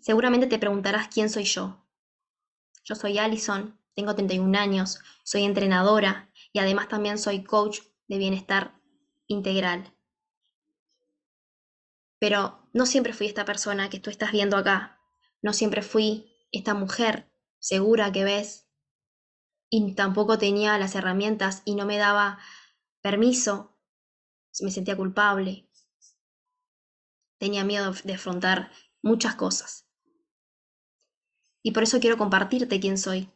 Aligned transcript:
Seguramente 0.00 0.46
te 0.46 0.58
preguntarás 0.58 1.08
quién 1.08 1.30
soy 1.30 1.44
yo. 1.44 1.86
Yo 2.84 2.94
soy 2.94 3.18
Alison, 3.18 3.78
tengo 3.94 4.14
31 4.14 4.56
años, 4.58 5.00
soy 5.24 5.44
entrenadora 5.44 6.30
y 6.52 6.58
además 6.58 6.88
también 6.88 7.18
soy 7.18 7.44
coach 7.44 7.80
de 8.08 8.18
bienestar 8.18 8.80
integral. 9.26 9.94
Pero 12.18 12.68
no 12.72 12.86
siempre 12.86 13.12
fui 13.12 13.26
esta 13.26 13.44
persona 13.44 13.90
que 13.90 13.98
tú 13.98 14.10
estás 14.10 14.32
viendo 14.32 14.56
acá. 14.56 15.00
No 15.42 15.52
siempre 15.52 15.82
fui 15.82 16.36
esta 16.52 16.74
mujer 16.74 17.30
segura 17.58 18.12
que 18.12 18.24
ves. 18.24 18.68
Y 19.70 19.94
tampoco 19.94 20.38
tenía 20.38 20.78
las 20.78 20.94
herramientas 20.94 21.62
y 21.64 21.74
no 21.74 21.86
me 21.86 21.96
daba 21.96 22.38
permiso. 23.00 23.78
Me 24.60 24.70
sentía 24.70 24.96
culpable. 24.96 25.68
Tenía 27.38 27.64
miedo 27.64 27.92
de 28.04 28.14
afrontar 28.14 28.70
muchas 29.02 29.34
cosas. 29.34 29.86
Y 31.62 31.72
por 31.72 31.82
eso 31.82 32.00
quiero 32.00 32.16
compartirte 32.16 32.80
quién 32.80 32.98
soy. 32.98 33.30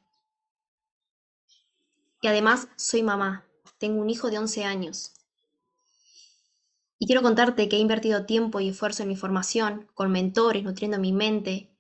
Y 2.20 2.26
además 2.26 2.68
soy 2.76 3.02
mamá. 3.02 3.44
Tengo 3.78 4.00
un 4.00 4.08
hijo 4.08 4.30
de 4.30 4.38
11 4.38 4.64
años. 4.64 5.12
Y 6.98 7.06
quiero 7.06 7.22
contarte 7.22 7.68
que 7.68 7.76
he 7.76 7.80
invertido 7.80 8.24
tiempo 8.24 8.60
y 8.60 8.70
esfuerzo 8.70 9.02
en 9.02 9.10
mi 9.10 9.16
formación, 9.16 9.90
con 9.94 10.10
mentores, 10.10 10.62
nutriendo 10.62 10.98
mi 10.98 11.12
mente, 11.12 11.76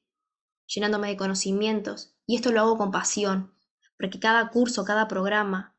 llenándome 0.66 1.08
de 1.08 1.16
conocimientos. 1.16 2.14
Y 2.26 2.36
esto 2.36 2.52
lo 2.52 2.60
hago 2.60 2.76
con 2.76 2.90
pasión, 2.90 3.54
porque 3.96 4.20
cada 4.20 4.50
curso, 4.50 4.84
cada 4.84 5.08
programa 5.08 5.74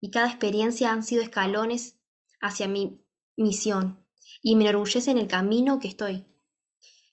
y 0.00 0.10
cada 0.10 0.28
experiencia 0.28 0.90
han 0.90 1.02
sido 1.02 1.22
escalones 1.22 1.98
hacia 2.40 2.66
mi 2.66 3.04
misión. 3.36 4.06
Y 4.40 4.56
me 4.56 4.64
enorgullece 4.64 5.10
en 5.10 5.18
el 5.18 5.28
camino 5.28 5.78
que 5.78 5.88
estoy 5.88 6.24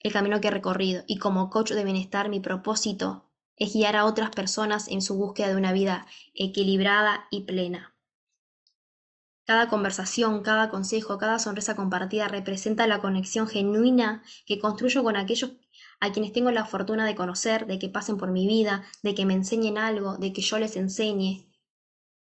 el 0.01 0.13
camino 0.13 0.39
que 0.39 0.47
he 0.47 0.51
recorrido 0.51 1.03
y 1.07 1.17
como 1.17 1.49
coach 1.49 1.71
de 1.71 1.83
bienestar 1.83 2.29
mi 2.29 2.39
propósito 2.39 3.29
es 3.57 3.73
guiar 3.73 3.97
a 3.97 4.05
otras 4.05 4.29
personas 4.29 4.87
en 4.87 5.01
su 5.01 5.15
búsqueda 5.15 5.49
de 5.49 5.57
una 5.57 5.73
vida 5.73 6.07
equilibrada 6.33 7.27
y 7.29 7.41
plena. 7.41 7.93
Cada 9.45 9.67
conversación, 9.67 10.41
cada 10.41 10.69
consejo, 10.69 11.17
cada 11.17 11.39
sonrisa 11.39 11.75
compartida 11.75 12.27
representa 12.27 12.87
la 12.87 12.99
conexión 12.99 13.47
genuina 13.47 14.23
que 14.45 14.59
construyo 14.59 15.03
con 15.03 15.17
aquellos 15.17 15.53
a 15.99 16.11
quienes 16.11 16.31
tengo 16.31 16.51
la 16.51 16.65
fortuna 16.65 17.05
de 17.05 17.15
conocer, 17.15 17.67
de 17.67 17.79
que 17.79 17.89
pasen 17.89 18.17
por 18.17 18.31
mi 18.31 18.47
vida, 18.47 18.85
de 19.03 19.15
que 19.15 19.25
me 19.25 19.33
enseñen 19.33 19.77
algo, 19.77 20.17
de 20.17 20.31
que 20.31 20.41
yo 20.41 20.59
les 20.59 20.77
enseñe 20.77 21.51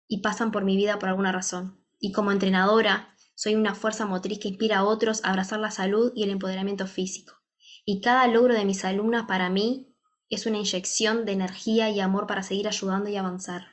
y 0.08 0.22
pasan 0.22 0.52
por 0.52 0.64
mi 0.64 0.78
vida 0.78 1.00
por 1.00 1.09
alguna 1.09 1.34
razón. 1.34 1.84
Y 2.00 2.14
como 2.14 2.31
entrenadora, 2.31 3.16
soy 3.36 3.56
una 3.56 3.75
fuerza 3.75 4.06
motriz 4.06 4.39
que 4.39 4.47
inspira 4.47 4.78
a 4.78 4.86
otros 4.86 5.25
a 5.25 5.31
abrazar 5.31 5.59
la 5.59 5.72
salud 5.72 6.14
y 6.16 6.23
el 6.23 6.30
empoderamiento 6.30 6.88
físico 6.88 7.39
y 7.92 8.02
cada 8.02 8.28
logro 8.28 8.54
de 8.54 8.66
mis 8.66 8.86
alumnas 8.86 9.26
para 9.26 9.50
mí 9.50 9.95
es 10.30 10.45
una 10.45 10.59
inyección 10.59 11.26
de 11.26 11.32
energía 11.32 11.90
y 11.90 12.00
amor 12.00 12.28
para 12.28 12.44
seguir 12.44 12.68
ayudando 12.68 13.09
y 13.09 13.16
avanzar. 13.16 13.66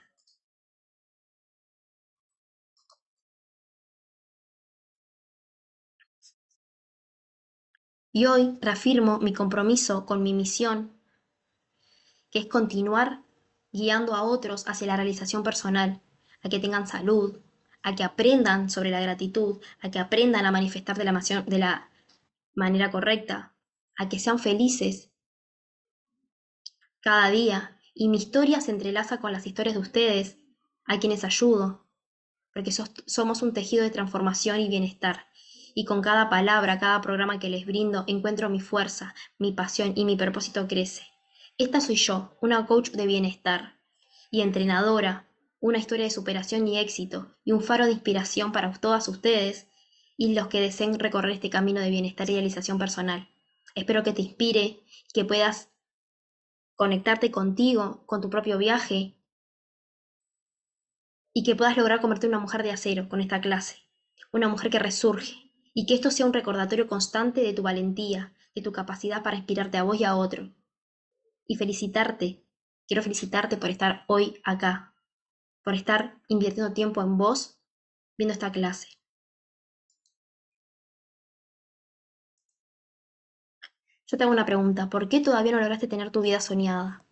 Y 8.10 8.24
hoy 8.24 8.56
reafirmo 8.62 9.18
mi 9.18 9.34
compromiso 9.34 10.06
con 10.06 10.22
mi 10.22 10.32
misión, 10.32 10.98
que 12.30 12.38
es 12.38 12.46
continuar 12.46 13.22
guiando 13.70 14.14
a 14.14 14.22
otros 14.22 14.66
hacia 14.66 14.86
la 14.86 14.96
realización 14.96 15.42
personal, 15.42 16.00
a 16.42 16.48
que 16.48 16.58
tengan 16.58 16.86
salud, 16.86 17.42
a 17.82 17.94
que 17.94 18.02
aprendan 18.02 18.70
sobre 18.70 18.88
la 18.88 19.02
gratitud, 19.02 19.60
a 19.82 19.90
que 19.90 19.98
aprendan 19.98 20.46
a 20.46 20.52
manifestar 20.52 20.96
de 20.96 21.04
la, 21.04 21.12
de 21.46 21.58
la 21.58 21.90
manera 22.54 22.90
correcta, 22.90 23.52
a 23.96 24.08
que 24.08 24.18
sean 24.18 24.38
felices 24.38 25.10
cada 27.06 27.30
día 27.30 27.78
y 27.94 28.08
mi 28.08 28.16
historia 28.16 28.60
se 28.60 28.72
entrelaza 28.72 29.20
con 29.20 29.30
las 29.30 29.46
historias 29.46 29.76
de 29.76 29.80
ustedes, 29.80 30.38
a 30.86 30.98
quienes 30.98 31.22
ayudo, 31.22 31.86
porque 32.52 32.72
somos 32.72 33.42
un 33.42 33.52
tejido 33.52 33.84
de 33.84 33.90
transformación 33.90 34.58
y 34.58 34.68
bienestar. 34.68 35.26
Y 35.72 35.84
con 35.84 36.02
cada 36.02 36.28
palabra, 36.28 36.80
cada 36.80 37.00
programa 37.00 37.38
que 37.38 37.48
les 37.48 37.64
brindo, 37.64 38.02
encuentro 38.08 38.50
mi 38.50 38.58
fuerza, 38.58 39.14
mi 39.38 39.52
pasión 39.52 39.92
y 39.94 40.04
mi 40.04 40.16
propósito 40.16 40.66
crece. 40.66 41.06
Esta 41.58 41.80
soy 41.80 41.94
yo, 41.94 42.36
una 42.40 42.66
coach 42.66 42.90
de 42.90 43.06
bienestar 43.06 43.78
y 44.32 44.40
entrenadora, 44.40 45.28
una 45.60 45.78
historia 45.78 46.06
de 46.06 46.10
superación 46.10 46.66
y 46.66 46.80
éxito 46.80 47.36
y 47.44 47.52
un 47.52 47.62
faro 47.62 47.86
de 47.86 47.92
inspiración 47.92 48.50
para 48.50 48.72
todas 48.72 49.06
ustedes 49.06 49.68
y 50.16 50.34
los 50.34 50.48
que 50.48 50.60
deseen 50.60 50.98
recorrer 50.98 51.30
este 51.30 51.50
camino 51.50 51.80
de 51.80 51.90
bienestar 51.90 52.28
y 52.30 52.32
realización 52.32 52.80
personal. 52.80 53.28
Espero 53.76 54.02
que 54.02 54.14
te 54.14 54.22
inspire, 54.22 54.80
que 55.12 55.26
puedas 55.26 55.70
conectarte 56.76 57.30
contigo, 57.30 58.04
con 58.06 58.22
tu 58.22 58.30
propio 58.30 58.56
viaje 58.56 59.14
y 61.34 61.44
que 61.44 61.54
puedas 61.54 61.76
lograr 61.76 62.00
convertirte 62.00 62.26
en 62.26 62.32
una 62.32 62.40
mujer 62.40 62.62
de 62.62 62.70
acero 62.70 63.10
con 63.10 63.20
esta 63.20 63.42
clase, 63.42 63.76
una 64.32 64.48
mujer 64.48 64.70
que 64.70 64.78
resurge 64.78 65.52
y 65.74 65.84
que 65.84 65.92
esto 65.92 66.10
sea 66.10 66.24
un 66.24 66.32
recordatorio 66.32 66.88
constante 66.88 67.42
de 67.42 67.52
tu 67.52 67.62
valentía, 67.62 68.34
de 68.54 68.62
tu 68.62 68.72
capacidad 68.72 69.22
para 69.22 69.36
inspirarte 69.36 69.76
a 69.76 69.82
vos 69.82 70.00
y 70.00 70.04
a 70.04 70.16
otro. 70.16 70.54
Y 71.46 71.56
felicitarte, 71.56 72.42
quiero 72.88 73.02
felicitarte 73.02 73.58
por 73.58 73.68
estar 73.68 74.04
hoy 74.08 74.40
acá, 74.42 74.94
por 75.62 75.74
estar 75.74 76.18
invirtiendo 76.28 76.72
tiempo 76.72 77.02
en 77.02 77.18
vos 77.18 77.60
viendo 78.16 78.32
esta 78.32 78.50
clase. 78.50 78.88
Yo 84.06 84.16
te 84.16 84.22
hago 84.22 84.32
una 84.32 84.46
pregunta, 84.46 84.88
¿por 84.88 85.08
qué 85.08 85.20
todavía 85.20 85.52
no 85.52 85.58
lograste 85.58 85.88
tener 85.88 86.10
tu 86.10 86.20
vida 86.20 86.40
soñada? 86.40 87.04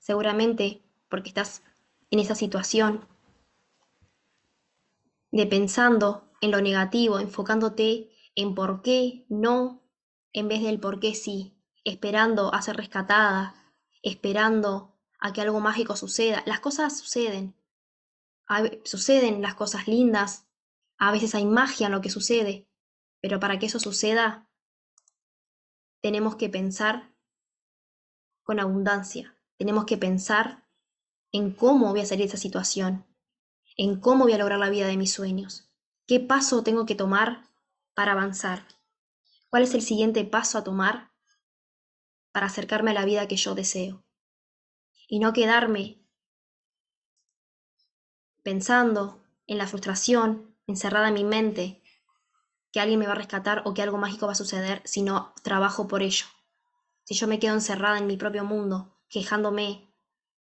Seguramente 0.00 0.82
porque 1.08 1.28
estás 1.28 1.62
en 2.10 2.18
esa 2.18 2.34
situación 2.34 3.06
de 5.30 5.46
pensando 5.46 6.28
en 6.40 6.50
lo 6.50 6.60
negativo, 6.60 7.20
enfocándote 7.20 8.10
en 8.34 8.56
por 8.56 8.82
qué 8.82 9.24
no 9.28 9.82
en 10.32 10.48
vez 10.48 10.62
del 10.62 10.80
por 10.80 10.98
qué 10.98 11.14
sí, 11.14 11.56
esperando 11.84 12.52
a 12.52 12.62
ser 12.62 12.76
rescatada, 12.76 13.54
esperando 14.02 14.96
a 15.20 15.32
que 15.32 15.42
algo 15.42 15.60
mágico 15.60 15.94
suceda. 15.94 16.42
Las 16.46 16.58
cosas 16.58 16.98
suceden, 16.98 17.54
suceden 18.84 19.42
las 19.42 19.54
cosas 19.54 19.86
lindas, 19.86 20.48
a 20.98 21.12
veces 21.12 21.36
hay 21.36 21.46
magia 21.46 21.86
en 21.86 21.92
lo 21.92 22.00
que 22.00 22.10
sucede, 22.10 22.66
pero 23.20 23.38
para 23.38 23.60
que 23.60 23.66
eso 23.66 23.78
suceda 23.78 24.49
tenemos 26.00 26.36
que 26.36 26.48
pensar 26.48 27.14
con 28.42 28.60
abundancia, 28.60 29.36
tenemos 29.58 29.84
que 29.84 29.96
pensar 29.96 30.66
en 31.32 31.52
cómo 31.52 31.90
voy 31.90 32.00
a 32.00 32.06
salir 32.06 32.24
de 32.24 32.28
esa 32.28 32.36
situación, 32.36 33.06
en 33.76 34.00
cómo 34.00 34.24
voy 34.24 34.32
a 34.32 34.38
lograr 34.38 34.58
la 34.58 34.70
vida 34.70 34.86
de 34.86 34.96
mis 34.96 35.12
sueños, 35.12 35.70
qué 36.06 36.20
paso 36.20 36.62
tengo 36.62 36.86
que 36.86 36.94
tomar 36.94 37.48
para 37.94 38.12
avanzar, 38.12 38.66
cuál 39.48 39.62
es 39.62 39.74
el 39.74 39.82
siguiente 39.82 40.24
paso 40.24 40.58
a 40.58 40.64
tomar 40.64 41.12
para 42.32 42.46
acercarme 42.46 42.92
a 42.92 42.94
la 42.94 43.04
vida 43.04 43.28
que 43.28 43.36
yo 43.36 43.54
deseo. 43.54 44.04
Y 45.08 45.18
no 45.18 45.32
quedarme 45.32 46.00
pensando 48.42 49.22
en 49.46 49.58
la 49.58 49.66
frustración 49.66 50.56
encerrada 50.66 51.08
en 51.08 51.14
mi 51.14 51.24
mente 51.24 51.79
que 52.72 52.80
alguien 52.80 53.00
me 53.00 53.06
va 53.06 53.12
a 53.12 53.16
rescatar 53.16 53.62
o 53.64 53.74
que 53.74 53.82
algo 53.82 53.98
mágico 53.98 54.26
va 54.26 54.32
a 54.32 54.36
suceder 54.36 54.80
si 54.84 55.02
no 55.02 55.34
trabajo 55.42 55.88
por 55.88 56.02
ello. 56.02 56.26
Si 57.04 57.14
yo 57.14 57.26
me 57.26 57.38
quedo 57.38 57.54
encerrada 57.54 57.98
en 57.98 58.06
mi 58.06 58.16
propio 58.16 58.44
mundo, 58.44 58.96
quejándome, 59.08 59.92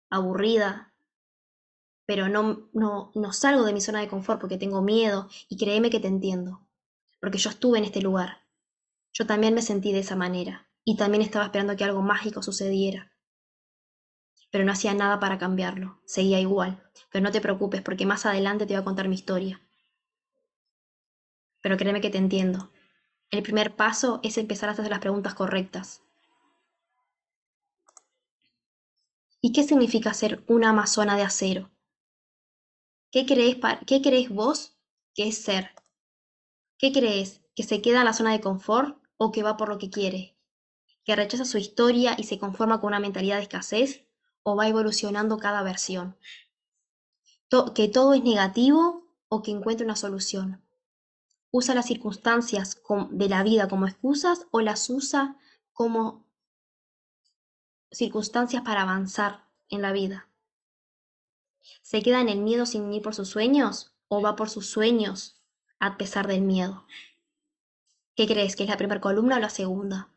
aburrida, 0.09 0.93
pero 2.05 2.29
no, 2.29 2.69
no, 2.73 3.11
no 3.13 3.33
salgo 3.33 3.65
de 3.65 3.73
mi 3.73 3.81
zona 3.81 3.99
de 3.99 4.07
confort 4.07 4.39
porque 4.39 4.57
tengo 4.57 4.81
miedo 4.81 5.29
y 5.49 5.57
créeme 5.57 5.89
que 5.89 5.99
te 5.99 6.07
entiendo, 6.07 6.65
porque 7.19 7.37
yo 7.37 7.49
estuve 7.49 7.77
en 7.77 7.85
este 7.85 8.01
lugar. 8.01 8.45
Yo 9.13 9.27
también 9.27 9.53
me 9.53 9.61
sentí 9.61 9.91
de 9.91 9.99
esa 9.99 10.15
manera 10.15 10.69
y 10.83 10.95
también 10.95 11.21
estaba 11.21 11.45
esperando 11.45 11.75
que 11.75 11.83
algo 11.83 12.01
mágico 12.01 12.41
sucediera. 12.41 13.11
Pero 14.49 14.63
no 14.63 14.71
hacía 14.71 14.93
nada 14.93 15.19
para 15.19 15.37
cambiarlo, 15.37 16.01
seguía 16.05 16.39
igual. 16.39 16.81
Pero 17.11 17.23
no 17.23 17.31
te 17.31 17.41
preocupes 17.41 17.81
porque 17.81 18.05
más 18.05 18.25
adelante 18.25 18.65
te 18.65 18.73
voy 18.73 18.81
a 18.81 18.85
contar 18.85 19.09
mi 19.09 19.15
historia 19.15 19.66
pero 21.67 21.75
créeme 21.75 21.99
que 21.99 22.09
te 22.09 22.17
entiendo. 22.17 22.71
El 23.29 23.43
primer 23.43 23.75
paso 23.75 24.21
es 24.23 24.37
empezar 24.37 24.69
a 24.69 24.71
hacer 24.71 24.89
las 24.89 25.01
preguntas 25.01 25.33
correctas. 25.33 26.01
¿Y 29.41 29.51
qué 29.51 29.63
significa 29.63 30.13
ser 30.13 30.45
una 30.47 30.69
amazona 30.69 31.17
de 31.17 31.23
acero? 31.23 31.69
¿Qué 33.11 33.25
crees, 33.25 33.57
¿Qué 33.85 34.01
crees 34.01 34.29
vos 34.29 34.77
que 35.13 35.27
es 35.27 35.43
ser? 35.43 35.71
¿Qué 36.77 36.93
crees? 36.93 37.41
¿Que 37.53 37.63
se 37.63 37.81
queda 37.81 37.99
en 37.99 38.05
la 38.05 38.13
zona 38.13 38.31
de 38.31 38.39
confort 38.39 38.97
o 39.17 39.33
que 39.33 39.43
va 39.43 39.57
por 39.57 39.67
lo 39.67 39.77
que 39.77 39.89
quiere? 39.89 40.37
¿Que 41.03 41.17
rechaza 41.17 41.43
su 41.43 41.57
historia 41.57 42.15
y 42.17 42.23
se 42.23 42.39
conforma 42.39 42.79
con 42.79 42.87
una 42.87 43.01
mentalidad 43.01 43.35
de 43.35 43.43
escasez 43.43 44.05
o 44.43 44.55
va 44.55 44.69
evolucionando 44.69 45.37
cada 45.37 45.63
versión? 45.63 46.15
¿Que 47.75 47.89
todo 47.89 48.13
es 48.13 48.23
negativo 48.23 49.03
o 49.27 49.41
que 49.41 49.51
encuentra 49.51 49.83
una 49.83 49.97
solución? 49.97 50.63
Usa 51.57 51.73
las 51.73 51.87
circunstancias 51.87 52.79
de 53.09 53.29
la 53.29 53.41
vida 53.41 53.67
como 53.67 53.87
excusas 53.87 54.45
o 54.51 54.61
las 54.61 54.87
usa 54.91 55.37
como 55.73 56.23
circunstancias 57.91 58.61
para 58.61 58.83
avanzar 58.83 59.43
en 59.69 59.81
la 59.81 59.91
vida. 59.91 60.29
¿Se 61.81 62.03
queda 62.03 62.21
en 62.21 62.29
el 62.29 62.41
miedo 62.41 62.67
sin 62.67 62.93
ir 62.93 63.01
por 63.01 63.15
sus 63.15 63.29
sueños 63.29 63.95
o 64.07 64.21
va 64.21 64.35
por 64.35 64.51
sus 64.51 64.69
sueños 64.69 65.41
a 65.79 65.97
pesar 65.97 66.27
del 66.27 66.41
miedo? 66.41 66.85
¿Qué 68.15 68.27
crees? 68.27 68.55
¿Que 68.55 68.63
es 68.63 68.69
la 68.69 68.77
primera 68.77 69.01
columna 69.01 69.37
o 69.37 69.39
la 69.39 69.49
segunda? 69.49 70.09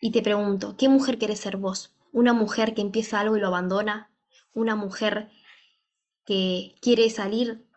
Y 0.00 0.12
te 0.12 0.22
pregunto, 0.22 0.76
¿qué 0.76 0.88
mujer 0.88 1.18
quieres 1.18 1.40
ser 1.40 1.56
vos? 1.56 1.92
¿Una 2.12 2.34
mujer 2.34 2.72
que 2.74 2.82
empieza 2.82 3.18
algo 3.18 3.36
y 3.36 3.40
lo 3.40 3.48
abandona? 3.48 4.12
¿Una 4.54 4.76
mujer 4.76 5.28
que 6.24 6.76
quiere 6.80 7.10
salir 7.10 7.67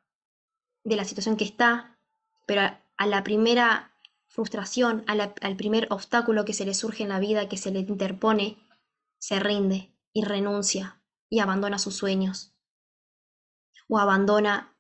de 0.84 0.96
la 0.96 1.06
situación 1.06 1.38
que 1.38 1.44
está, 1.44 1.98
pero 2.46 2.62
a, 2.98 3.08
la 3.08 3.24
primera 3.24 3.94
frustración, 4.28 5.04
al 5.08 5.56
primer 5.56 5.88
obstáculo 5.90 6.46
que 6.46 6.54
se 6.54 6.66
le 6.66 6.74
surge 6.74 7.04
en 7.04 7.10
la 7.10 7.20
vida, 7.20 7.50
que 7.50 7.58
se 7.58 7.72
le 7.72 7.80
interpone, 7.80 8.58
se 9.18 9.40
rinde 9.40 9.92
y 10.14 10.24
renuncia 10.24 11.02
y 11.30 11.40
abandona 11.40 11.80
sus 11.80 11.96
sueños? 11.96 12.54
¿O 13.88 14.00
abandona 14.00 14.74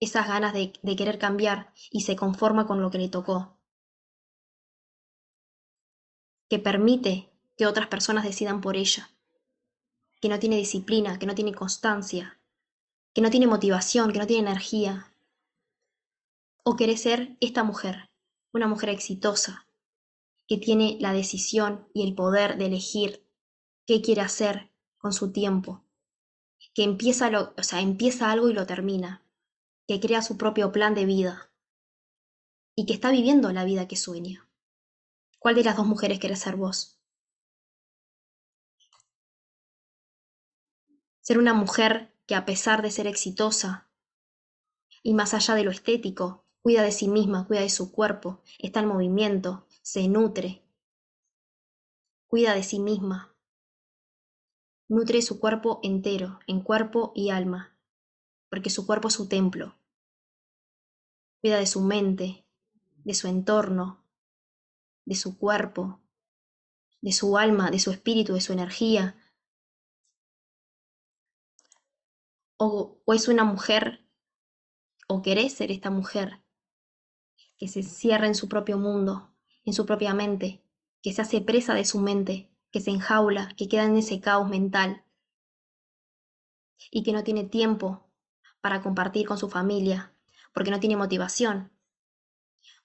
esas 0.00 0.26
ganas 0.28 0.52
de 0.52 0.72
querer 0.96 1.18
cambiar 1.18 1.72
y 1.90 2.02
se 2.02 2.16
conforma 2.16 2.66
con 2.66 2.82
lo 2.82 2.90
que 2.90 2.98
le 2.98 3.08
tocó? 3.08 3.54
que 6.48 6.58
permite 6.58 7.30
que 7.56 7.66
otras 7.66 7.88
personas 7.88 8.24
decidan 8.24 8.60
por 8.60 8.76
ella, 8.76 9.10
que 10.20 10.28
no 10.28 10.38
tiene 10.38 10.56
disciplina, 10.56 11.18
que 11.18 11.26
no 11.26 11.34
tiene 11.34 11.54
constancia, 11.54 12.38
que 13.12 13.20
no 13.20 13.30
tiene 13.30 13.46
motivación, 13.46 14.12
que 14.12 14.18
no 14.18 14.26
tiene 14.26 14.48
energía. 14.50 15.12
O 16.66 16.76
quiere 16.76 16.96
ser 16.96 17.36
esta 17.40 17.62
mujer, 17.62 18.10
una 18.52 18.66
mujer 18.66 18.88
exitosa, 18.88 19.68
que 20.48 20.56
tiene 20.56 20.96
la 20.98 21.12
decisión 21.12 21.86
y 21.92 22.08
el 22.08 22.14
poder 22.14 22.56
de 22.56 22.66
elegir 22.66 23.28
qué 23.86 24.00
quiere 24.00 24.22
hacer 24.22 24.72
con 24.96 25.12
su 25.12 25.30
tiempo, 25.30 25.84
que 26.74 26.84
empieza 26.84 27.26
algo 27.26 28.48
y 28.48 28.54
lo 28.54 28.66
termina, 28.66 29.22
que 29.86 30.00
crea 30.00 30.22
su 30.22 30.38
propio 30.38 30.72
plan 30.72 30.94
de 30.94 31.04
vida 31.04 31.52
y 32.74 32.86
que 32.86 32.94
está 32.94 33.10
viviendo 33.10 33.52
la 33.52 33.64
vida 33.64 33.86
que 33.86 33.96
sueña. 33.96 34.48
¿Cuál 35.38 35.56
de 35.56 35.64
las 35.64 35.76
dos 35.76 35.86
mujeres 35.86 36.18
querés 36.18 36.40
ser 36.40 36.56
vos? 36.56 36.98
Ser 41.20 41.38
una 41.38 41.52
mujer 41.52 42.16
que 42.26 42.34
a 42.34 42.46
pesar 42.46 42.80
de 42.80 42.90
ser 42.90 43.06
exitosa 43.06 43.90
y 45.02 45.12
más 45.12 45.34
allá 45.34 45.54
de 45.54 45.64
lo 45.64 45.70
estético, 45.70 46.43
cuida 46.64 46.82
de 46.82 46.92
sí 46.92 47.08
misma, 47.08 47.46
cuida 47.46 47.60
de 47.60 47.68
su 47.68 47.92
cuerpo, 47.92 48.40
está 48.58 48.80
en 48.80 48.88
movimiento, 48.88 49.66
se 49.82 50.08
nutre, 50.08 50.64
cuida 52.26 52.54
de 52.54 52.62
sí 52.62 52.78
misma, 52.78 53.36
nutre 54.88 55.20
su 55.20 55.38
cuerpo 55.40 55.80
entero, 55.82 56.38
en 56.46 56.62
cuerpo 56.62 57.12
y 57.14 57.28
alma, 57.28 57.76
porque 58.48 58.70
su 58.70 58.86
cuerpo 58.86 59.08
es 59.08 59.14
su 59.14 59.28
templo. 59.28 59.76
Cuida 61.42 61.58
de 61.58 61.66
su 61.66 61.82
mente, 61.82 62.46
de 63.04 63.12
su 63.12 63.28
entorno, 63.28 64.02
de 65.04 65.16
su 65.16 65.36
cuerpo, 65.36 66.00
de 67.02 67.12
su 67.12 67.36
alma, 67.36 67.70
de 67.70 67.78
su 67.78 67.90
espíritu, 67.90 68.32
de 68.32 68.40
su 68.40 68.54
energía. 68.54 69.18
O, 72.56 73.02
es 73.08 73.28
una 73.28 73.44
mujer, 73.44 74.08
o 75.08 75.20
querés 75.20 75.52
ser 75.52 75.70
esta 75.70 75.90
mujer, 75.90 76.43
que 77.58 77.68
se 77.68 77.82
cierra 77.82 78.26
en 78.26 78.34
su 78.34 78.48
propio 78.48 78.78
mundo, 78.78 79.34
en 79.64 79.72
su 79.72 79.86
propia 79.86 80.14
mente, 80.14 80.62
que 81.02 81.12
se 81.12 81.22
hace 81.22 81.40
presa 81.40 81.74
de 81.74 81.84
su 81.84 82.00
mente, 82.00 82.50
que 82.70 82.80
se 82.80 82.90
enjaula, 82.90 83.48
que 83.56 83.68
queda 83.68 83.84
en 83.84 83.96
ese 83.96 84.20
caos 84.20 84.48
mental 84.48 85.04
y 86.90 87.02
que 87.02 87.12
no 87.12 87.22
tiene 87.22 87.44
tiempo 87.44 88.10
para 88.60 88.82
compartir 88.82 89.26
con 89.26 89.38
su 89.38 89.48
familia, 89.48 90.14
porque 90.52 90.70
no 90.70 90.80
tiene 90.80 90.96
motivación, 90.96 91.70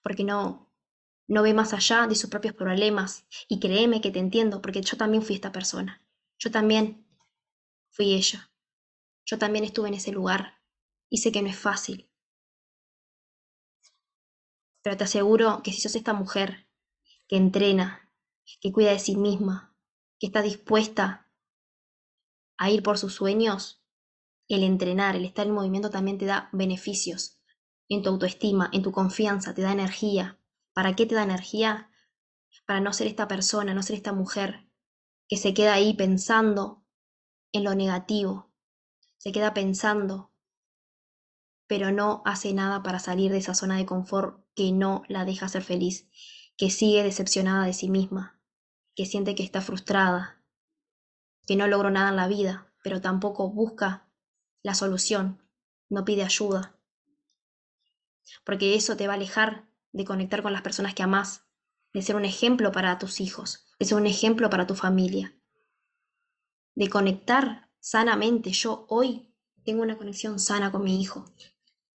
porque 0.01 0.23
no, 0.23 0.69
no 1.27 1.43
ve 1.43 1.53
más 1.53 1.73
allá 1.73 2.07
de 2.07 2.15
sus 2.15 2.29
propios 2.29 2.55
problemas. 2.55 3.25
Y 3.47 3.59
créeme 3.59 4.01
que 4.01 4.11
te 4.11 4.19
entiendo, 4.19 4.61
porque 4.61 4.81
yo 4.81 4.97
también 4.97 5.23
fui 5.23 5.35
esta 5.35 5.51
persona. 5.51 6.01
Yo 6.37 6.51
también 6.51 7.05
fui 7.91 8.13
ella. 8.13 8.51
Yo 9.25 9.37
también 9.37 9.63
estuve 9.63 9.89
en 9.89 9.93
ese 9.93 10.11
lugar 10.11 10.59
y 11.09 11.17
sé 11.17 11.31
que 11.31 11.41
no 11.41 11.49
es 11.49 11.57
fácil. 11.57 12.08
Pero 14.81 14.97
te 14.97 15.03
aseguro 15.03 15.61
que 15.63 15.71
si 15.71 15.81
sos 15.81 15.95
esta 15.95 16.13
mujer 16.13 16.67
que 17.27 17.37
entrena, 17.37 18.11
que 18.61 18.71
cuida 18.71 18.91
de 18.91 18.99
sí 18.99 19.15
misma, 19.15 19.75
que 20.19 20.27
está 20.27 20.41
dispuesta 20.41 21.27
a 22.57 22.69
ir 22.69 22.83
por 22.83 22.97
sus 22.97 23.13
sueños, 23.13 23.83
el 24.47 24.63
entrenar, 24.63 25.15
el 25.15 25.25
estar 25.25 25.47
en 25.47 25.53
movimiento 25.53 25.89
también 25.89 26.17
te 26.17 26.25
da 26.25 26.49
beneficios 26.51 27.39
en 27.87 28.03
tu 28.03 28.09
autoestima, 28.09 28.69
en 28.73 28.83
tu 28.83 28.91
confianza, 28.91 29.53
te 29.53 29.61
da 29.61 29.71
energía, 29.71 30.39
¿Para 30.79 30.95
qué 30.95 31.05
te 31.05 31.15
da 31.15 31.23
energía? 31.23 31.91
Para 32.65 32.79
no 32.79 32.93
ser 32.93 33.07
esta 33.07 33.27
persona, 33.27 33.73
no 33.73 33.83
ser 33.83 33.97
esta 33.97 34.13
mujer 34.13 34.65
que 35.27 35.35
se 35.35 35.53
queda 35.53 35.73
ahí 35.73 35.93
pensando 35.93 36.85
en 37.51 37.65
lo 37.65 37.75
negativo, 37.75 38.49
se 39.17 39.33
queda 39.33 39.53
pensando, 39.53 40.31
pero 41.69 41.91
no 41.91 42.23
hace 42.25 42.51
nada 42.51 42.81
para 42.81 42.97
salir 42.97 43.31
de 43.31 43.37
esa 43.37 43.53
zona 43.53 43.77
de 43.77 43.85
confort 43.85 44.43
que 44.55 44.71
no 44.71 45.03
la 45.07 45.23
deja 45.23 45.47
ser 45.47 45.61
feliz, 45.61 46.09
que 46.57 46.71
sigue 46.71 47.03
decepcionada 47.03 47.67
de 47.67 47.73
sí 47.73 47.91
misma, 47.91 48.41
que 48.95 49.05
siente 49.05 49.35
que 49.35 49.43
está 49.43 49.61
frustrada, 49.61 50.43
que 51.45 51.55
no 51.55 51.67
logró 51.67 51.91
nada 51.91 52.09
en 52.09 52.15
la 52.15 52.27
vida, 52.27 52.73
pero 52.83 53.01
tampoco 53.01 53.51
busca 53.51 54.09
la 54.63 54.73
solución, 54.73 55.47
no 55.89 56.05
pide 56.05 56.23
ayuda, 56.23 56.75
porque 58.43 58.73
eso 58.73 58.97
te 58.97 59.05
va 59.05 59.13
a 59.13 59.17
alejar 59.17 59.69
de 59.91 60.05
conectar 60.05 60.41
con 60.41 60.53
las 60.53 60.63
personas 60.63 60.95
que 60.95 61.03
amás, 61.03 61.45
de 61.93 62.01
ser 62.01 62.15
un 62.15 62.25
ejemplo 62.25 62.71
para 62.71 62.97
tus 62.97 63.21
hijos, 63.21 63.67
de 63.77 63.85
ser 63.85 63.95
un 63.95 64.07
ejemplo 64.07 64.49
para 64.49 64.65
tu 64.65 64.73
familia, 64.73 65.39
de 66.73 66.89
conectar 66.89 67.69
sanamente. 67.79 68.51
Yo 68.53 68.87
hoy 68.89 69.35
tengo 69.63 69.83
una 69.83 69.99
conexión 69.99 70.39
sana 70.39 70.71
con 70.71 70.83
mi 70.83 70.99
hijo, 70.99 71.25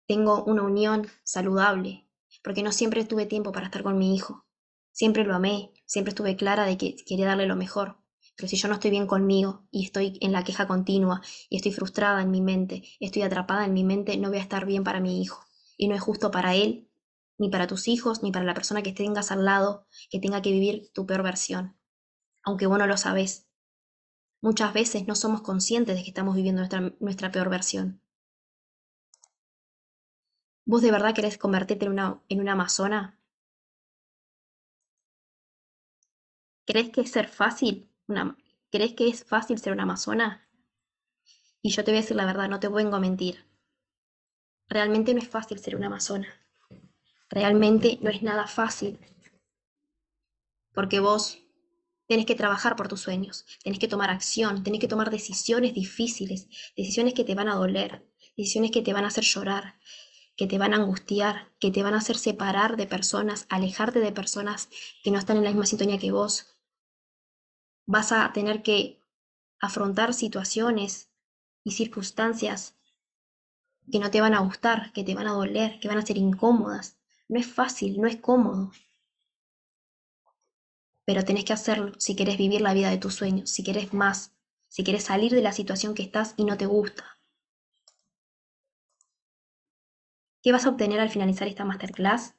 tengo 0.06 0.44
una 0.44 0.62
unión 0.62 1.06
saludable, 1.24 2.08
porque 2.42 2.62
no 2.62 2.72
siempre 2.72 3.04
tuve 3.04 3.26
tiempo 3.26 3.52
para 3.52 3.66
estar 3.66 3.82
con 3.82 3.98
mi 3.98 4.14
hijo. 4.14 4.46
Siempre 4.90 5.24
lo 5.24 5.34
amé, 5.34 5.72
siempre 5.86 6.10
estuve 6.10 6.36
clara 6.36 6.64
de 6.64 6.76
que 6.76 6.96
quería 7.06 7.26
darle 7.26 7.46
lo 7.46 7.56
mejor. 7.56 7.98
Pero 8.36 8.48
si 8.48 8.56
yo 8.56 8.68
no 8.68 8.74
estoy 8.74 8.90
bien 8.90 9.06
conmigo 9.06 9.66
y 9.70 9.84
estoy 9.84 10.18
en 10.20 10.32
la 10.32 10.44
queja 10.44 10.66
continua 10.66 11.22
y 11.48 11.56
estoy 11.56 11.72
frustrada 11.72 12.22
en 12.22 12.30
mi 12.30 12.40
mente, 12.40 12.82
estoy 12.98 13.22
atrapada 13.22 13.64
en 13.64 13.74
mi 13.74 13.84
mente, 13.84 14.16
no 14.16 14.28
voy 14.28 14.38
a 14.38 14.42
estar 14.42 14.66
bien 14.66 14.84
para 14.84 15.00
mi 15.00 15.22
hijo. 15.22 15.44
Y 15.76 15.88
no 15.88 15.94
es 15.94 16.00
justo 16.00 16.30
para 16.30 16.54
él 16.54 16.88
ni 17.38 17.48
para 17.48 17.66
tus 17.66 17.88
hijos, 17.88 18.22
ni 18.22 18.30
para 18.30 18.44
la 18.44 18.54
persona 18.54 18.82
que 18.82 18.92
tengas 18.92 19.32
al 19.32 19.44
lado, 19.44 19.86
que 20.10 20.20
tenga 20.20 20.42
que 20.42 20.52
vivir 20.52 20.90
tu 20.92 21.06
peor 21.06 21.22
versión, 21.22 21.76
aunque 22.44 22.66
vos 22.66 22.78
no 22.78 22.86
lo 22.86 22.96
sabés. 22.96 23.48
Muchas 24.40 24.72
veces 24.72 25.06
no 25.06 25.14
somos 25.14 25.42
conscientes 25.42 25.96
de 25.96 26.02
que 26.02 26.10
estamos 26.10 26.34
viviendo 26.36 26.60
nuestra, 26.60 26.94
nuestra 27.00 27.30
peor 27.32 27.48
versión. 27.48 28.01
¿Vos 30.64 30.82
de 30.82 30.90
verdad 30.90 31.14
querés 31.14 31.38
convertirte 31.38 31.84
en 31.84 31.92
una, 31.92 32.20
en 32.28 32.40
una 32.40 32.52
amazona? 32.52 33.16
¿Crees 36.66 36.90
que 36.90 37.02
es 37.02 37.12
fácil? 37.30 37.88
Una, 38.08 38.36
¿Crees 38.72 38.94
que 38.94 39.06
es 39.08 39.24
fácil 39.24 39.58
ser 39.58 39.72
una 39.72 39.84
amazona? 39.84 40.48
Y 41.60 41.70
yo 41.70 41.84
te 41.84 41.90
voy 41.90 41.98
a 41.98 42.00
decir 42.00 42.16
la 42.16 42.26
verdad, 42.26 42.48
no 42.48 42.58
te 42.58 42.68
vengo 42.68 42.96
a 42.96 43.00
mentir. 43.00 43.44
Realmente 44.68 45.14
no 45.14 45.20
es 45.20 45.28
fácil 45.28 45.58
ser 45.58 45.76
una 45.76 45.86
amazona. 45.86 46.28
Realmente 47.28 47.98
no 48.00 48.10
es 48.10 48.22
nada 48.22 48.46
fácil, 48.46 48.98
porque 50.72 51.00
vos 51.00 51.38
tenés 52.06 52.26
que 52.26 52.34
trabajar 52.34 52.76
por 52.76 52.88
tus 52.88 53.00
sueños, 53.00 53.46
tenés 53.62 53.78
que 53.78 53.88
tomar 53.88 54.10
acción, 54.10 54.62
tenés 54.62 54.80
que 54.80 54.88
tomar 54.88 55.10
decisiones 55.10 55.74
difíciles, 55.74 56.48
decisiones 56.76 57.14
que 57.14 57.24
te 57.24 57.34
van 57.34 57.48
a 57.48 57.54
doler, 57.54 58.06
decisiones 58.36 58.70
que 58.70 58.82
te 58.82 58.92
van 58.92 59.04
a 59.04 59.08
hacer 59.08 59.24
llorar, 59.24 59.78
que 60.36 60.46
te 60.46 60.58
van 60.58 60.72
a 60.72 60.76
angustiar, 60.76 61.52
que 61.58 61.70
te 61.70 61.82
van 61.82 61.94
a 61.94 61.98
hacer 61.98 62.16
separar 62.16 62.76
de 62.76 62.86
personas, 62.86 63.46
alejarte 63.48 64.00
de 64.00 64.12
personas 64.12 64.68
que 65.02 65.10
no 65.10 65.18
están 65.18 65.36
en 65.36 65.44
la 65.44 65.50
misma 65.50 65.66
sintonía 65.66 65.98
que 65.98 66.12
vos. 66.12 66.56
Vas 67.86 68.12
a 68.12 68.32
tener 68.32 68.62
que 68.62 69.00
afrontar 69.60 70.14
situaciones 70.14 71.10
y 71.64 71.72
circunstancias 71.72 72.76
que 73.90 73.98
no 73.98 74.10
te 74.10 74.20
van 74.20 74.34
a 74.34 74.40
gustar, 74.40 74.92
que 74.92 75.04
te 75.04 75.14
van 75.14 75.26
a 75.26 75.32
doler, 75.32 75.78
que 75.80 75.88
van 75.88 75.98
a 75.98 76.06
ser 76.06 76.16
incómodas. 76.16 76.96
No 77.28 77.38
es 77.38 77.46
fácil, 77.46 78.00
no 78.00 78.06
es 78.06 78.16
cómodo. 78.16 78.72
Pero 81.04 81.24
tenés 81.24 81.44
que 81.44 81.52
hacerlo 81.52 81.92
si 81.98 82.16
querés 82.16 82.38
vivir 82.38 82.60
la 82.60 82.74
vida 82.74 82.90
de 82.90 82.98
tus 82.98 83.14
sueños, 83.14 83.50
si 83.50 83.64
querés 83.64 83.92
más, 83.92 84.32
si 84.68 84.84
querés 84.84 85.04
salir 85.04 85.32
de 85.32 85.42
la 85.42 85.52
situación 85.52 85.94
que 85.94 86.02
estás 86.02 86.34
y 86.36 86.44
no 86.44 86.56
te 86.56 86.66
gusta. 86.66 87.11
¿Qué 90.42 90.52
vas 90.52 90.66
a 90.66 90.70
obtener 90.70 91.00
al 91.00 91.10
finalizar 91.10 91.48
esta 91.48 91.64
masterclass? 91.64 92.34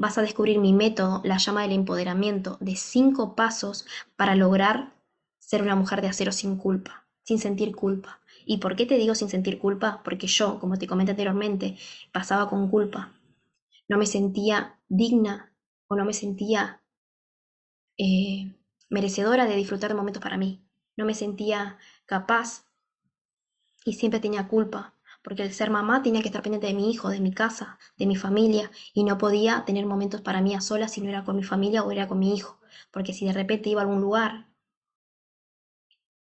vas 0.00 0.16
a 0.16 0.22
descubrir 0.22 0.58
mi 0.58 0.72
método, 0.72 1.20
la 1.24 1.36
llama 1.36 1.60
del 1.60 1.72
empoderamiento, 1.72 2.56
de 2.62 2.74
cinco 2.74 3.34
pasos 3.36 3.84
para 4.16 4.34
lograr 4.34 4.94
ser 5.38 5.60
una 5.60 5.76
mujer 5.76 6.00
de 6.00 6.08
acero 6.08 6.32
sin 6.32 6.56
culpa, 6.56 7.06
sin 7.22 7.38
sentir 7.38 7.76
culpa. 7.76 8.18
¿Y 8.46 8.56
por 8.58 8.76
qué 8.76 8.86
te 8.86 8.96
digo 8.96 9.14
sin 9.14 9.28
sentir 9.28 9.58
culpa? 9.58 10.00
Porque 10.02 10.26
yo, 10.26 10.58
como 10.58 10.78
te 10.78 10.86
comenté 10.86 11.10
anteriormente, 11.10 11.76
pasaba 12.12 12.48
con 12.48 12.70
culpa. 12.70 13.12
No 13.88 13.98
me 13.98 14.06
sentía 14.06 14.78
digna 14.88 15.52
o 15.86 15.96
no 15.96 16.06
me 16.06 16.14
sentía 16.14 16.80
eh, 17.98 18.54
merecedora 18.88 19.44
de 19.44 19.56
disfrutar 19.56 19.90
de 19.90 19.96
momentos 19.96 20.22
para 20.22 20.38
mí. 20.38 20.64
No 20.96 21.04
me 21.04 21.12
sentía 21.12 21.76
capaz 22.06 22.64
y 23.84 23.92
siempre 23.92 24.18
tenía 24.18 24.48
culpa, 24.48 24.94
porque 25.22 25.42
el 25.42 25.52
ser 25.52 25.70
mamá 25.70 26.02
tenía 26.02 26.22
que 26.22 26.28
estar 26.28 26.42
pendiente 26.42 26.66
de 26.68 26.74
mi 26.74 26.90
hijo, 26.90 27.08
de 27.10 27.20
mi 27.20 27.32
casa, 27.32 27.78
de 27.96 28.06
mi 28.06 28.16
familia, 28.16 28.70
y 28.94 29.04
no 29.04 29.18
podía 29.18 29.64
tener 29.64 29.86
momentos 29.86 30.20
para 30.22 30.40
mí 30.40 30.54
a 30.54 30.60
solas 30.60 30.92
si 30.92 31.00
no 31.00 31.08
era 31.08 31.24
con 31.24 31.36
mi 31.36 31.42
familia 31.44 31.82
o 31.84 31.90
era 31.92 32.08
con 32.08 32.18
mi 32.18 32.34
hijo, 32.34 32.60
porque 32.90 33.12
si 33.12 33.26
de 33.26 33.32
repente 33.32 33.70
iba 33.70 33.80
a 33.80 33.84
algún 33.84 34.00
lugar, 34.00 34.46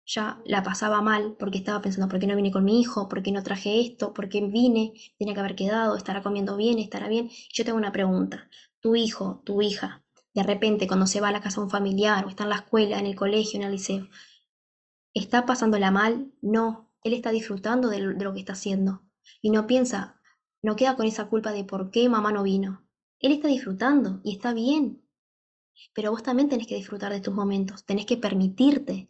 ya 0.06 0.42
la 0.46 0.62
pasaba 0.64 1.02
mal 1.02 1.36
porque 1.40 1.60
estaba 1.60 1.82
pensando, 1.82 2.10
¿por 2.10 2.20
qué 2.20 2.28
no 2.28 2.36
vine 2.36 2.52
con 2.52 2.66
mi 2.66 2.82
hijo? 2.82 3.08
¿Por 3.08 3.22
qué 3.24 3.32
no 3.32 3.44
traje 3.44 3.80
esto? 3.82 4.14
¿Por 4.14 4.28
qué 4.30 4.42
vine? 4.42 4.94
Tenía 5.18 5.34
que 5.34 5.40
haber 5.40 5.56
quedado, 5.56 5.96
estará 5.96 6.22
comiendo 6.24 6.58
bien, 6.58 6.80
estará 6.80 7.08
bien. 7.08 7.30
Yo 7.54 7.64
tengo 7.66 7.78
una 7.78 7.92
pregunta, 7.94 8.50
tu 8.82 8.96
hijo, 8.96 9.42
tu 9.46 9.62
hija, 9.62 10.04
de 10.34 10.44
repente 10.44 10.88
cuando 10.88 11.08
se 11.08 11.22
va 11.22 11.30
a 11.30 11.32
la 11.32 11.42
casa 11.42 11.62
de 11.62 11.66
un 11.66 11.70
familiar 11.72 12.26
o 12.26 12.30
está 12.30 12.44
en 12.44 12.50
la 12.50 12.56
escuela, 12.58 13.00
en 13.00 13.06
el 13.06 13.16
colegio, 13.16 13.60
en 13.60 13.66
el 13.66 13.72
liceo, 13.74 14.08
¿está 15.14 15.46
pasándola 15.46 15.92
mal? 15.92 16.32
No, 16.42 16.89
él 17.04 17.14
está 17.14 17.32
disfrutando 17.32 17.90
de 17.90 18.00
lo, 18.00 18.34
que 18.34 18.40
está 18.40 18.54
haciendo. 18.54 19.04
Y 19.42 19.50
no 19.50 19.68
piensa, 19.68 20.20
no 20.62 20.76
queda 20.76 20.96
con 20.96 21.06
esa 21.06 21.28
culpa 21.28 21.52
de 21.52 21.64
por 21.64 21.92
qué 21.92 22.10
mamá 22.10 22.32
no 22.32 22.44
vino. 22.44 22.86
Él 23.20 23.32
está 23.32 23.48
disfrutando 23.48 24.22
y 24.24 24.34
está 24.34 24.54
bien. 24.54 25.04
Pero 25.94 26.12
vos 26.12 26.24
también 26.24 26.50
tenés 26.50 26.68
que 26.68 26.76
disfrutar 26.76 27.12
de 27.12 27.22
tus 27.22 27.34
momentos, 27.34 27.86
tenés 27.86 28.06
que 28.06 28.18
permitirte 28.18 29.10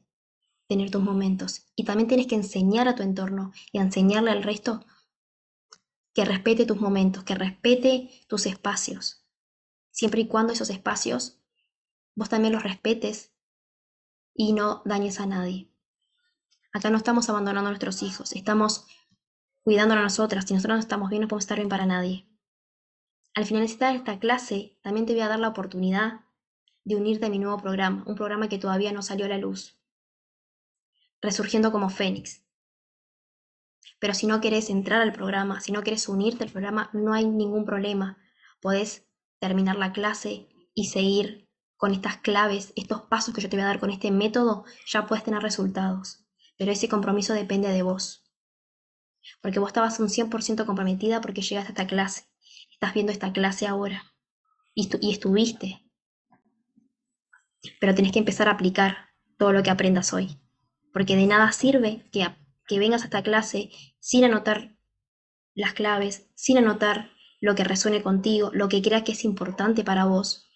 tener 0.68 0.92
tus 0.92 1.02
momentos. 1.02 1.66
Y 1.76 1.84
también 1.84 2.08
tienes 2.08 2.28
que 2.28 2.36
enseñar 2.36 2.88
a 2.88 2.96
tu 2.96 3.02
entorno 3.02 3.52
y 3.72 3.80
enseñarle 3.80 4.32
al 4.32 4.44
resto 4.44 4.86
que 6.14 6.26
respete 6.26 6.66
tus 6.66 6.80
momentos, 6.80 7.24
que 7.24 7.36
respete 7.36 8.10
tus 8.28 8.46
espacios. 8.46 9.26
Siempre 9.92 10.22
y 10.22 10.28
cuando 10.28 10.54
esos 10.54 10.70
espacios 10.70 11.40
vos 12.16 12.30
también 12.30 12.54
los 12.54 12.64
respetes 12.64 13.34
y 14.36 14.54
no 14.54 14.82
dañes 14.86 15.20
a 15.20 15.26
nadie. 15.26 15.69
Acá 16.72 16.92
no 16.92 16.98
estamos 16.98 17.28
abandonando 17.30 17.68
a 17.68 17.72
nuestros 17.72 18.04
hijos, 18.04 18.32
estamos 18.34 18.86
cuidando 19.64 19.96
a 19.96 20.02
nosotras. 20.02 20.46
Si 20.46 20.54
nosotros 20.54 20.78
no 20.78 20.82
estamos 20.82 21.10
bien, 21.10 21.24
no 21.24 21.28
podemos 21.28 21.44
estar 21.44 21.58
bien 21.58 21.70
para 21.70 21.88
nadie. 21.88 22.30
Al 23.34 23.46
finalizar 23.46 23.96
esta 23.96 24.20
clase, 24.20 24.78
también 24.84 25.08
te 25.08 25.14
voy 25.14 25.22
a 25.22 25.30
dar 25.30 25.40
la 25.40 25.48
oportunidad 25.48 26.22
de 26.84 26.96
unirte 26.96 27.26
a 27.26 27.30
mi 27.30 27.40
nuevo 27.40 27.58
programa, 27.58 28.04
un 28.06 28.16
programa 28.16 28.50
que 28.50 28.60
todavía 28.60 28.92
no 28.92 29.02
salió 29.02 29.26
a 29.26 29.30
la 29.30 29.40
luz. 29.40 29.80
Resurgiendo 31.22 31.72
como 31.72 31.90
Fénix. 31.90 32.44
Pero 34.00 34.14
si 34.14 34.28
no 34.28 34.40
querés 34.40 34.70
entrar 34.70 35.02
al 35.02 35.12
programa, 35.12 35.62
si 35.62 35.72
no 35.72 35.82
querés 35.82 36.08
unirte 36.08 36.44
al 36.44 36.52
programa, 36.52 36.92
no 36.94 37.14
hay 37.14 37.28
ningún 37.28 37.66
problema. 37.66 38.20
Podés 38.62 39.08
terminar 39.40 39.76
la 39.76 39.92
clase 39.92 40.48
y 40.76 40.86
seguir 40.86 41.50
con 41.78 41.94
estas 41.94 42.18
claves, 42.18 42.74
estos 42.76 43.02
pasos 43.04 43.34
que 43.34 43.42
yo 43.42 43.50
te 43.50 43.58
voy 43.58 43.64
a 43.64 43.68
dar 43.68 43.80
con 43.80 43.90
este 43.90 44.12
método, 44.12 44.66
ya 44.86 45.08
puedes 45.08 45.24
tener 45.24 45.42
resultados 45.42 46.29
pero 46.60 46.74
ese 46.74 46.90
compromiso 46.90 47.34
depende 47.34 47.70
de 47.70 47.84
vos. 47.84 48.22
Porque 49.42 49.60
vos 49.60 49.70
estabas 49.70 49.98
un 50.02 50.10
100% 50.10 50.66
comprometida 50.66 51.22
porque 51.22 51.42
llegaste 51.42 51.70
a 51.70 51.72
esta 51.72 51.88
clase. 51.88 52.26
Estás 52.70 52.94
viendo 52.94 53.14
esta 53.14 53.32
clase 53.32 53.66
ahora. 53.66 54.04
Y, 54.76 54.90
estuviste. 55.10 55.90
Pero 57.80 57.96
tenés 57.96 58.12
que 58.12 58.20
empezar 58.20 58.50
a 58.50 58.52
aplicar 58.52 59.10
todo 59.38 59.54
lo 59.54 59.64
que 59.64 59.70
aprendas 59.70 60.12
hoy. 60.12 60.38
Porque 60.92 61.16
de 61.16 61.28
nada 61.28 61.50
sirve 61.54 62.06
que, 62.12 62.28
que 62.68 62.78
vengas 62.78 63.04
a 63.04 63.06
esta 63.06 63.24
clase 63.24 63.72
sin 64.00 64.26
anotar 64.26 64.76
las 65.56 65.74
claves, 65.74 66.28
sin 66.36 66.58
anotar 66.58 67.10
lo 67.40 67.56
que 67.56 67.64
resuene 67.64 68.04
contigo, 68.04 68.52
lo 68.54 68.68
que 68.68 68.82
creas 68.82 69.04
que 69.04 69.14
es 69.14 69.24
importante 69.24 69.86
para 69.86 70.04
vos, 70.04 70.50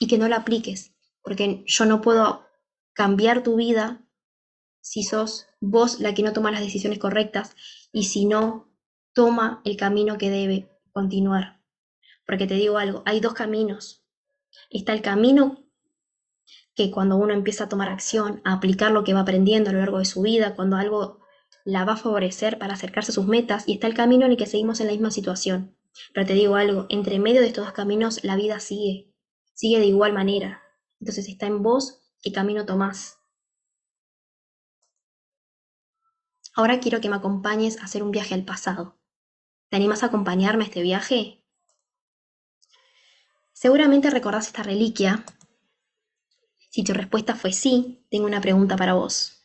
y 0.00 0.08
que 0.08 0.18
no 0.18 0.28
lo 0.28 0.34
apliques, 0.34 0.96
porque 1.22 1.62
yo 1.66 1.84
no 1.84 2.00
puedo 2.00 2.48
cambiar 2.94 3.44
tu 3.44 3.56
vida 3.56 4.03
si 4.84 5.02
sos 5.02 5.46
vos 5.60 5.98
la 5.98 6.12
que 6.12 6.22
no 6.22 6.34
toma 6.34 6.50
las 6.50 6.60
decisiones 6.60 6.98
correctas 6.98 7.56
y 7.90 8.04
si 8.04 8.26
no 8.26 8.68
toma 9.14 9.62
el 9.64 9.78
camino 9.78 10.18
que 10.18 10.28
debe 10.28 10.68
continuar. 10.92 11.62
Porque 12.26 12.46
te 12.46 12.54
digo 12.54 12.76
algo, 12.76 13.02
hay 13.06 13.18
dos 13.20 13.32
caminos. 13.32 14.04
Está 14.68 14.92
el 14.92 15.00
camino 15.00 15.64
que 16.74 16.90
cuando 16.90 17.16
uno 17.16 17.32
empieza 17.32 17.64
a 17.64 17.68
tomar 17.70 17.88
acción, 17.88 18.42
a 18.44 18.52
aplicar 18.52 18.92
lo 18.92 19.04
que 19.04 19.14
va 19.14 19.20
aprendiendo 19.20 19.70
a 19.70 19.72
lo 19.72 19.78
largo 19.78 20.00
de 20.00 20.04
su 20.04 20.20
vida, 20.20 20.54
cuando 20.54 20.76
algo 20.76 21.20
la 21.64 21.86
va 21.86 21.94
a 21.94 21.96
favorecer 21.96 22.58
para 22.58 22.74
acercarse 22.74 23.10
a 23.10 23.14
sus 23.14 23.26
metas, 23.26 23.66
y 23.66 23.72
está 23.72 23.86
el 23.86 23.94
camino 23.94 24.26
en 24.26 24.32
el 24.32 24.36
que 24.36 24.46
seguimos 24.46 24.80
en 24.80 24.88
la 24.88 24.92
misma 24.92 25.10
situación. 25.10 25.78
Pero 26.12 26.26
te 26.26 26.34
digo 26.34 26.56
algo, 26.56 26.86
entre 26.90 27.18
medio 27.18 27.40
de 27.40 27.46
estos 27.46 27.64
dos 27.64 27.72
caminos 27.72 28.22
la 28.22 28.36
vida 28.36 28.60
sigue, 28.60 29.14
sigue 29.54 29.78
de 29.78 29.86
igual 29.86 30.12
manera. 30.12 30.62
Entonces 31.00 31.26
está 31.26 31.46
en 31.46 31.62
vos 31.62 32.02
qué 32.20 32.32
camino 32.32 32.66
tomás. 32.66 33.18
Ahora 36.56 36.78
quiero 36.78 37.00
que 37.00 37.08
me 37.08 37.16
acompañes 37.16 37.78
a 37.78 37.84
hacer 37.84 38.02
un 38.04 38.12
viaje 38.12 38.32
al 38.32 38.44
pasado. 38.44 38.96
¿Te 39.70 39.76
animas 39.76 40.02
a 40.02 40.06
acompañarme 40.06 40.62
a 40.62 40.66
este 40.68 40.82
viaje? 40.82 41.42
Seguramente 43.52 44.08
recordás 44.10 44.46
esta 44.46 44.62
reliquia. 44.62 45.24
Si 46.70 46.84
tu 46.84 46.92
respuesta 46.92 47.34
fue 47.34 47.52
sí, 47.52 48.06
tengo 48.08 48.26
una 48.26 48.40
pregunta 48.40 48.76
para 48.76 48.94
vos. 48.94 49.44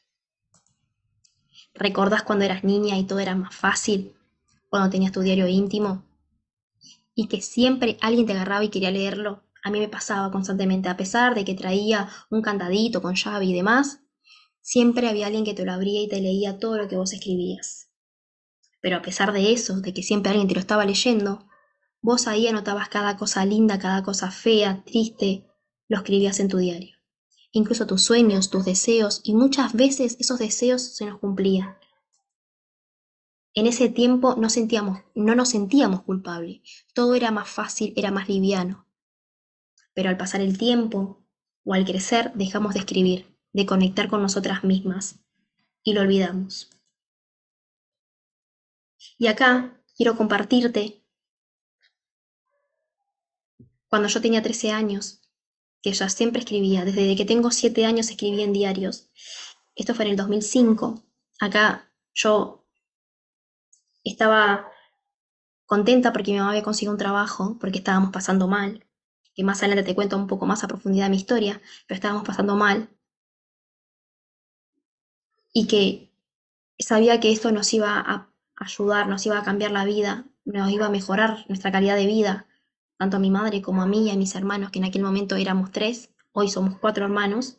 ¿Recordás 1.73 2.21
cuando 2.21 2.45
eras 2.45 2.63
niña 2.63 2.97
y 2.97 3.05
todo 3.05 3.19
era 3.19 3.35
más 3.35 3.55
fácil? 3.55 4.13
Cuando 4.69 4.91
tenías 4.91 5.11
tu 5.11 5.21
diario 5.21 5.47
íntimo? 5.47 6.03
Y 7.15 7.27
que 7.27 7.41
siempre 7.41 7.97
alguien 8.01 8.27
te 8.27 8.33
agarraba 8.33 8.63
y 8.63 8.69
quería 8.69 8.91
leerlo. 8.91 9.43
A 9.63 9.71
mí 9.71 9.79
me 9.79 9.89
pasaba 9.89 10.31
constantemente, 10.31 10.89
a 10.89 10.97
pesar 10.97 11.33
de 11.33 11.43
que 11.43 11.55
traía 11.55 12.07
un 12.29 12.43
candadito 12.43 13.01
con 13.01 13.15
llave 13.15 13.45
y 13.45 13.53
demás, 13.53 13.99
siempre 14.69 15.09
había 15.09 15.25
alguien 15.25 15.45
que 15.45 15.55
te 15.55 15.65
lo 15.65 15.71
abría 15.71 15.99
y 15.99 16.07
te 16.07 16.21
leía 16.21 16.59
todo 16.59 16.77
lo 16.77 16.87
que 16.87 16.95
vos 16.95 17.11
escribías. 17.11 17.89
Pero 18.81 18.97
a 18.97 19.01
pesar 19.01 19.33
de 19.33 19.51
eso, 19.51 19.81
de 19.81 19.95
que 19.95 20.03
siempre 20.03 20.29
alguien 20.29 20.47
te 20.47 20.53
lo 20.53 20.59
estaba 20.59 20.85
leyendo, 20.85 21.47
vos 22.01 22.27
ahí 22.27 22.47
anotabas 22.47 22.87
cada 22.87 23.17
cosa 23.17 23.43
linda, 23.45 23.79
cada 23.79 24.03
cosa 24.03 24.29
fea, 24.29 24.83
triste, 24.85 25.47
lo 25.87 25.97
escribías 25.97 26.39
en 26.39 26.49
tu 26.49 26.57
diario. 26.59 26.95
Incluso 27.51 27.87
tus 27.87 28.03
sueños, 28.03 28.51
tus 28.51 28.63
deseos, 28.63 29.21
y 29.23 29.33
muchas 29.33 29.73
veces 29.73 30.17
esos 30.19 30.37
deseos 30.37 30.83
se 30.83 31.07
nos 31.07 31.17
cumplían. 31.17 31.75
En 33.55 33.65
ese 33.65 33.89
tiempo 33.89 34.35
no, 34.35 34.51
sentíamos, 34.51 34.99
no 35.15 35.33
nos 35.33 35.49
sentíamos 35.49 36.03
culpables, 36.03 36.61
todo 36.93 37.15
era 37.15 37.31
más 37.31 37.49
fácil, 37.49 37.91
era 37.95 38.11
más 38.11 38.29
liviano. 38.29 38.85
Pero 39.95 40.09
al 40.09 40.17
pasar 40.17 40.41
el 40.41 40.59
tiempo 40.59 41.25
o 41.63 41.73
al 41.73 41.85
crecer 41.85 42.33
dejamos 42.35 42.75
de 42.75 42.81
escribir, 42.81 43.38
de 43.53 43.65
conectar 43.65 44.09
con 44.09 44.21
nosotras 44.21 44.63
mismas 44.63 45.19
y 45.83 45.93
lo 45.93 46.01
olvidamos. 46.01 46.69
Y 49.17 49.27
acá 49.27 49.81
quiero 49.95 50.15
compartirte 50.15 51.03
cuando 53.89 54.07
yo 54.07 54.21
tenía 54.21 54.43
13 54.43 54.71
años, 54.71 55.21
que 55.81 55.91
ya 55.93 56.09
siempre 56.09 56.41
escribía, 56.41 56.85
desde 56.85 57.15
que 57.15 57.25
tengo 57.25 57.51
7 57.51 57.85
años 57.85 58.09
escribía 58.09 58.43
en 58.43 58.53
diarios. 58.53 59.09
Esto 59.75 59.95
fue 59.95 60.05
en 60.05 60.11
el 60.11 60.17
2005. 60.17 61.03
Acá 61.39 61.91
yo 62.13 62.67
estaba 64.03 64.69
contenta 65.65 66.11
porque 66.11 66.31
mi 66.31 66.37
mamá 66.37 66.51
había 66.51 66.63
conseguido 66.63 66.91
un 66.91 66.99
trabajo, 66.99 67.57
porque 67.59 67.79
estábamos 67.79 68.11
pasando 68.11 68.47
mal, 68.47 68.85
que 69.33 69.43
más 69.43 69.59
adelante 69.59 69.83
te 69.83 69.95
cuento 69.95 70.17
un 70.17 70.27
poco 70.27 70.45
más 70.45 70.63
a 70.63 70.67
profundidad 70.67 71.09
mi 71.09 71.17
historia, 71.17 71.61
pero 71.87 71.95
estábamos 71.95 72.23
pasando 72.25 72.55
mal 72.55 72.89
y 75.53 75.67
que 75.67 76.11
sabía 76.77 77.19
que 77.19 77.31
esto 77.31 77.51
nos 77.51 77.73
iba 77.73 77.99
a 77.99 78.31
ayudar, 78.55 79.07
nos 79.07 79.25
iba 79.25 79.39
a 79.39 79.43
cambiar 79.43 79.71
la 79.71 79.85
vida, 79.85 80.25
nos 80.45 80.71
iba 80.71 80.87
a 80.87 80.89
mejorar 80.89 81.45
nuestra 81.47 81.71
calidad 81.71 81.95
de 81.95 82.05
vida, 82.05 82.47
tanto 82.97 83.17
a 83.17 83.19
mi 83.19 83.31
madre 83.31 83.61
como 83.61 83.81
a 83.81 83.87
mí 83.87 84.07
y 84.07 84.11
a 84.11 84.15
mis 84.15 84.35
hermanos, 84.35 84.71
que 84.71 84.79
en 84.79 84.85
aquel 84.85 85.03
momento 85.03 85.35
éramos 85.35 85.71
tres, 85.71 86.13
hoy 86.31 86.49
somos 86.49 86.77
cuatro 86.79 87.05
hermanos. 87.05 87.57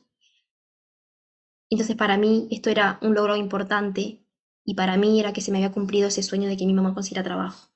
Entonces 1.70 1.96
para 1.96 2.16
mí 2.16 2.48
esto 2.50 2.70
era 2.70 2.98
un 3.02 3.14
logro 3.14 3.36
importante 3.36 4.24
y 4.64 4.74
para 4.74 4.96
mí 4.96 5.18
era 5.20 5.32
que 5.32 5.40
se 5.40 5.50
me 5.50 5.58
había 5.58 5.72
cumplido 5.72 6.08
ese 6.08 6.22
sueño 6.22 6.48
de 6.48 6.56
que 6.56 6.66
mi 6.66 6.74
mamá 6.74 6.94
consiguiera 6.94 7.24
trabajo, 7.24 7.70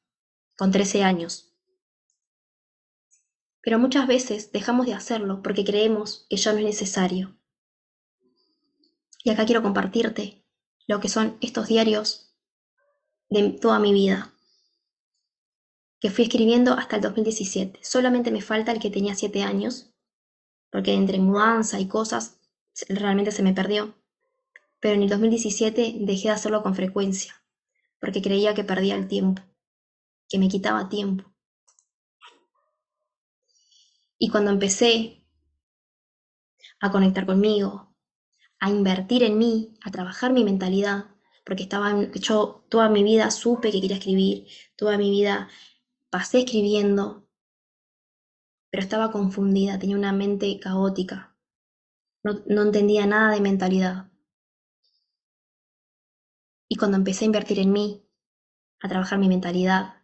con 0.57 0.71
13 0.71 1.03
años. 1.03 1.53
Pero 3.63 3.79
muchas 3.79 4.07
veces 4.07 4.53
dejamos 4.53 4.87
de 4.87 4.95
hacerlo 4.95 5.43
porque 5.43 5.65
creemos 5.65 6.27
que 6.29 6.37
ya 6.37 6.53
no 6.53 6.59
es 6.59 6.65
necesario, 6.65 7.39
y 9.25 9.31
acá 9.31 9.47
quiero 9.47 9.63
compartirte 9.63 10.45
lo 10.87 11.01
que 11.01 11.09
son 11.09 11.39
estos 11.41 11.67
diarios 11.67 12.37
de 13.31 13.51
toda 13.51 13.81
mi 13.81 13.93
vida. 13.93 14.31
que 16.01 16.11
fui 16.11 16.25
escribiendo 16.25 16.75
hasta 16.75 16.97
el 16.97 17.03
2017. 17.03 17.81
Solamente 17.83 18.31
me 18.31 18.43
falta 18.43 18.73
el 18.73 18.79
que 18.79 18.91
tenía 18.91 19.15
siete 19.15 19.43
años, 19.43 19.91
porque 20.71 20.93
entre 20.93 21.19
mudanza 21.19 21.81
y 21.81 21.89
cosas 21.89 22.39
realmente 22.91 23.33
se 23.33 23.43
me 23.43 23.55
perdió. 23.55 23.95
Pero 24.81 24.97
en 24.97 25.03
el 25.05 25.09
2017 25.09 25.95
dejé 26.01 26.29
de 26.29 26.35
hacerlo 26.35 26.63
con 26.63 26.75
frecuencia, 26.75 27.43
porque 28.01 28.21
creía 28.21 28.55
que 28.55 28.65
perdía 28.65 28.97
el 28.97 29.09
tiempo, 29.09 29.41
que 30.29 30.39
me 30.39 30.49
quitaba 30.49 30.91
tiempo. 30.91 31.25
Y 34.19 34.29
cuando 34.29 34.51
empecé 34.51 35.25
a 36.81 36.93
conectar 36.93 37.25
conmigo, 37.25 37.94
a 38.65 38.71
invertir 38.71 39.23
en 39.23 39.37
mí, 39.37 39.77
a 39.83 39.91
trabajar 39.91 40.33
mi 40.33 40.43
mentalidad, 40.43 41.11
porque 41.45 41.65
estaba, 41.65 42.03
yo 42.15 42.65
toda 42.71 42.89
mi 42.89 43.03
vida 43.05 43.31
supe 43.31 43.71
que 43.71 43.79
quería 43.83 43.99
escribir, 43.99 44.47
toda 44.75 44.97
mi 44.97 45.11
vida 45.11 45.51
pasé 46.09 46.39
escribiendo, 46.39 47.29
pero 48.71 48.83
estaba 48.83 49.13
confundida, 49.13 49.79
tenía 49.79 49.99
una 49.99 50.15
mente 50.15 50.59
caótica, 50.61 51.37
no 52.23 52.63
entendía 52.63 53.05
nada 53.05 53.35
de 53.35 53.43
mentalidad. 53.43 54.11
Y 56.67 56.77
cuando 56.77 56.97
empecé 56.97 57.25
a 57.25 57.27
invertir 57.27 57.59
en 57.59 57.71
mí, 57.71 58.03
a 58.81 58.89
trabajar 58.89 59.19
mi 59.19 59.29
mentalidad, 59.29 60.04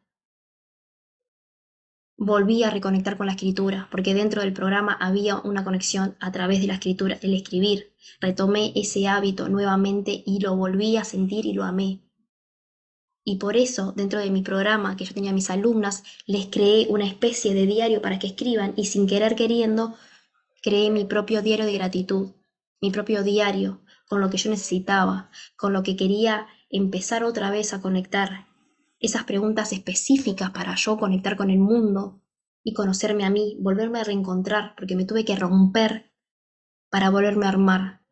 volví 2.20 2.64
a 2.64 2.70
reconectar 2.70 3.16
con 3.16 3.26
la 3.26 3.32
escritura, 3.32 3.88
porque 3.90 4.12
dentro 4.12 4.42
del 4.42 4.52
programa 4.52 4.92
había 4.92 5.38
una 5.38 5.64
conexión 5.64 6.16
a 6.20 6.30
través 6.30 6.60
de 6.60 6.66
la 6.66 6.74
escritura, 6.74 7.18
el 7.22 7.32
escribir. 7.32 7.94
Retomé 8.20 8.72
ese 8.76 9.08
hábito 9.08 9.48
nuevamente 9.48 10.22
y 10.26 10.38
lo 10.40 10.54
volví 10.54 10.98
a 10.98 11.04
sentir 11.04 11.46
y 11.46 11.54
lo 11.54 11.64
amé. 11.64 12.02
Y 13.24 13.36
por 13.36 13.56
eso, 13.56 13.92
dentro 13.96 14.18
de 14.18 14.30
mi 14.30 14.42
programa 14.42 14.98
que 14.98 15.06
yo 15.06 15.14
tenía 15.14 15.30
a 15.30 15.34
mis 15.34 15.48
alumnas, 15.48 16.02
les 16.26 16.46
creé 16.48 16.86
una 16.90 17.06
especie 17.06 17.54
de 17.54 17.64
diario 17.64 18.02
para 18.02 18.18
que 18.18 18.26
escriban 18.26 18.74
y 18.76 18.84
sin 18.84 19.06
querer 19.06 19.34
queriendo, 19.34 19.94
creé 20.62 20.90
mi 20.90 21.06
propio 21.06 21.40
diario 21.40 21.64
de 21.64 21.72
gratitud, 21.72 22.32
mi 22.82 22.90
propio 22.90 23.22
diario, 23.22 23.80
con 24.06 24.20
lo 24.20 24.28
que 24.28 24.36
yo 24.36 24.50
necesitaba, 24.50 25.30
con 25.56 25.72
lo 25.72 25.82
que 25.82 25.96
quería 25.96 26.48
empezar 26.68 27.24
otra 27.24 27.50
vez 27.50 27.72
a 27.72 27.80
conectar 27.80 28.49
esas 29.00 29.24
preguntas 29.24 29.72
específicas 29.72 30.50
para 30.50 30.74
yo 30.76 30.98
conectar 30.98 31.36
con 31.36 31.50
el 31.50 31.58
mundo 31.58 32.22
y 32.62 32.74
conocerme 32.74 33.24
a 33.24 33.30
mí, 33.30 33.56
volverme 33.58 34.00
a 34.00 34.04
reencontrar, 34.04 34.74
porque 34.76 34.94
me 34.94 35.06
tuve 35.06 35.24
que 35.24 35.34
romper 35.36 36.12
para 36.90 37.08
volverme 37.08 37.46
a 37.46 37.48
armar. 37.48 38.02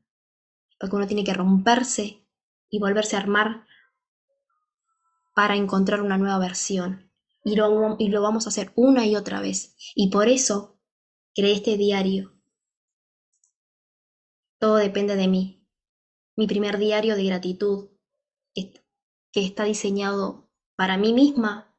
Porque 0.80 0.96
uno 0.96 1.06
tiene 1.06 1.24
que 1.24 1.34
romperse 1.34 2.26
y 2.70 2.78
volverse 2.78 3.16
a 3.16 3.20
armar 3.20 3.66
para 5.34 5.56
encontrar 5.56 6.00
una 6.00 6.16
nueva 6.16 6.38
versión. 6.38 7.12
Y 7.44 7.54
lo, 7.54 7.96
y 7.98 8.08
lo 8.08 8.22
vamos 8.22 8.46
a 8.46 8.48
hacer 8.48 8.72
una 8.74 9.06
y 9.06 9.14
otra 9.14 9.40
vez. 9.40 9.76
Y 9.94 10.10
por 10.10 10.28
eso 10.28 10.80
creé 11.34 11.52
este 11.52 11.76
diario. 11.76 12.34
Todo 14.58 14.76
depende 14.76 15.16
de 15.16 15.28
mí. 15.28 15.66
Mi 16.34 16.46
primer 16.46 16.78
diario 16.78 17.14
de 17.14 17.24
gratitud, 17.24 17.90
que 18.54 19.44
está 19.44 19.64
diseñado 19.64 20.47
para 20.78 20.96
mí 20.96 21.12
misma 21.12 21.74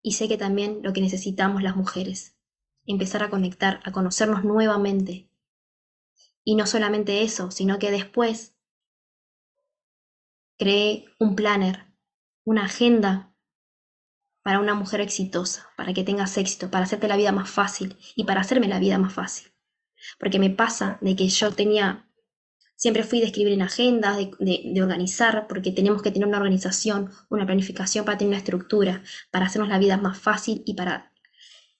y 0.00 0.12
sé 0.12 0.28
que 0.28 0.38
también 0.38 0.78
lo 0.84 0.92
que 0.92 1.00
necesitamos 1.00 1.60
las 1.60 1.74
mujeres, 1.74 2.36
empezar 2.86 3.24
a 3.24 3.30
conectar, 3.30 3.80
a 3.82 3.90
conocernos 3.90 4.44
nuevamente. 4.44 5.28
Y 6.44 6.54
no 6.54 6.66
solamente 6.66 7.22
eso, 7.22 7.50
sino 7.50 7.80
que 7.80 7.90
después 7.90 8.54
creé 10.56 11.06
un 11.18 11.34
planner, 11.34 11.92
una 12.44 12.66
agenda 12.66 13.34
para 14.44 14.60
una 14.60 14.74
mujer 14.74 15.00
exitosa, 15.00 15.72
para 15.76 15.92
que 15.92 16.04
tengas 16.04 16.38
éxito, 16.38 16.70
para 16.70 16.84
hacerte 16.84 17.08
la 17.08 17.16
vida 17.16 17.32
más 17.32 17.50
fácil 17.50 17.98
y 18.14 18.22
para 18.22 18.42
hacerme 18.42 18.68
la 18.68 18.78
vida 18.78 18.98
más 18.98 19.14
fácil. 19.14 19.52
Porque 20.20 20.38
me 20.38 20.50
pasa 20.50 20.96
de 21.00 21.16
que 21.16 21.26
yo 21.26 21.52
tenía 21.52 22.08
Siempre 22.82 23.04
fui 23.04 23.20
de 23.20 23.26
escribir 23.26 23.52
en 23.52 23.62
agendas, 23.62 24.16
de, 24.40 24.82
organizar, 24.82 25.46
porque 25.46 25.70
tenemos 25.70 26.02
que 26.02 26.10
tener 26.10 26.26
una 26.26 26.38
organización, 26.38 27.12
una 27.28 27.46
planificación 27.46 28.04
para 28.04 28.18
tener 28.18 28.30
una 28.30 28.38
estructura, 28.38 29.04
para 29.30 29.46
hacernos 29.46 29.68
la 29.68 29.78
vida 29.78 29.98
más 29.98 30.18
fácil 30.18 30.64
y 30.66 30.74
para 30.74 31.12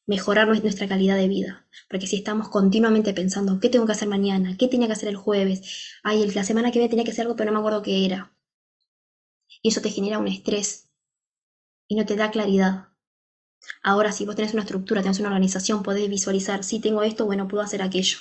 mejorar 0.07 0.47
nuestra 0.47 0.87
calidad 0.87 1.17
de 1.17 1.27
vida. 1.27 1.67
Porque 1.91 2.07
si 2.07 2.15
estamos 2.15 2.51
continuamente 2.51 3.13
pensando, 3.15 3.59
¿qué 3.59 3.69
tengo 3.69 3.85
que 3.85 3.91
hacer 3.91 4.07
mañana? 4.07 4.57
¿Qué 4.57 4.69
tenía 4.69 4.87
que 4.87 4.93
hacer 4.93 5.09
el 5.09 5.17
jueves? 5.17 5.99
Ay, 6.05 6.25
la 6.31 6.45
semana 6.45 6.71
que 6.71 6.79
viene 6.79 6.89
tenía 6.91 7.05
que 7.05 7.11
hacer 7.11 7.23
algo, 7.23 7.35
pero 7.35 7.51
no 7.51 7.55
me 7.55 7.59
acuerdo 7.59 7.83
qué 7.83 8.05
era. 8.05 8.33
Y 9.61 9.71
eso 9.71 9.81
te 9.81 9.91
genera 9.91 10.21
un 10.21 10.29
estrés 10.29 10.89
y 11.89 11.97
no 11.97 12.07
te 12.07 12.15
da 12.15 12.31
claridad. 12.31 12.91
Ahora, 13.83 14.13
si 14.13 14.25
vos 14.25 14.37
tenés 14.37 14.53
una 14.53 14.63
estructura, 14.63 15.03
tenés 15.03 15.19
una 15.19 15.31
organización, 15.31 15.83
podés 15.83 16.09
visualizar, 16.09 16.63
si 16.63 16.79
tengo 16.79 17.03
esto, 17.03 17.27
bueno, 17.27 17.49
puedo 17.49 17.65
hacer 17.65 17.83
aquello. 17.83 18.19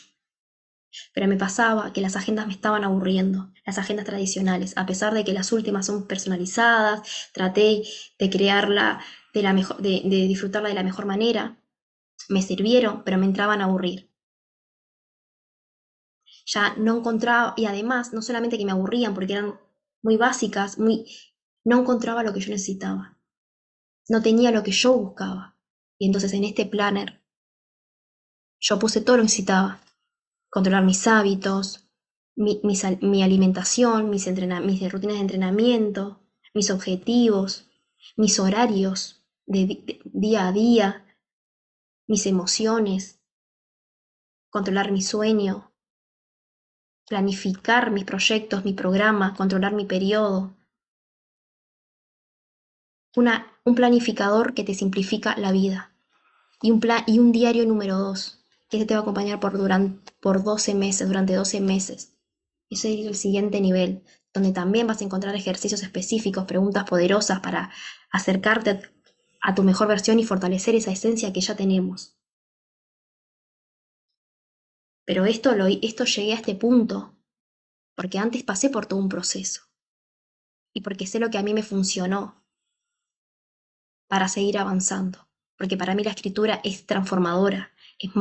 Pero 1.13 1.27
me 1.27 1.38
pasaba 1.38 1.93
que 1.93 2.01
las 2.01 2.15
agendas 2.15 2.47
me 2.47 2.54
estaban 2.54 2.84
aburriendo, 2.84 3.51
las 3.65 3.77
agendas 3.77 4.06
tradicionales, 4.06 4.73
a 4.77 4.86
pesar 4.86 5.13
de 5.13 5.23
que 5.23 5.34
las 5.34 5.51
últimas 5.51 5.86
son 5.86 6.08
personalizadas, 6.08 7.30
traté 7.34 7.84
de 8.19 8.30
crearla, 8.30 9.01
de, 9.34 9.43
la 9.43 9.54
mejor, 9.54 9.77
de, 9.82 10.01
disfrutarla 10.04 10.69
de 10.69 10.75
la 10.75 10.84
mejor 10.84 11.06
manera, 11.06 11.58
me 12.30 12.41
sirvieron, 12.41 13.04
pero 13.04 13.17
me 13.17 13.25
entraban 13.25 13.62
a 13.62 13.65
aburrir. 13.65 14.10
Ya 16.45 16.75
no 16.75 16.97
encontraba, 16.97 17.54
y 17.56 17.65
además, 17.65 18.13
no 18.13 18.21
solamente 18.21 18.58
que 18.58 18.65
me 18.65 18.71
aburrían 18.71 19.13
porque 19.13 19.34
eran 19.34 19.60
muy 20.01 20.17
básicas, 20.17 20.77
muy, 20.77 21.06
no 21.63 21.80
encontraba 21.80 22.23
lo 22.23 22.34
que 22.34 22.39
yo 22.39 22.49
necesitaba. 22.49 23.17
No 24.10 24.21
tenía 24.21 24.51
lo 24.51 24.63
que 24.63 24.71
yo 24.71 24.93
buscaba. 24.93 25.56
Y 25.97 26.08
entonces 26.08 26.34
en 26.34 26.43
este 26.43 26.65
planner 26.65 27.21
yo 28.60 28.80
puse 28.80 29.01
todo 29.01 29.17
lo 29.17 29.21
que 29.21 29.25
necesitaba 29.25 29.80
controlar 30.52 30.84
mis 30.84 31.08
hábitos, 31.08 31.88
mi, 32.36 33.24
alimentación, 33.24 34.10
mis, 34.10 34.28
mis 34.28 34.92
rutinas 34.92 35.16
de 35.16 35.22
entrenamiento, 35.22 36.20
mis 36.54 36.70
objetivos, 36.70 37.70
mis 38.18 38.38
horarios 38.40 39.24
de, 39.46 40.02
día 40.04 40.50
a 40.50 40.52
día, 40.52 41.06
mis 42.06 42.26
emociones, 42.26 43.22
controlar 44.50 44.92
mi 44.92 45.02
sueño, 45.02 45.72
planificar 47.08 47.90
mis 47.90 48.04
proyectos, 48.04 48.66
mi 48.66 48.74
programa, 48.74 49.34
controlar 49.36 49.74
mi 49.74 49.86
periodo. 49.86 50.58
Una, 53.16 53.58
un 53.64 53.76
planificador 53.76 54.54
que 54.54 54.66
te 54.66 54.74
simplifica 54.74 55.38
la 55.38 55.54
vida. 55.54 55.94
Y 56.62 56.72
un, 56.72 56.82
y 57.08 57.20
un 57.20 57.32
diario 57.32 57.66
número 57.66 57.98
dos, 57.98 58.40
que 58.80 58.86
te 58.86 58.94
va 58.94 59.00
a 59.00 59.04
acompañar 59.04 59.40
por, 59.40 59.58
durante, 59.58 60.12
por 60.20 60.44
12 60.44 60.76
meses, 60.76 61.08
durante 61.08 61.36
12 61.36 61.62
meses. 61.62 62.18
Ese 62.70 63.00
es 63.00 63.06
el 63.06 63.16
siguiente 63.16 63.60
nivel, 63.60 64.04
donde 64.34 64.54
también 64.54 64.88
vas 64.88 65.02
a 65.02 65.04
encontrar 65.04 65.36
ejercicios 65.36 65.84
específicos, 65.84 66.46
preguntas 66.46 66.86
poderosas 66.86 67.42
para 67.42 67.72
acercarte 68.12 68.82
a, 69.42 69.56
tu 69.56 69.64
mejor 69.64 69.88
versión 69.88 70.20
y 70.20 70.24
fortalecer 70.24 70.76
esa 70.76 70.92
esencia 70.92 71.34
que 71.34 71.42
ya 71.42 71.56
tenemos. 71.56 72.18
Pero 75.06 75.26
esto, 75.26 75.56
lo, 75.56 75.68
esto 75.68 76.06
llegué 76.06 76.32
a 76.32 76.38
este 76.38 76.56
punto 76.56 77.18
porque 77.96 78.20
antes 78.20 78.44
pasé 78.44 78.70
por 78.70 78.86
todo 78.86 79.00
un 79.00 79.10
proceso 79.10 79.64
y 80.74 80.82
porque 80.82 81.08
sé 81.08 81.20
lo 81.20 81.30
que 81.30 81.38
a 81.38 81.44
mí 81.44 81.54
me 81.54 81.64
funcionó 81.64 82.42
para 84.08 84.30
seguir 84.30 84.58
avanzando, 84.58 85.28
porque 85.58 85.76
para 85.76 85.96
mí 85.96 86.04
la 86.04 86.12
escritura 86.12 86.62
es 86.64 86.86
transformadora, 86.86 87.72
es, 88.00 88.12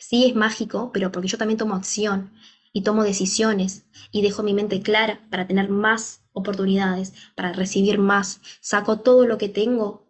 Sí 0.00 0.24
es 0.26 0.34
mágico, 0.34 0.90
pero 0.92 1.12
porque 1.12 1.28
yo 1.28 1.38
también 1.38 1.58
tomo 1.58 1.76
acción 1.76 2.32
y 2.72 2.82
tomo 2.82 3.04
decisiones 3.04 3.86
y 4.10 4.22
dejo 4.22 4.42
mi 4.42 4.52
mente 4.52 4.82
clara 4.82 5.28
para 5.30 5.46
tener 5.46 5.68
más 5.70 6.24
oportunidades, 6.32 7.14
para 7.36 7.52
recibir 7.52 7.98
más. 8.00 8.40
Saco 8.60 8.98
todo 9.00 9.26
lo 9.26 9.38
que 9.38 9.48
tengo, 9.48 10.08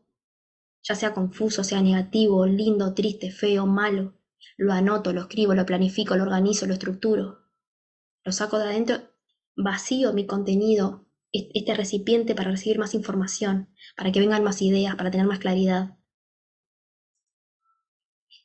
ya 0.82 0.94
sea 0.96 1.14
confuso, 1.14 1.64
sea 1.64 1.82
negativo, 1.82 2.46
lindo, 2.46 2.94
triste, 2.94 3.30
feo, 3.32 3.66
malo. 3.66 4.14
Lo 4.58 4.72
anoto, 4.72 5.12
lo 5.12 5.22
escribo, 5.22 5.54
lo 5.54 5.66
planifico, 5.66 6.16
lo 6.16 6.24
organizo, 6.24 6.66
lo 6.66 6.74
estructuro. 6.74 7.40
Lo 8.24 8.32
saco 8.32 8.58
de 8.58 8.64
adentro, 8.64 8.98
vacío 9.56 10.14
mi 10.14 10.26
contenido, 10.26 11.06
este 11.32 11.74
recipiente 11.74 12.34
para 12.34 12.52
recibir 12.52 12.78
más 12.78 12.94
información, 12.94 13.68
para 13.96 14.12
que 14.12 14.20
vengan 14.20 14.44
más 14.44 14.62
ideas, 14.62 14.96
para 14.96 15.10
tener 15.10 15.26
más 15.26 15.40
claridad. 15.40 15.98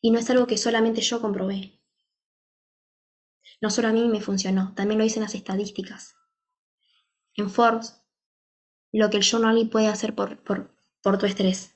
Y 0.05 0.11
no 0.11 0.19
es 0.19 0.29
algo 0.29 0.45
que 0.45 0.59
solamente 0.59 1.01
yo 1.01 1.19
comprobé. 1.19 1.81
No 3.59 3.71
solo 3.71 3.87
a 3.87 3.91
mí 3.91 4.07
me 4.07 4.21
funcionó, 4.21 4.71
también 4.75 4.99
lo 4.99 5.03
dicen 5.03 5.23
las 5.23 5.33
estadísticas. 5.33 6.13
En 7.33 7.49
Forbes, 7.49 8.03
lo 8.91 9.09
que 9.09 9.17
el 9.17 9.23
journaling 9.23 9.71
puede 9.71 9.87
hacer 9.87 10.13
por, 10.13 10.37
por, 10.43 10.69
por 11.01 11.17
tu 11.17 11.25
estrés. 11.25 11.75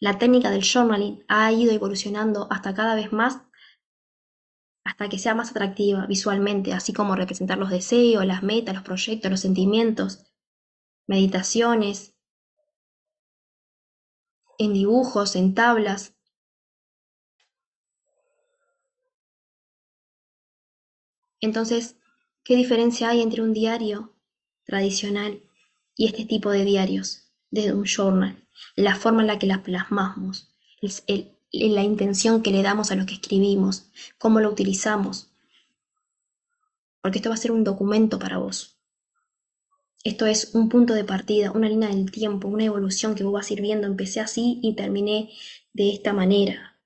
La 0.00 0.18
técnica 0.18 0.50
del 0.50 0.64
journaling 0.64 1.24
ha 1.28 1.52
ido 1.52 1.70
evolucionando 1.70 2.48
hasta 2.50 2.74
cada 2.74 2.96
vez 2.96 3.12
más, 3.12 3.42
hasta 4.82 5.08
que 5.08 5.20
sea 5.20 5.36
más 5.36 5.52
atractiva 5.52 6.04
visualmente, 6.06 6.72
así 6.72 6.92
como 6.92 7.14
representar 7.14 7.58
los 7.58 7.70
deseos, 7.70 8.26
las 8.26 8.42
metas, 8.42 8.74
los 8.74 8.82
proyectos, 8.82 9.30
los 9.30 9.38
sentimientos, 9.38 10.24
meditaciones, 11.06 12.16
en 14.58 14.72
dibujos, 14.72 15.36
en 15.36 15.54
tablas. 15.54 16.17
Entonces, 21.40 21.96
¿qué 22.44 22.56
diferencia 22.56 23.10
hay 23.10 23.22
entre 23.22 23.42
un 23.42 23.52
diario 23.52 24.14
tradicional 24.64 25.42
y 25.96 26.06
este 26.06 26.24
tipo 26.24 26.50
de 26.50 26.64
diarios, 26.64 27.30
de 27.50 27.72
un 27.72 27.84
journal? 27.84 28.46
La 28.74 28.96
forma 28.96 29.20
en 29.20 29.28
la 29.28 29.38
que 29.38 29.46
las 29.46 29.58
plasmamos, 29.58 30.52
la 31.52 31.82
intención 31.82 32.42
que 32.42 32.50
le 32.50 32.62
damos 32.62 32.90
a 32.90 32.96
lo 32.96 33.06
que 33.06 33.14
escribimos, 33.14 33.90
cómo 34.18 34.40
lo 34.40 34.50
utilizamos. 34.50 35.30
Porque 37.00 37.18
esto 37.18 37.30
va 37.30 37.34
a 37.36 37.38
ser 37.38 37.52
un 37.52 37.64
documento 37.64 38.18
para 38.18 38.38
vos. 38.38 38.76
Esto 40.04 40.26
es 40.26 40.54
un 40.54 40.68
punto 40.68 40.94
de 40.94 41.04
partida, 41.04 41.50
una 41.52 41.68
línea 41.68 41.88
del 41.88 42.10
tiempo, 42.10 42.48
una 42.48 42.64
evolución 42.64 43.14
que 43.14 43.24
vos 43.24 43.32
vas 43.32 43.50
a 43.50 43.52
ir 43.52 43.60
viendo. 43.60 43.86
Empecé 43.86 44.20
así 44.20 44.58
y 44.62 44.74
terminé 44.74 45.30
de 45.72 45.92
esta 45.92 46.12
manera. 46.12 46.80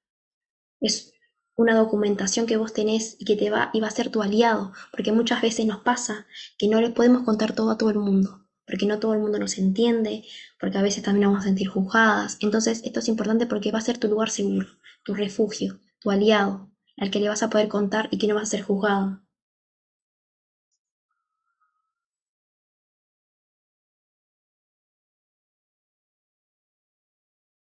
Es 0.80 1.11
una 1.56 1.74
documentación 1.76 2.46
que 2.46 2.56
vos 2.56 2.72
tenés 2.72 3.16
y 3.18 3.24
que 3.24 3.36
te 3.36 3.50
va 3.50 3.70
y 3.72 3.80
va 3.80 3.88
a 3.88 3.90
ser 3.90 4.10
tu 4.10 4.22
aliado, 4.22 4.72
porque 4.90 5.12
muchas 5.12 5.42
veces 5.42 5.66
nos 5.66 5.80
pasa 5.82 6.26
que 6.58 6.68
no 6.68 6.80
le 6.80 6.90
podemos 6.90 7.22
contar 7.22 7.54
todo 7.54 7.70
a 7.70 7.78
todo 7.78 7.90
el 7.90 7.98
mundo, 7.98 8.46
porque 8.66 8.86
no 8.86 8.98
todo 8.98 9.14
el 9.14 9.20
mundo 9.20 9.38
nos 9.38 9.58
entiende, 9.58 10.24
porque 10.60 10.78
a 10.78 10.82
veces 10.82 11.02
también 11.02 11.28
vamos 11.28 11.42
a 11.42 11.48
sentir 11.48 11.68
juzgadas. 11.68 12.36
Entonces, 12.40 12.82
esto 12.84 13.00
es 13.00 13.08
importante 13.08 13.46
porque 13.46 13.72
va 13.72 13.78
a 13.78 13.82
ser 13.82 13.98
tu 13.98 14.08
lugar 14.08 14.30
seguro, 14.30 14.68
tu 15.04 15.14
refugio, 15.14 15.80
tu 16.00 16.10
aliado, 16.10 16.70
al 16.96 17.10
que 17.10 17.20
le 17.20 17.28
vas 17.28 17.42
a 17.42 17.50
poder 17.50 17.68
contar 17.68 18.08
y 18.10 18.18
que 18.18 18.26
no 18.26 18.34
va 18.34 18.42
a 18.42 18.46
ser 18.46 18.62
juzgado. 18.62 19.20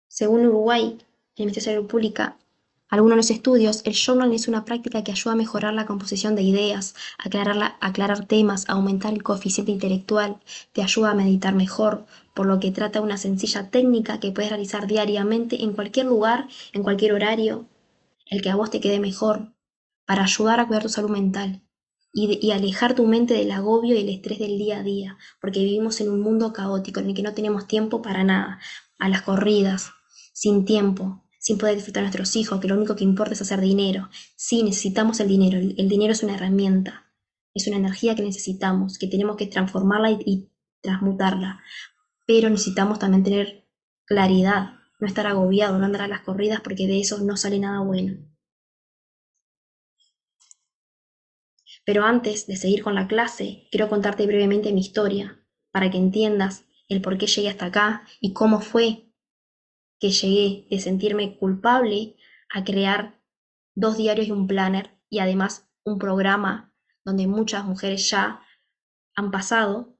Según 0.09 0.45
Uruguay, 0.47 0.97
la 1.37 1.53
Salud 1.53 1.87
Pública, 1.87 2.37
algunos 2.89 3.17
los 3.17 3.31
estudios, 3.31 3.81
el 3.85 3.93
journal 3.93 4.33
es 4.33 4.47
una 4.47 4.63
práctica 4.63 5.03
que 5.03 5.11
ayuda 5.11 5.33
a 5.33 5.37
mejorar 5.37 5.73
la 5.73 5.85
composición 5.85 6.35
de 6.35 6.43
ideas, 6.43 6.95
aclarar, 7.17 7.75
aclarar 7.81 8.25
temas, 8.25 8.63
aumentar 8.69 9.13
el 9.13 9.23
coeficiente 9.23 9.71
intelectual, 9.71 10.37
te 10.71 10.83
ayuda 10.83 11.11
a 11.11 11.15
meditar 11.15 11.53
mejor, 11.53 12.05
por 12.33 12.45
lo 12.45 12.59
que 12.59 12.71
trata 12.71 13.01
una 13.01 13.17
sencilla 13.17 13.69
técnica 13.69 14.19
que 14.19 14.31
puedes 14.31 14.51
realizar 14.51 14.87
diariamente 14.87 15.63
en 15.63 15.73
cualquier 15.73 16.05
lugar, 16.05 16.47
en 16.71 16.83
cualquier 16.83 17.13
horario, 17.13 17.65
el 18.25 18.41
que 18.41 18.49
a 18.49 18.55
vos 18.55 18.71
te 18.71 18.79
quede 18.79 18.99
mejor, 18.99 19.53
para 20.05 20.23
ayudar 20.23 20.59
a 20.59 20.67
cuidar 20.67 20.83
tu 20.83 20.89
salud 20.89 21.09
mental 21.09 21.61
y, 22.13 22.39
y 22.41 22.51
alejar 22.51 22.95
tu 22.95 23.05
mente 23.05 23.33
del 23.33 23.51
agobio 23.51 23.95
y 23.95 24.01
el 24.01 24.09
estrés 24.09 24.39
del 24.39 24.57
día 24.57 24.79
a 24.79 24.83
día, 24.83 25.17
porque 25.41 25.59
vivimos 25.59 25.99
en 25.99 26.09
un 26.09 26.21
mundo 26.21 26.53
caótico 26.53 27.01
en 27.01 27.07
el 27.07 27.13
que 27.15 27.23
no 27.23 27.33
tenemos 27.33 27.67
tiempo 27.67 28.01
para 28.01 28.23
nada, 28.23 28.59
a 28.97 29.09
las 29.09 29.23
corridas, 29.23 29.91
sin 30.33 30.65
tiempo, 30.65 31.23
sin 31.47 31.57
poder 31.57 31.75
disfrutar 31.75 32.01
a 32.01 32.07
nuestros 32.07 32.35
hijos, 32.35 32.59
que 32.59 32.67
lo 32.67 32.75
único 32.75 32.97
que 32.97 33.05
importa 33.05 33.31
es 33.31 33.41
hacer 33.41 33.61
dinero. 33.61 34.09
Sí, 34.35 34.63
necesitamos 34.63 35.21
el 35.21 35.29
dinero. 35.29 35.57
El, 35.57 35.87
dinero 35.87 36.11
es 36.11 36.21
una 36.21 36.35
herramienta, 36.35 37.09
es 37.53 37.67
una 37.67 37.77
energía 37.77 38.15
que 38.17 38.21
necesitamos, 38.21 38.97
que 38.97 39.07
tenemos 39.07 39.37
que 39.37 39.47
transformarla 39.47 40.11
y, 40.11 40.51
transmutarla. 40.81 41.63
Pero 42.25 42.49
necesitamos 42.49 42.99
también 42.99 43.23
tener 43.23 43.65
claridad, 44.03 44.73
no 44.99 45.07
estar 45.07 45.25
agobiado, 45.25 45.79
no 45.79 45.85
andar 45.85 46.01
a 46.01 46.09
las 46.09 46.19
corridas 46.19 46.59
porque 46.59 46.85
de 46.85 46.99
eso 46.99 47.17
no 47.19 47.37
sale 47.37 47.59
nada 47.59 47.79
bueno. 47.79 48.17
Pero 51.85 52.03
antes 52.03 52.45
de 52.45 52.57
seguir 52.57 52.83
con 52.83 52.93
la 52.93 53.07
clase, 53.07 53.69
quiero 53.71 53.87
contarte 53.87 54.27
brevemente 54.27 54.73
mi 54.73 54.81
historia, 54.81 55.41
para 55.71 55.89
que 55.89 55.97
entiendas 55.97 56.65
el 56.89 57.01
por 57.01 57.17
qué 57.17 57.27
llegué 57.27 57.47
hasta 57.47 57.67
acá 57.67 58.05
y 58.19 58.33
cómo 58.33 58.59
fue 58.59 59.06
que 59.99 60.11
llegué 60.11 60.67
de 60.69 60.79
sentirme 60.79 61.37
culpable 61.37 62.15
a 62.49 62.63
crear 62.63 63.19
dos 63.75 63.97
diarios 63.97 64.27
y 64.27 64.31
un 64.31 64.47
planner 64.47 64.97
y 65.09 65.19
además 65.19 65.67
un 65.83 65.99
programa 65.99 66.73
donde 67.03 67.27
muchas 67.27 67.65
mujeres 67.65 68.09
ya 68.09 68.41
han 69.15 69.31
pasado. 69.31 69.95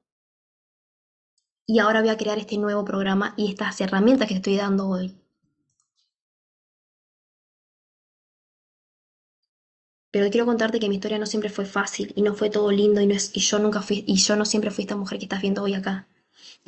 Y 1.66 1.78
ahora 1.80 2.00
voy 2.00 2.10
a 2.10 2.16
crear 2.16 2.38
este 2.38 2.56
nuevo 2.58 2.84
programa 2.84 3.34
y 3.36 3.50
estas 3.50 3.80
herramientas 3.80 4.28
que 4.28 4.34
estoy 4.34 4.56
dando 4.56 4.88
hoy. 4.88 5.18
Pero 10.10 10.30
quiero 10.30 10.46
contarte 10.46 10.80
que 10.80 10.88
mi 10.88 10.96
historia 10.96 11.18
no 11.18 11.26
siempre 11.26 11.50
fue 11.50 11.66
fácil 11.66 12.12
y 12.16 12.22
no 12.22 12.34
fue 12.34 12.50
todo 12.50 12.70
lindo 12.70 13.00
y, 13.00 13.06
no 13.06 13.14
y 13.14 13.40
yo 13.40 13.58
nunca 13.58 13.82
fui 13.82 14.04
y 14.06 14.16
yo 14.16 14.36
no 14.36 14.44
siempre 14.44 14.70
fui 14.70 14.82
esta 14.84 14.96
mujer 14.96 15.18
que 15.18 15.26
estás 15.26 15.42
viendo 15.42 15.62
hoy 15.62 15.74
acá. 15.74 16.08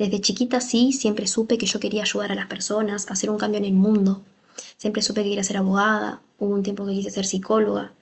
Desde 0.01 0.19
chiquita 0.19 0.61
sí, 0.61 0.93
siempre 0.93 1.27
supe 1.27 1.59
que 1.59 1.67
yo 1.67 1.79
quería 1.79 2.01
ayudar 2.01 2.31
a 2.31 2.35
las 2.35 2.47
personas, 2.47 3.11
hacer 3.11 3.29
un 3.29 3.37
cambio 3.37 3.59
en 3.59 3.65
el 3.65 3.73
mundo. 3.73 4.25
Siempre 4.75 5.03
supe 5.03 5.21
que 5.21 5.29
quería 5.29 5.43
ser 5.43 5.57
abogada, 5.57 6.23
hubo 6.39 6.55
un 6.55 6.63
tiempo 6.63 6.87
que 6.87 6.93
quise 6.93 7.11
ser 7.11 7.27
psicóloga. 7.27 7.93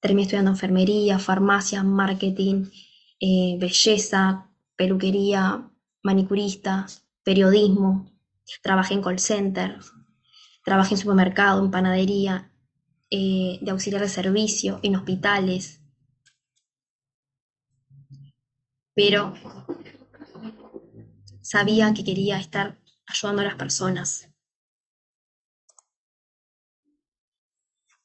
Terminé 0.00 0.22
estudiando 0.22 0.50
enfermería, 0.50 1.20
farmacia, 1.20 1.84
marketing, 1.84 2.64
eh, 3.20 3.56
belleza, 3.60 4.48
peluquería, 4.74 5.70
manicurista, 6.02 6.88
periodismo. 7.22 8.10
Trabajé 8.60 8.94
en 8.94 9.02
call 9.02 9.20
center, 9.20 9.78
trabajé 10.64 10.94
en 10.94 11.00
supermercado, 11.02 11.64
en 11.64 11.70
panadería, 11.70 12.50
eh, 13.10 13.60
de 13.60 13.70
auxiliar 13.70 14.02
de 14.02 14.08
servicio, 14.08 14.80
en 14.82 14.96
hospitales. 14.96 15.82
Pero 18.96 19.34
sabía 21.42 21.92
que 21.94 22.04
quería 22.04 22.38
estar 22.38 22.78
ayudando 23.06 23.42
a 23.42 23.46
las 23.46 23.56
personas. 23.56 24.30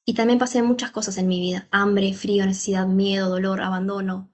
Y 0.05 0.13
también 0.15 0.39
pasé 0.39 0.63
muchas 0.63 0.91
cosas 0.91 1.17
en 1.17 1.27
mi 1.27 1.39
vida, 1.39 1.67
hambre, 1.69 2.13
frío, 2.13 2.45
necesidad, 2.45 2.87
miedo, 2.87 3.29
dolor, 3.29 3.61
abandono. 3.61 4.31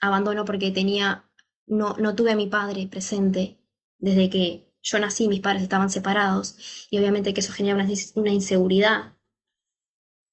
Abandono 0.00 0.44
porque 0.44 0.70
tenía, 0.70 1.30
no, 1.66 1.94
no 1.98 2.14
tuve 2.14 2.32
a 2.32 2.36
mi 2.36 2.46
padre 2.46 2.86
presente 2.88 3.58
desde 3.98 4.30
que 4.30 4.72
yo 4.82 4.98
nací, 4.98 5.28
mis 5.28 5.40
padres 5.40 5.62
estaban 5.62 5.90
separados 5.90 6.86
y 6.90 6.98
obviamente 6.98 7.34
que 7.34 7.40
eso 7.40 7.52
genera 7.52 7.84
una 8.14 8.32
inseguridad 8.32 9.15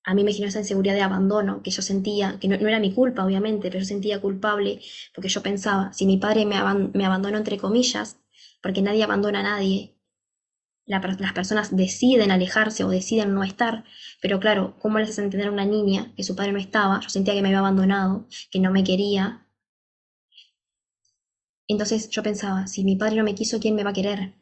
a 0.05 0.13
mí 0.13 0.23
me 0.23 0.33
generó 0.33 0.49
esa 0.49 0.59
inseguridad 0.59 0.95
de 0.95 1.01
abandono 1.01 1.61
que 1.63 1.71
yo 1.71 1.81
sentía, 1.81 2.37
que 2.39 2.47
no, 2.47 2.55
era 2.55 2.79
mi 2.79 2.93
culpa, 2.93 3.25
obviamente, 3.25 3.69
pero 3.69 3.79
yo 3.79 3.85
sentía 3.85 4.19
culpable 4.19 4.81
porque 5.15 5.29
yo 5.29 5.41
pensaba, 5.41 5.93
si 5.93 6.05
mi 6.05 6.17
padre 6.17 6.45
me, 6.45 6.55
abandonó 6.57 7.37
entre 7.37 7.57
comillas, 7.57 8.19
porque 8.61 8.81
nadie 8.81 9.03
abandona 9.03 9.39
a 9.39 9.43
nadie, 9.43 9.95
las 10.85 11.33
personas 11.33 11.75
deciden 11.75 12.31
alejarse 12.31 12.83
o 12.83 12.89
deciden 12.89 13.33
no 13.33 13.43
estar, 13.43 13.85
pero 14.21 14.39
claro, 14.39 14.75
¿cómo 14.79 14.97
le 14.97 15.05
haces 15.05 15.19
entender 15.19 15.47
a 15.47 15.51
una 15.51 15.65
niña 15.65 16.13
que 16.15 16.23
su 16.23 16.35
padre 16.35 16.51
no 16.51 16.59
estaba? 16.59 16.99
Yo 16.99 17.09
sentía 17.09 17.33
que 17.33 17.41
me 17.41 17.47
había 17.49 17.59
abandonado, 17.59 18.27
que 18.51 18.59
no 18.59 18.71
me 18.71 18.83
quería. 18.83 19.47
Entonces 21.67 22.09
yo 22.09 22.21
pensaba, 22.21 22.67
si 22.67 22.83
mi 22.83 22.97
padre 22.97 23.15
no 23.15 23.23
me 23.23 23.35
quiso, 23.35 23.59
¿quién 23.61 23.75
me 23.75 23.83
va 23.85 23.91
a 23.91 23.93
querer? 23.93 24.33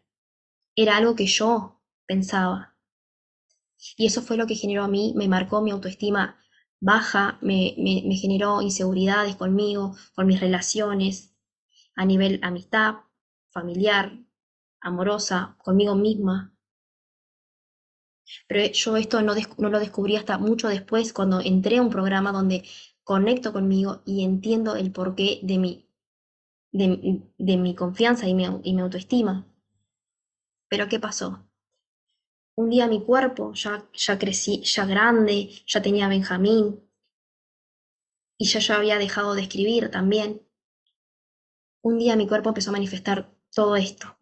Era 0.75 0.97
algo 0.97 1.15
que 1.15 1.27
yo 1.27 1.79
pensaba, 2.07 2.70
y 3.97 4.05
eso 4.05 4.21
fue 4.21 4.37
lo 4.37 4.47
que 4.47 4.55
generó 4.55 4.83
a 4.83 4.87
mí, 4.87 5.13
me 5.15 5.27
marcó 5.27 5.61
mi 5.61 5.71
autoestima 5.71 6.37
baja, 6.81 7.37
me, 7.41 7.75
generó 8.19 8.61
inseguridades 8.61 9.35
conmigo, 9.35 9.95
con 10.15 10.27
mis 10.27 10.39
relaciones, 10.39 11.33
a 11.95 12.05
nivel 12.05 12.39
amistad, 12.43 12.95
familiar, 13.51 14.11
amorosa, 14.81 15.55
conmigo 15.63 15.95
misma. 15.95 16.53
Pero 18.47 18.71
yo 18.73 18.97
esto 18.97 19.21
no, 19.21 19.35
lo 19.69 19.79
descubrí 19.79 20.15
hasta 20.15 20.37
mucho 20.37 20.67
después, 20.69 21.13
cuando 21.13 21.39
entré 21.41 21.77
a 21.77 21.81
un 21.81 21.89
programa 21.89 22.31
donde 22.31 22.63
conecto 23.03 23.53
conmigo 23.53 24.01
y 24.05 24.23
entiendo 24.23 24.75
el 24.75 24.91
porqué 24.91 25.39
de 25.43 25.57
mi, 25.57 25.89
de, 26.71 27.57
mi 27.57 27.75
confianza 27.75 28.27
y 28.27 28.31
y 28.31 28.73
mi 28.73 28.81
autoestima. 28.81 29.45
Pero 30.69 30.87
¿qué 30.87 30.99
pasó? 30.99 31.50
Un 32.55 32.69
día 32.69 32.87
mi 32.87 33.03
cuerpo, 33.03 33.53
ya, 33.53 33.85
ya 33.93 34.19
crecí, 34.19 34.61
ya 34.63 34.85
grande, 34.85 35.49
ya 35.65 35.81
tenía 35.81 36.07
Benjamín, 36.07 36.81
y 38.37 38.45
ya 38.45 38.59
ya 38.59 38.77
había 38.77 38.97
dejado 38.97 39.35
de 39.35 39.43
escribir 39.43 39.91
también. 39.91 40.41
Un 41.83 41.99
día 41.99 42.15
mi 42.15 42.27
cuerpo 42.27 42.49
empezó 42.49 42.71
a 42.71 42.73
manifestar 42.73 43.31
todo 43.53 43.75
esto. 43.75 44.17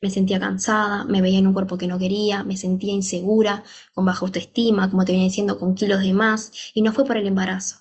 Me 0.00 0.10
sentía 0.10 0.38
cansada, 0.38 1.04
me 1.04 1.20
veía 1.20 1.38
en 1.38 1.48
un 1.48 1.52
cuerpo 1.52 1.76
que 1.76 1.88
no 1.88 1.98
quería, 1.98 2.44
me 2.44 2.56
sentía 2.56 2.92
insegura, 2.92 3.64
con 3.92 4.04
baja 4.04 4.24
autoestima, 4.24 4.90
como 4.90 5.04
te 5.04 5.12
venía 5.12 5.26
diciendo, 5.26 5.58
con 5.58 5.74
kilos 5.74 6.00
de 6.00 6.12
más, 6.12 6.52
y 6.74 6.82
no 6.82 6.92
fue 6.92 7.04
por 7.04 7.16
el 7.16 7.26
embarazo. 7.26 7.78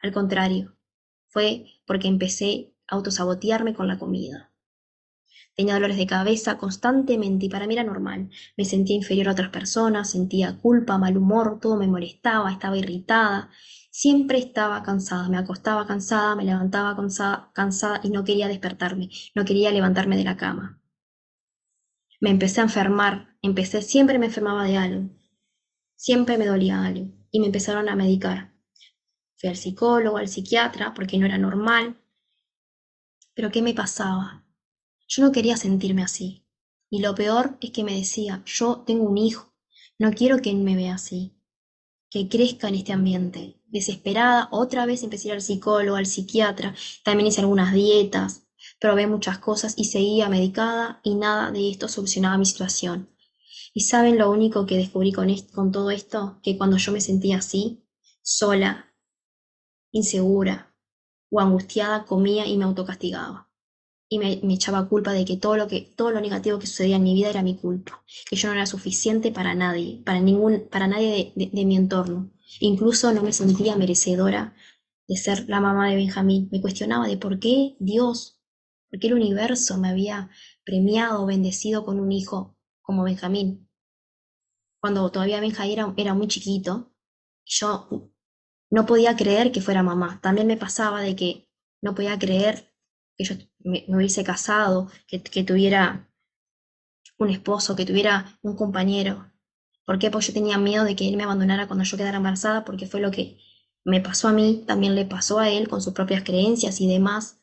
Al 0.00 0.12
contrario, 0.12 0.76
fue 1.28 1.66
porque 1.86 2.08
empecé 2.08 2.74
a 2.88 2.96
autosabotearme 2.96 3.74
con 3.74 3.88
la 3.88 3.98
comida. 3.98 4.53
Tenía 5.56 5.74
dolores 5.74 5.96
de 5.96 6.06
cabeza 6.06 6.58
constantemente 6.58 7.46
y 7.46 7.48
para 7.48 7.66
mí 7.66 7.74
era 7.74 7.84
normal. 7.84 8.30
Me 8.56 8.64
sentía 8.64 8.96
inferior 8.96 9.28
a 9.28 9.32
otras 9.32 9.50
personas, 9.50 10.10
sentía 10.10 10.58
culpa, 10.58 10.98
mal 10.98 11.16
humor, 11.16 11.58
todo 11.60 11.76
me 11.76 11.86
molestaba, 11.88 12.52
estaba 12.52 12.76
irritada. 12.76 13.50
Siempre 13.90 14.38
estaba 14.38 14.82
cansada, 14.82 15.28
me 15.28 15.38
acostaba 15.38 15.86
cansada, 15.86 16.34
me 16.36 16.44
levantaba 16.44 16.96
cansada, 16.96 17.50
cansada 17.54 18.00
y 18.02 18.10
no 18.10 18.24
quería 18.24 18.48
despertarme, 18.48 19.10
no 19.34 19.44
quería 19.44 19.70
levantarme 19.70 20.16
de 20.16 20.24
la 20.24 20.36
cama. 20.36 20.80
me 22.20 22.30
empecé 22.30 22.60
a 22.60 22.64
enfermar, 22.64 23.36
empecé, 23.42 23.82
siempre 23.82 24.18
me 24.18 24.26
enfermaba 24.26 24.64
de 24.64 24.76
algo, 24.76 25.10
siempre 25.96 26.38
me 26.38 26.46
dolía 26.46 26.84
algo 26.84 27.12
y 27.30 27.40
me 27.40 27.46
empezaron 27.46 27.88
a 27.88 27.96
medicar. 27.96 28.52
Fui 29.36 29.48
al 29.50 29.56
psicólogo, 29.56 30.16
al 30.18 30.28
psiquiatra, 30.28 30.94
porque 30.94 31.18
no 31.18 31.26
era 31.26 31.38
normal. 31.38 32.00
Pero 33.34 33.50
¿qué 33.50 33.62
me 33.62 33.74
pasaba? 33.74 34.43
Yo 35.16 35.22
no 35.22 35.30
quería 35.30 35.56
sentirme 35.56 36.02
así. 36.02 36.44
Y 36.90 36.98
lo 36.98 37.14
peor 37.14 37.56
es 37.60 37.70
que 37.70 37.84
me 37.84 37.94
decía, 37.94 38.42
yo 38.46 38.82
tengo 38.84 39.04
un 39.04 39.16
hijo, 39.16 39.54
no 39.96 40.10
quiero 40.10 40.38
que 40.38 40.50
él 40.50 40.56
me 40.56 40.74
vea 40.74 40.96
así, 40.96 41.36
que 42.10 42.28
crezca 42.28 42.66
en 42.66 42.74
este 42.74 42.92
ambiente. 42.92 43.60
Desesperada, 43.66 44.48
otra 44.50 44.86
vez 44.86 45.04
empecé 45.04 45.28
a 45.28 45.30
ir 45.30 45.34
al 45.34 45.42
psicólogo, 45.42 45.96
al 45.96 46.06
psiquiatra, 46.06 46.74
también 47.04 47.28
hice 47.28 47.42
algunas 47.42 47.72
dietas, 47.72 48.48
probé 48.80 49.06
muchas 49.06 49.38
cosas 49.38 49.74
y 49.76 49.84
seguía 49.84 50.28
medicada 50.28 50.98
y 51.04 51.14
nada 51.14 51.52
de 51.52 51.70
esto 51.70 51.86
solucionaba 51.86 52.36
mi 52.36 52.46
situación. 52.46 53.08
¿Y 53.72 53.82
saben 53.82 54.18
lo 54.18 54.32
único 54.32 54.66
que 54.66 54.78
descubrí 54.78 55.12
con, 55.12 55.32
con 55.54 55.70
todo 55.70 55.92
esto? 55.92 56.40
Que 56.42 56.58
cuando 56.58 56.76
yo 56.76 56.90
me 56.90 57.00
sentía 57.00 57.38
así, 57.38 57.86
sola, 58.20 58.92
insegura 59.92 60.74
o 61.30 61.38
angustiada, 61.38 62.04
comía 62.04 62.48
y 62.48 62.56
me 62.56 62.64
autocastigaba 62.64 63.43
y 64.08 64.18
me, 64.18 64.54
echaba 64.54 64.88
culpa 64.88 65.12
de 65.12 65.24
que 65.24 65.36
todo 65.36 65.56
lo 65.56 65.66
que 65.66 65.80
todo 65.96 66.10
lo 66.10 66.20
negativo 66.20 66.58
que 66.58 66.66
sucedía 66.66 66.96
en 66.96 67.02
mi 67.02 67.14
vida 67.14 67.30
era 67.30 67.42
mi 67.42 67.56
culpa, 67.56 68.04
que 68.28 68.36
yo 68.36 68.48
no 68.48 68.54
era 68.54 68.66
suficiente 68.66 69.32
para 69.32 69.54
nadie, 69.54 70.02
para 70.04 70.20
ningún, 70.20 70.68
para 70.70 70.86
nadie 70.86 71.32
de, 71.34 71.64
mi 71.64 71.76
entorno. 71.76 72.30
Incluso 72.60 73.12
no 73.12 73.22
me 73.22 73.32
sentía 73.32 73.76
merecedora 73.76 74.54
de 75.08 75.16
ser 75.16 75.48
la 75.48 75.60
mamá 75.60 75.88
de 75.88 75.96
Benjamín. 75.96 76.48
Me 76.52 76.60
cuestionaba 76.60 77.08
de 77.08 77.16
por 77.16 77.38
qué 77.38 77.76
Dios, 77.80 78.40
por 78.90 79.00
qué 79.00 79.08
el 79.08 79.14
universo 79.14 79.78
me 79.78 79.88
había 79.88 80.30
premiado, 80.64 81.26
bendecido 81.26 81.84
con 81.84 81.98
un 81.98 82.12
hijo 82.12 82.56
como 82.82 83.04
Benjamín. 83.04 83.68
Cuando 84.80 85.10
todavía 85.10 85.40
Benjamín 85.40 85.72
era, 85.72 85.94
era 85.96 86.14
muy 86.14 86.28
chiquito, 86.28 86.92
yo 87.46 88.12
no 88.70 88.86
podía 88.86 89.16
creer 89.16 89.50
que 89.50 89.60
fuera 89.60 89.82
mamá. 89.82 90.20
También 90.22 90.46
me 90.46 90.56
pasaba 90.56 91.00
de 91.00 91.16
que 91.16 91.48
no 91.82 91.94
podía 91.94 92.18
creer 92.18 92.74
que 93.16 93.24
yo 93.24 93.34
me, 93.64 93.84
hubiese 93.88 94.22
casado, 94.22 94.88
que, 95.08 95.18
tuviera 95.42 96.08
un 97.18 97.30
esposo, 97.30 97.74
que 97.74 97.86
tuviera 97.86 98.38
un 98.42 98.56
compañero. 98.56 99.32
¿Por 99.84 99.98
qué? 99.98 100.10
Porque 100.10 100.28
yo 100.28 100.32
tenía 100.34 100.58
miedo 100.58 100.84
de 100.84 100.94
que 100.94 101.08
él 101.08 101.16
me 101.16 101.24
abandonara 101.24 101.66
cuando 101.66 101.84
yo 101.84 101.96
quedara 101.96 102.18
embarazada, 102.18 102.64
porque 102.64 102.86
fue 102.86 103.00
lo 103.00 103.10
que 103.10 103.38
me 103.84 104.00
pasó 104.00 104.28
a 104.28 104.32
mí, 104.32 104.64
también 104.66 104.94
le 104.94 105.04
pasó 105.04 105.38
a 105.38 105.50
él 105.50 105.68
con 105.68 105.82
sus 105.82 105.92
propias 105.92 106.22
creencias 106.22 106.80
y 106.80 106.88
demás. 106.88 107.40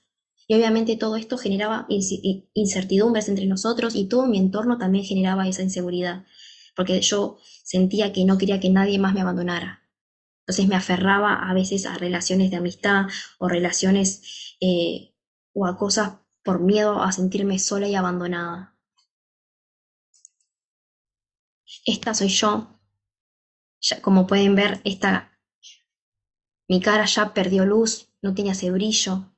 Y 0.48 0.56
obviamente 0.56 0.98
todo 0.98 1.16
esto 1.16 1.38
generaba 1.38 1.88
incertidumbres 1.90 3.30
entre 3.30 3.46
nosotros 3.46 3.96
y 3.96 4.06
todo 4.06 4.28
mi 4.28 4.38
entorno 4.38 4.78
también 4.78 5.06
generaba 5.06 5.48
esa 5.48 5.62
inseguridad, 5.62 6.26
porque 6.76 7.00
yo 7.02 7.38
sentía 7.64 8.12
que 8.12 8.26
no 8.26 8.38
quería 8.38 8.60
que 8.60 8.70
nadie 8.70 9.00
más 9.00 9.14
me 9.14 9.22
abandonara. 9.22 9.82
Entonces 10.42 10.68
me 10.68 10.76
aferraba 10.76 11.50
a 11.50 11.54
veces 11.54 11.86
a 11.86 11.98
relaciones 11.98 12.52
de 12.52 12.58
amistad 12.58 13.06
o 13.38 13.48
relaciones 13.48 14.56
eh, 14.60 15.11
o 15.54 15.66
a 15.66 15.78
cosas 15.78 16.14
por 16.44 16.60
miedo 16.60 17.02
a 17.02 17.12
sentirme 17.12 17.60
sola 17.60 17.88
y 17.88 17.96
abandonada. 17.96 18.76
Esta 21.86 22.14
soy 22.14 22.30
yo. 22.30 22.80
como 24.02 24.28
pueden 24.28 24.56
ver, 24.56 24.82
esta, 24.84 25.32
mi 26.68 26.80
cara 26.80 27.06
ya 27.06 27.34
perdió 27.34 27.66
luz, 27.66 28.10
no 28.22 28.34
tenía 28.34 28.54
ese 28.54 28.72
brillo, 28.72 29.34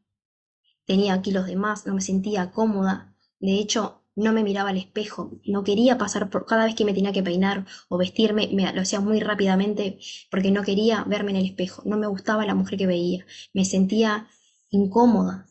tenía 0.86 1.22
kilos 1.22 1.46
de 1.46 1.56
más, 1.56 1.86
no 1.86 1.94
me 1.96 2.02
sentía 2.02 2.52
cómoda. 2.52 3.16
De 3.40 3.54
hecho, 3.60 4.04
no 4.16 4.32
me 4.34 4.44
miraba 4.44 4.70
al 4.70 4.78
espejo, 4.78 5.32
no 5.46 5.64
quería 5.64 5.98
pasar 5.98 6.30
por 6.30 6.46
cada 6.46 6.66
vez 6.66 6.76
que 6.76 6.86
me 6.86 6.94
tenía 6.94 7.12
que 7.12 7.24
peinar 7.24 7.66
o 7.90 7.98
vestirme, 7.98 8.50
me 8.54 8.72
lo 8.74 8.82
hacía 8.82 9.00
muy 9.00 9.20
rápidamente 9.20 9.98
porque 10.30 10.52
no 10.52 10.64
quería 10.64 11.04
verme 11.06 11.32
en 11.32 11.38
el 11.38 11.46
espejo, 11.46 11.82
no 11.86 11.98
me 11.98 12.08
gustaba 12.08 12.46
la 12.46 12.56
mujer 12.56 12.78
que 12.78 12.88
veía, 12.88 13.26
me 13.54 13.66
sentía 13.66 14.28
incómoda, 14.70 15.48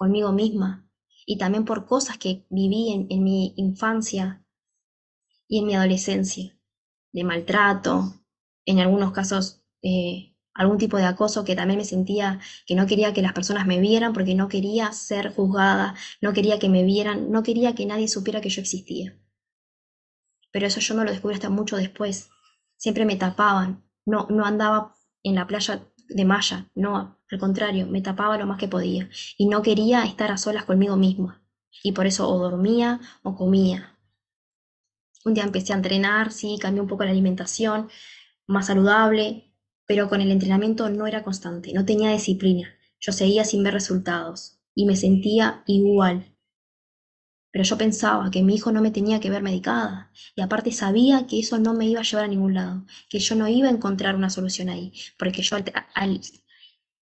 conmigo 0.00 0.32
misma 0.32 0.88
y 1.26 1.36
también 1.36 1.66
por 1.66 1.84
cosas 1.84 2.16
que 2.16 2.46
viví 2.48 3.06
en, 3.10 3.22
mi 3.22 3.52
infancia 3.58 4.42
y 5.46 5.58
en 5.58 5.66
mi 5.66 5.74
adolescencia, 5.74 6.58
de 7.12 7.22
maltrato, 7.22 8.14
en 8.64 8.78
algunos 8.78 9.12
casos 9.12 9.62
eh, 9.82 10.34
algún 10.54 10.78
tipo 10.78 10.96
de 10.96 11.04
acoso 11.04 11.44
que 11.44 11.54
también 11.54 11.76
me 11.76 11.84
sentía 11.84 12.40
que 12.64 12.74
no 12.74 12.86
quería 12.86 13.12
que 13.12 13.20
las 13.20 13.34
personas 13.34 13.66
me 13.66 13.78
vieran 13.78 14.14
porque 14.14 14.34
no 14.34 14.48
quería 14.48 14.90
ser 14.92 15.34
juzgada, 15.34 15.94
no 16.22 16.32
quería 16.32 16.58
que 16.58 16.70
me 16.70 16.82
vieran, 16.82 17.30
no 17.30 17.42
quería 17.42 17.74
que 17.74 17.84
nadie 17.84 18.08
supiera 18.08 18.40
que 18.40 18.48
yo 18.48 18.62
existía. 18.62 19.20
Pero 20.50 20.66
eso 20.66 20.80
yo 20.80 20.94
no 20.94 21.04
lo 21.04 21.10
descubrí 21.10 21.34
hasta 21.34 21.50
mucho 21.50 21.76
después. 21.76 22.30
Siempre 22.78 23.04
me 23.04 23.16
tapaban, 23.16 23.84
no, 24.06 24.26
no 24.30 24.46
andaba 24.46 24.94
en 25.22 25.34
la 25.34 25.46
playa 25.46 25.89
de 26.10 26.24
malla, 26.24 26.70
no, 26.74 27.18
al 27.30 27.38
contrario, 27.38 27.86
me 27.86 28.02
tapaba 28.02 28.38
lo 28.38 28.46
más 28.46 28.58
que 28.58 28.68
podía 28.68 29.08
y 29.38 29.46
no 29.46 29.62
quería 29.62 30.04
estar 30.04 30.30
a 30.30 30.38
solas 30.38 30.64
conmigo 30.64 30.96
misma. 30.96 31.42
Y 31.82 31.92
por 31.92 32.06
eso 32.06 32.28
o 32.28 32.38
dormía 32.38 33.00
o 33.22 33.34
comía. 33.36 33.96
Un 35.24 35.32
día 35.34 35.44
empecé 35.44 35.72
a 35.72 35.76
entrenar, 35.76 36.30
sí, 36.30 36.58
cambié 36.60 36.82
un 36.82 36.88
poco 36.88 37.04
la 37.04 37.10
alimentación, 37.12 37.88
más 38.46 38.66
saludable, 38.66 39.54
pero 39.86 40.08
con 40.08 40.20
el 40.20 40.30
entrenamiento 40.30 40.90
no 40.90 41.06
era 41.06 41.24
constante, 41.24 41.72
no 41.72 41.84
tenía 41.86 42.10
disciplina. 42.12 42.68
Yo 43.00 43.12
seguía 43.12 43.44
sin 43.44 43.62
ver 43.62 43.74
resultados 43.74 44.60
y 44.74 44.86
me 44.86 44.96
sentía 44.96 45.62
igual. 45.66 46.29
Pero 47.52 47.64
yo 47.64 47.78
pensaba 47.78 48.30
que 48.30 48.42
mi 48.42 48.54
hijo 48.56 48.72
no 48.72 48.82
me 48.82 48.90
tenía 48.90 49.20
que 49.20 49.30
ver 49.30 49.42
medicada 49.42 50.10
y 50.36 50.40
aparte 50.42 50.72
sabía 50.72 51.26
que 51.28 51.38
eso 51.40 51.58
no 51.58 51.74
me 51.74 51.86
iba 51.86 52.00
a 52.00 52.04
llevar 52.04 52.24
a 52.24 52.28
ningún 52.28 52.54
lado, 52.54 52.84
que 53.08 53.18
yo 53.20 53.34
no 53.36 53.46
iba 53.48 53.68
a 53.68 53.72
encontrar 53.72 54.16
una 54.16 54.30
solución 54.30 54.68
ahí, 54.68 54.92
porque 55.18 55.42
yo 55.42 55.56
al, 55.94 56.20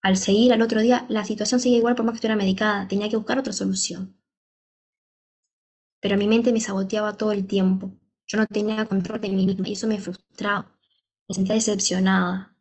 al 0.03 0.17
seguir 0.17 0.53
al 0.53 0.63
otro 0.63 0.81
día, 0.81 1.07
la 1.09 1.25
situación 1.25 1.61
seguía 1.61 1.79
igual 1.79 1.95
por 1.95 2.05
más 2.05 2.15
que 2.15 2.17
estuviera 2.17 2.37
medicada, 2.37 2.89
tenía 2.89 3.09
que 3.09 3.17
buscar 3.17 3.39
otra 3.39 3.53
solución. 3.53 4.17
Pero 6.01 6.17
mi 6.17 6.27
mente 6.27 6.53
me 6.53 6.61
saboteaba 6.61 7.17
todo 7.17 7.31
el 7.33 7.47
tiempo. 7.47 7.93
Yo 8.27 8.39
no 8.39 8.47
tenía 8.47 8.85
control 8.87 9.21
de 9.21 9.29
mí 9.29 9.47
misma 9.47 9.69
y 9.69 9.73
eso 9.73 9.87
me 9.87 10.01
frustraba. 10.01 10.77
Me 11.29 11.35
sentía 11.35 11.55
decepcionada. 11.55 12.57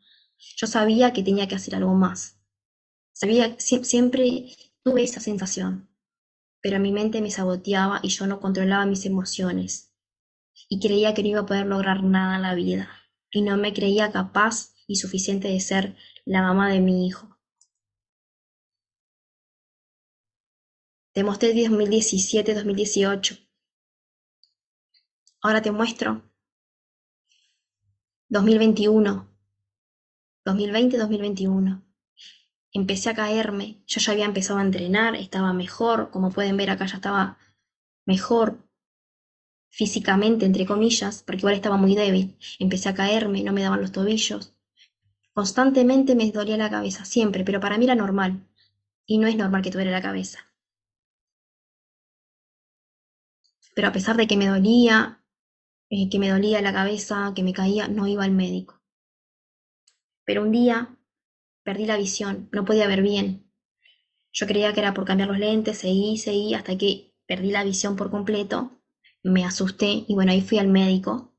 Yo 0.57 0.67
sabía 0.67 1.13
que 1.13 1.23
tenía 1.23 1.47
que 1.47 1.55
hacer 1.55 1.75
algo 1.75 1.93
más. 1.95 2.37
Sabía, 3.13 3.55
siempre 3.59 4.47
tuve 4.83 5.03
esa 5.03 5.21
sensación. 5.21 5.89
Pero 6.67 6.81
mi 6.81 6.91
mente 6.91 7.21
me 7.21 7.31
saboteaba 7.31 8.01
y 8.03 8.09
yo 8.09 8.27
no 8.27 8.41
controlaba 8.41 8.85
mis 8.85 9.05
emociones. 9.05 9.93
Y 10.67 10.81
creía 10.81 11.13
que 11.13 11.23
no 11.23 11.29
iba 11.29 11.39
a 11.39 11.45
poder 11.45 11.65
lograr 11.65 12.03
nada 12.03 12.35
en 12.35 12.41
la 12.41 12.55
vida. 12.55 12.89
Y 13.31 13.41
no 13.41 13.55
me 13.55 13.71
creía 13.71 14.11
capaz 14.11 14.73
y 14.85 14.97
suficiente 14.97 15.47
de 15.47 15.61
ser 15.61 15.95
la 16.25 16.41
mamá 16.41 16.69
de 16.69 16.81
mi 16.81 17.07
hijo. 17.07 17.39
Te 21.13 21.23
mostré 21.23 21.53
2017-2018. 21.53 23.47
Ahora 25.41 25.61
te 25.61 25.71
muestro 25.71 26.21
2021. 28.27 29.25
2020-2021. 30.43 31.86
Empecé 32.73 33.09
a 33.09 33.15
caerme, 33.15 33.81
yo 33.87 33.99
ya 33.99 34.11
había 34.11 34.25
empezado 34.25 34.59
a 34.59 34.63
entrenar, 34.63 35.15
estaba 35.15 35.53
mejor, 35.53 36.11
como 36.11 36.31
pueden 36.31 36.57
ver 36.57 36.69
acá 36.69 36.85
ya 36.85 36.95
estaba 36.97 37.37
mejor 38.05 38.59
físicamente, 39.69 40.45
entre 40.45 40.65
comillas, 40.65 41.23
porque 41.23 41.39
igual 41.39 41.55
estaba 41.55 41.77
muy 41.77 41.95
débil. 41.95 42.37
Empecé 42.59 42.89
a 42.89 42.95
caerme, 42.95 43.43
no 43.43 43.53
me 43.53 43.63
daban 43.63 43.81
los 43.81 43.91
tobillos, 43.91 44.57
Constantemente 45.37 46.15
me 46.15 46.31
dolía 46.31 46.57
la 46.57 46.71
cabeza, 46.71 47.05
siempre, 47.05 47.43
pero 47.43 47.59
para 47.59 47.77
mí 47.77 47.85
era 47.85 47.93
normal. 47.93 48.47
Y 49.05 49.19
no 49.19 49.27
es 49.27 49.35
normal 49.35 49.61
que 49.61 49.69
tuviera 49.69 49.91
la 49.91 50.01
cabeza. 50.01 50.39
Pero 53.75 53.87
a 53.87 53.91
pesar 53.91 54.17
de 54.17 54.25
que 54.25 54.35
me 54.35 54.47
dolía, 54.47 55.21
eh, 55.91 56.09
que 56.09 56.17
me 56.17 56.31
dolía 56.31 56.59
la 56.63 56.73
cabeza, 56.73 57.33
que 57.35 57.43
me 57.43 57.53
caía, 57.53 57.87
no 57.87 58.07
iba 58.07 58.23
al 58.23 58.31
médico. 58.31 58.81
Pero 60.25 60.41
un 60.41 60.51
día 60.51 60.96
perdí 61.67 61.85
la 61.85 61.97
visión, 61.97 62.47
no 62.53 62.63
podía 62.63 62.87
ver 62.87 63.01
bien. 63.01 63.51
Yo 64.31 64.47
creía 64.47 64.71
que 64.71 64.79
era 64.79 64.93
por 64.93 65.03
cambiar 65.03 65.27
los 65.27 65.37
lentes, 65.37 65.79
seguí, 65.79 66.17
seguí, 66.17 66.53
hasta 66.53 66.77
que 66.77 67.13
perdí 67.25 67.51
la 67.51 67.65
visión 67.65 67.97
por 67.97 68.09
completo. 68.09 68.79
Me 69.21 69.43
asusté 69.43 70.05
y 70.07 70.13
bueno, 70.13 70.31
ahí 70.31 70.39
fui 70.39 70.59
al 70.59 70.69
médico 70.69 71.35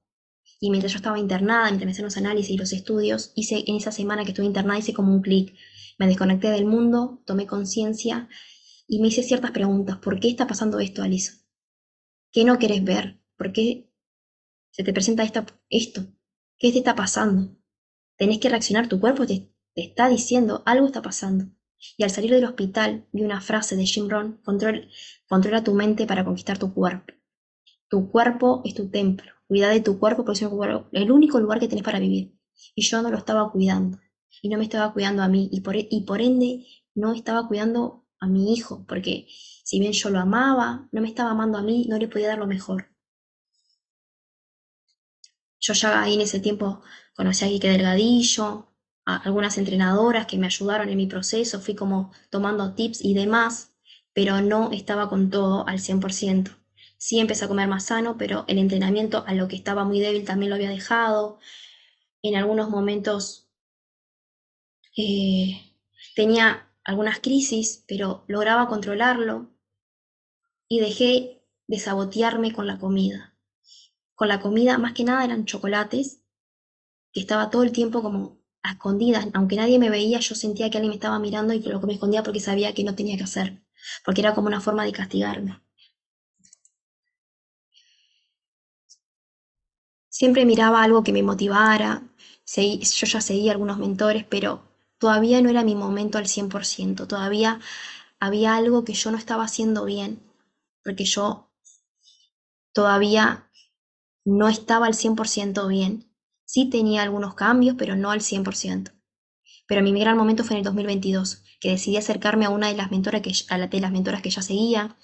y 0.61 0.69
mientras 0.69 0.93
yo 0.93 0.99
estaba 0.99 1.19
internada, 1.19 1.71
mientras 1.71 1.87
me 1.87 1.93
hacían 1.93 2.05
los 2.05 2.19
análisis 2.19 2.51
y 2.51 2.59
los 2.59 2.75
estudios, 2.75 3.33
hice 3.37 3.65
en 3.67 3.77
esa 3.77 3.91
semana 3.91 4.23
que 4.23 4.33
estuve 4.33 4.45
internada, 4.45 4.79
hice 4.79 4.93
como 4.93 5.15
un 5.15 5.23
clic. 5.23 5.55
Me 5.99 6.07
desconecté 6.07 6.51
del 6.51 6.67
mundo, 6.67 7.23
tomé 7.25 7.47
conciencia 7.47 8.29
y 8.87 9.01
me 9.01 9.09
hice 9.09 9.23
ciertas 9.23 9.53
preguntas. 9.53 9.97
¿Por 9.97 10.21
qué 10.21 10.29
está 10.29 10.47
pasando 10.47 10.79
esto, 10.79 11.03
Alice? 11.03 11.39
¿Qué 12.33 12.45
no 12.45 12.59
querés 12.59 12.85
ver? 12.85 13.19
¿Por 13.39 13.55
qué 13.55 13.91
se 14.73 14.85
te 14.85 14.93
presenta 14.93 15.23
esta, 15.23 15.47
esto? 15.71 16.05
¿Qué 16.59 16.71
te 16.71 16.79
está 16.79 16.95
pasando? 16.95 17.57
Tenés 18.19 18.41
que 18.41 18.51
reaccionar, 18.51 18.91
tu 18.91 19.01
cuerpo 19.01 19.27
te, 19.27 19.49
está 19.83 20.09
diciendo 20.09 20.63
algo 20.67 20.87
está 20.87 21.03
pasando. 21.03 21.47
Y 21.97 22.03
al 22.05 22.11
salir 22.11 22.33
del 22.33 22.45
hospital 22.45 23.07
vi 23.13 23.23
una 23.23 23.41
frase 23.41 23.77
de 23.77 23.87
Jim 23.87 24.09
Rohn, 24.09 24.41
controla 24.45 25.65
tu 25.65 25.75
mente 25.75 26.07
para 26.07 26.25
conquistar 26.25 26.59
tu 26.59 26.75
cuerpo. 26.75 27.15
Tu 27.89 28.11
cuerpo 28.11 28.63
es 28.65 28.75
tu 28.75 28.91
templo. 28.91 29.33
Cuida 29.47 29.71
de 29.71 29.81
tu 29.81 29.99
cuerpo 29.99 30.25
porque 30.25 30.45
es 30.45 30.51
el 30.93 31.11
único 31.11 31.41
lugar 31.41 31.59
que 31.59 31.69
tenés 31.69 31.85
para 31.85 32.01
vivir. 32.01 32.37
Y 32.75 32.83
yo 32.83 33.01
no 33.01 33.11
lo 33.11 33.17
estaba 33.17 33.51
cuidando. 33.51 33.99
Y 34.43 34.49
no 34.49 34.59
me 34.59 34.65
estaba 34.65 34.93
cuidando 34.93 35.23
a 35.23 35.29
mí. 35.29 35.49
Y 35.53 35.61
por, 35.61 35.77
y 35.77 36.05
por 36.07 36.21
ende 36.21 36.67
no 36.95 37.15
estaba 37.15 37.49
cuidando 37.49 38.07
a 38.21 38.27
mi 38.27 38.53
hijo. 38.53 38.85
Porque 38.87 39.27
si 39.65 39.81
bien 39.81 39.93
yo 39.93 40.11
lo 40.11 40.19
amaba, 40.19 40.89
no 40.93 41.01
me 41.01 41.09
estaba 41.09 41.31
amando 41.31 41.57
a 41.59 41.63
mí, 41.63 41.87
no 41.89 41.99
le 41.99 42.09
podía 42.09 42.29
dar 42.29 42.39
lo 42.39 42.47
mejor. 42.47 42.89
Yo 45.61 45.73
ya 45.73 46.03
ahí 46.03 46.15
en 46.15 46.21
ese 46.21 46.41
tiempo 46.41 46.83
conocí 47.15 47.45
a 47.45 47.49
Quique 47.49 47.71
Delgadillo, 47.71 48.68
algunas 49.17 49.57
entrenadoras 49.57 50.27
que 50.27 50.39
me 50.39 50.47
ayudaron 50.47 50.89
en 50.91 50.97
mi 50.97 51.07
proceso, 51.07 51.61
fui 51.61 51.75
como 51.75 52.13
tomando 52.31 52.75
tips 52.75 53.03
y 53.03 53.15
demás, 53.15 53.73
pero 54.13 54.41
no 54.43 54.71
estaba 54.73 55.09
con 55.09 55.31
todo 55.31 55.67
al 55.67 55.79
100%. 55.79 56.51
Sí 56.99 57.19
empecé 57.19 57.45
a 57.45 57.49
comer 57.49 57.69
más 57.69 57.87
sano, 57.87 58.17
pero 58.19 58.45
el 58.49 58.59
entrenamiento 58.59 59.25
a 59.27 59.35
lo 59.35 59.49
que 59.49 59.57
estaba 59.57 59.85
muy 59.85 60.01
débil 60.01 60.25
también 60.25 60.51
lo 60.51 60.57
había 60.57 60.71
dejado. 60.71 61.39
En 62.23 62.37
algunos 62.37 62.69
momentos 62.69 63.49
eh, 64.97 65.73
tenía 66.15 66.69
algunas 66.85 67.21
crisis, 67.21 67.85
pero 67.87 68.25
lograba 68.27 68.69
controlarlo 68.69 69.51
y 70.69 70.81
dejé 70.81 71.43
de 71.67 71.79
sabotearme 71.79 72.53
con 72.53 72.67
la 72.67 72.79
comida. 72.79 73.35
Con 74.15 74.29
la 74.29 74.41
comida, 74.41 74.79
más 74.79 74.93
que 74.93 75.05
nada 75.05 75.25
eran 75.25 75.45
chocolates, 75.45 76.21
que 77.13 77.21
estaba 77.21 77.51
todo 77.51 77.63
el 77.63 77.73
tiempo 77.73 78.03
como 78.03 78.38
escondidas. 78.73 79.27
Aunque 79.35 79.57
nadie 79.57 79.79
me 79.79 79.91
veía, 79.91 80.21
yo 80.21 80.35
sentía 80.35 80.71
que 80.71 80.79
alguien 80.79 80.91
me 80.91 80.97
estaba 80.97 81.19
mirando 81.19 81.55
y 81.55 81.61
lo 81.63 81.81
que 81.81 81.87
me 81.87 81.95
escondía 81.95 82.23
porque 82.23 82.41
sabía 82.41 82.75
que 82.75 82.85
no 82.85 82.95
tenía 82.95 83.17
que 83.17 83.25
hacer, 83.25 83.63
porque 84.05 84.21
era 84.23 84.35
como 84.35 84.49
una 84.49 84.61
forma 84.61 84.85
de 84.85 84.93
castigarme. 84.93 85.61
Siempre 90.11 90.45
miraba 90.45 90.83
algo 90.83 91.03
que 91.03 91.15
me 91.15 91.23
motivara, 91.23 92.03
yo 92.55 93.07
ya 93.07 93.21
seguía 93.23 93.53
algunos 93.53 93.79
mentores, 93.79 94.23
pero 94.29 94.61
todavía 94.99 95.41
no 95.41 95.49
era 95.49 95.65
mi 95.65 95.75
momento 95.75 96.19
al 96.19 96.27
100%, 96.29 97.09
todavía 97.09 97.59
había 98.21 98.57
algo 98.57 98.85
que 98.85 98.95
yo 98.95 99.11
no 99.11 99.19
estaba 99.19 99.45
haciendo 99.45 99.85
bien, 99.87 100.21
porque 100.85 101.05
yo 101.07 101.49
todavía 102.73 103.51
no 104.25 104.49
estaba 104.49 104.87
al 104.87 104.95
100% 104.95 105.69
bien. 105.69 106.08
Sí 106.49 106.71
tenía 106.71 107.03
algunos 107.03 107.35
cambios, 107.35 107.77
pero 107.79 107.95
no 107.95 108.11
al 108.11 108.21
100%. 108.21 108.91
Pero 109.67 109.83
mi 109.83 109.93
gran 110.01 110.17
momento 110.17 110.45
fue 110.45 110.55
en 110.55 110.59
el 110.61 110.65
2022, 110.65 111.43
que 111.61 111.73
decidí 111.73 111.99
acercarme 111.99 112.47
a 112.47 112.49
una 112.49 112.69
de 112.69 112.75
las 112.75 112.91
mentoras 112.91 113.21
que, 113.21 113.33
a 113.51 113.59
las 113.59 113.93
mentoras 113.93 114.23
que 114.23 114.31
ya 114.31 114.41
seguía 114.41 114.97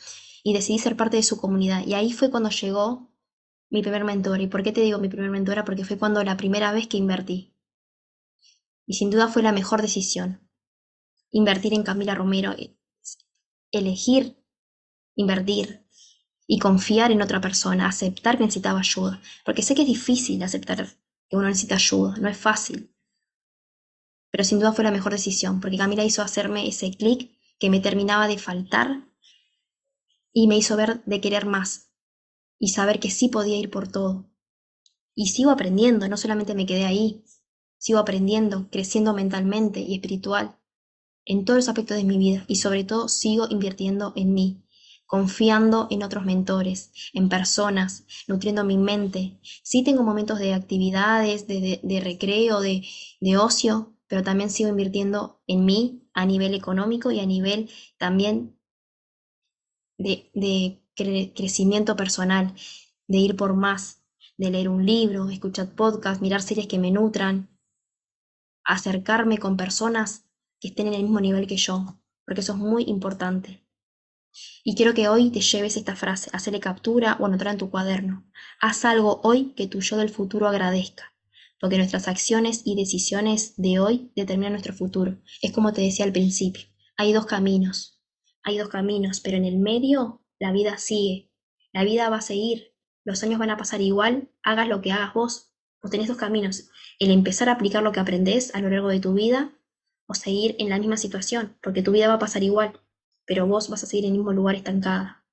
y 0.43 0.55
decidí 0.55 0.79
ser 0.79 0.97
parte 0.97 1.19
de 1.19 1.23
su 1.23 1.37
comunidad. 1.37 1.87
Y 1.87 1.93
ahí 1.93 2.13
fue 2.15 2.31
cuando 2.31 2.49
llegó 2.49 3.13
mi 3.69 3.83
primer 3.83 4.05
mentor. 4.05 4.41
¿Y 4.41 4.47
por 4.47 4.63
qué 4.63 4.73
te 4.73 4.81
digo 4.81 4.99
mi 4.99 5.11
primer 5.11 5.29
mentora? 5.29 5.67
Porque 5.67 5.85
fue 5.85 5.99
cuando 5.99 6.25
la 6.25 6.39
primera 6.39 6.73
vez 6.73 6.87
que 6.87 6.97
invertí. 6.97 7.53
Y 8.87 8.95
sin 8.95 9.11
duda 9.11 9.29
fue 9.29 9.43
la 9.43 9.53
mejor 9.53 9.83
decisión. 9.83 10.49
Invertir 11.31 11.75
en 11.75 11.83
Camila 11.83 12.15
Romero. 12.15 12.53
Eh, 12.53 12.75
elegir 13.71 14.39
invertir 15.15 15.85
y 16.47 16.59
confiar 16.59 17.13
en 17.13 17.23
otra 17.23 17.41
persona, 17.41 17.87
aceptar 17.87 18.37
que 18.37 18.45
necesitaba 18.45 18.81
ayuda. 18.81 19.21
Porque 19.45 19.63
sé 19.63 19.75
que 19.75 19.83
es 19.83 19.89
difícil 19.89 20.43
aceptar 20.43 20.89
que 21.35 21.39
uno 21.39 21.49
necesita 21.49 21.75
ayuda, 21.75 22.17
no 22.19 22.29
es 22.29 22.37
fácil. 22.37 22.95
Pero 24.31 24.45
sin 24.45 24.61
duda 24.61 24.73
fue 24.73 24.85
la 24.85 24.91
mejor 24.91 25.13
decisión, 25.13 25.61
porque 25.61 25.77
Camila 25.77 26.05
hizo 26.05 26.23
hacerme 26.23 26.69
ese 26.69 26.93
clic 26.93 27.37
que 27.59 27.71
me 27.71 27.81
terminaba 27.81 28.29
de 28.29 28.39
faltar 28.39 29.09
y 30.33 30.47
me 30.47 30.57
hizo 30.57 30.77
ver 30.77 31.05
de 31.05 31.21
querer 31.21 31.47
más, 31.47 31.93
y 32.59 32.69
saber 32.69 33.01
que 33.01 33.11
sí 33.11 33.29
podía 33.29 33.57
ir 33.57 33.71
por 33.71 33.89
todo. 33.89 34.31
Y 35.15 35.29
sigo 35.29 35.51
aprendiendo, 35.51 36.09
no 36.09 36.17
solamente 36.17 36.55
me 36.55 36.67
quedé 36.67 36.85
ahí, 36.85 37.25
sigo 37.79 37.99
aprendiendo, 37.99 38.69
creciendo 38.71 39.13
mentalmente 39.13 39.81
y 39.81 39.95
espiritual 39.95 40.57
en 41.25 41.45
todos 41.45 41.59
los 41.59 41.69
aspectos 41.69 41.97
de 41.97 42.05
mi 42.05 42.19
vida 42.19 42.45
y 42.47 42.57
sobre 42.57 42.85
todo 42.85 43.09
sigo 43.09 43.47
invirtiendo 43.51 44.13
en 44.15 44.35
mí, 44.35 44.64
confiando 45.07 45.87
en 45.91 46.03
otros 46.03 46.25
mentores, 46.25 46.93
en 47.13 47.29
personas, 47.29 48.05
nutriendo 48.27 48.65
mi 48.65 48.79
mente. 48.79 49.39
Sí 49.63 49.85
tengo 49.85 50.03
momentos 50.03 50.39
de 50.39 50.55
actividades, 50.55 51.47
de, 51.47 52.01
recreo, 52.03 52.61
de, 52.61 52.83
ocio, 53.39 53.97
pero 54.07 54.23
también 54.23 54.51
sigo 54.51 54.71
invirtiendo 54.71 55.41
en 55.47 55.65
mí 55.65 56.09
a 56.15 56.27
nivel 56.27 56.55
económico 56.55 57.11
y 57.11 57.21
a 57.21 57.27
nivel 57.27 57.71
también 57.99 58.59
de, 59.99 60.81
crecimiento 60.95 61.97
personal, 61.97 62.55
de 63.07 63.19
ir 63.19 63.37
por 63.37 63.55
más, 63.55 64.03
de 64.37 64.51
leer 64.51 64.69
un 64.69 64.87
libro, 64.87 65.29
escuchar 65.29 65.75
podcasts, 65.75 66.23
mirar 66.23 66.43
series 66.43 66.67
que 66.67 66.79
me 66.79 66.91
nutran, 66.91 67.49
acercarme 68.65 69.39
con 69.39 69.57
personas 69.57 70.25
que 70.61 70.69
estén 70.69 70.87
en 70.87 70.95
el 70.95 71.03
mismo 71.03 71.21
nivel 71.21 71.47
que 71.47 71.57
yo, 71.57 72.01
porque 72.25 72.41
eso 72.41 72.53
es 72.53 72.59
muy 72.59 72.85
importante. 72.85 73.64
Y 74.65 74.75
quiero 74.75 74.95
que 74.95 75.09
hoy 75.09 75.31
te 75.31 75.41
lleves 75.41 75.77
esta 75.77 75.97
frase, 75.97 76.31
hacerle 76.33 76.61
captura 76.61 77.17
o 77.21 77.27
anotarla 77.27 77.53
en 77.53 77.59
tu 77.59 77.71
cuaderno. 77.71 78.25
Haz 78.61 78.85
algo 78.85 79.21
hoy 79.23 79.53
que 79.57 79.67
tu 79.67 79.81
yo 79.81 79.97
del 79.97 80.11
futuro 80.11 80.49
agradezca, 80.49 81.15
porque 81.61 81.79
nuestras 81.79 82.09
acciones 82.09 82.63
y 82.65 82.77
decisiones 82.77 83.55
de 83.57 83.79
hoy 83.79 84.13
determinan 84.17 84.53
nuestro 84.53 84.75
futuro. 84.75 85.19
Es 85.43 85.53
como 85.53 85.73
te 85.73 85.83
decía 85.83 86.05
al 86.05 86.13
principio, 86.13 86.65
hay 86.97 87.13
dos 87.13 87.27
caminos, 87.27 88.01
hay 88.43 88.59
dos 88.59 88.69
caminos, 88.69 89.21
pero 89.21 89.37
en 89.37 89.45
el 89.45 89.59
medio 89.59 90.23
la 90.39 90.53
vida 90.53 90.79
sigue, 90.79 91.31
la 91.73 91.85
vida 91.85 92.09
va 92.09 92.19
a 92.19 92.23
seguir, 92.23 92.75
los 93.05 93.23
años 93.23 93.39
van 93.39 93.51
a 93.51 93.57
pasar 93.57 93.81
igual, 93.81 94.31
hagas 94.43 94.69
lo 94.69 94.81
que 94.81 94.93
hagas 94.93 95.15
vos. 95.15 95.51
Vos 95.83 95.91
tenés 95.91 96.09
dos 96.09 96.17
caminos, 96.17 96.71
el 96.99 97.11
empezar 97.11 97.49
a 97.51 97.53
aplicar 97.53 97.83
lo 97.83 97.93
que 97.93 98.01
aprendés 98.01 98.55
a 98.55 98.61
lo 98.61 98.71
largo 98.71 98.89
de 98.89 99.01
tu 99.01 99.13
vida 99.13 99.53
o 100.07 100.15
seguir 100.15 100.57
en 100.59 100.71
la 100.71 100.79
misma 100.79 100.97
situación, 100.97 101.59
porque 101.63 101.83
tu 101.83 101.93
vida 101.93 102.09
va 102.09 102.15
a 102.15 102.19
pasar 102.19 102.43
igual, 102.43 102.81
pero 103.27 103.47
vos 103.47 103.69
vas 103.69 103.83
a 103.85 103.87
seguir 103.87 104.05
en 104.05 104.13
el 104.13 104.19
mismo 104.19 104.33
lugar 104.33 104.57
estancada. 104.57 105.25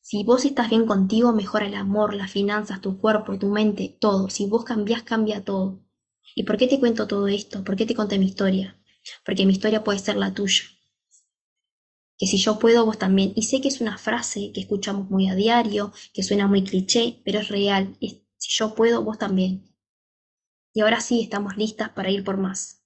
Si 0.00 0.24
vos 0.24 0.44
estás 0.44 0.70
bien 0.70 0.86
contigo, 0.86 1.32
mejora 1.32 1.66
el 1.66 1.74
amor, 1.74 2.14
las 2.14 2.30
finanzas, 2.30 2.80
tu 2.80 2.98
cuerpo, 2.98 3.38
tu 3.38 3.48
mente, 3.48 3.96
todo. 4.00 4.28
Si 4.28 4.46
vos 4.46 4.64
cambiás, 4.64 5.02
cambia 5.02 5.44
todo. 5.44 5.80
¿Y 6.34 6.44
por 6.44 6.56
qué 6.56 6.66
te 6.66 6.80
cuento 6.80 7.06
todo 7.06 7.28
esto? 7.28 7.64
¿Por 7.64 7.76
qué 7.76 7.86
te 7.86 7.94
conté 7.94 8.18
mi 8.18 8.26
historia? 8.26 8.76
Porque 9.24 9.46
mi 9.46 9.52
historia 9.52 9.84
puede 9.84 9.98
ser 9.98 10.16
la 10.16 10.34
tuya 10.34 10.64
que 12.20 12.26
si 12.26 12.36
yo 12.36 12.58
puedo, 12.58 12.84
vos 12.84 12.98
también. 12.98 13.32
Y 13.34 13.44
sé 13.44 13.62
que 13.62 13.68
es 13.68 13.80
una 13.80 13.96
frase 13.96 14.52
que 14.52 14.60
escuchamos 14.60 15.08
muy 15.08 15.30
a 15.30 15.34
diario, 15.34 15.90
que 16.12 16.22
suena 16.22 16.46
muy 16.46 16.62
cliché, 16.62 17.22
pero 17.24 17.38
es 17.38 17.48
real. 17.48 17.96
si 17.98 18.20
yo 18.50 18.74
puedo, 18.74 19.02
vos 19.02 19.16
también. 19.16 19.64
Y 20.74 20.82
ahora 20.82 21.00
sí 21.00 21.22
estamos 21.22 21.56
listas 21.56 21.88
para 21.88 22.10
ir 22.10 22.22
por 22.22 22.36
más. 22.36 22.84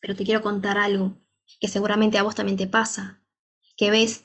Pero 0.00 0.14
te 0.14 0.24
quiero 0.24 0.42
contar 0.42 0.76
algo 0.76 1.16
que 1.58 1.68
seguramente 1.68 2.18
a 2.18 2.22
vos 2.22 2.34
también 2.34 2.58
te 2.58 2.66
pasa, 2.66 3.22
que 3.76 3.90
ves 3.90 4.24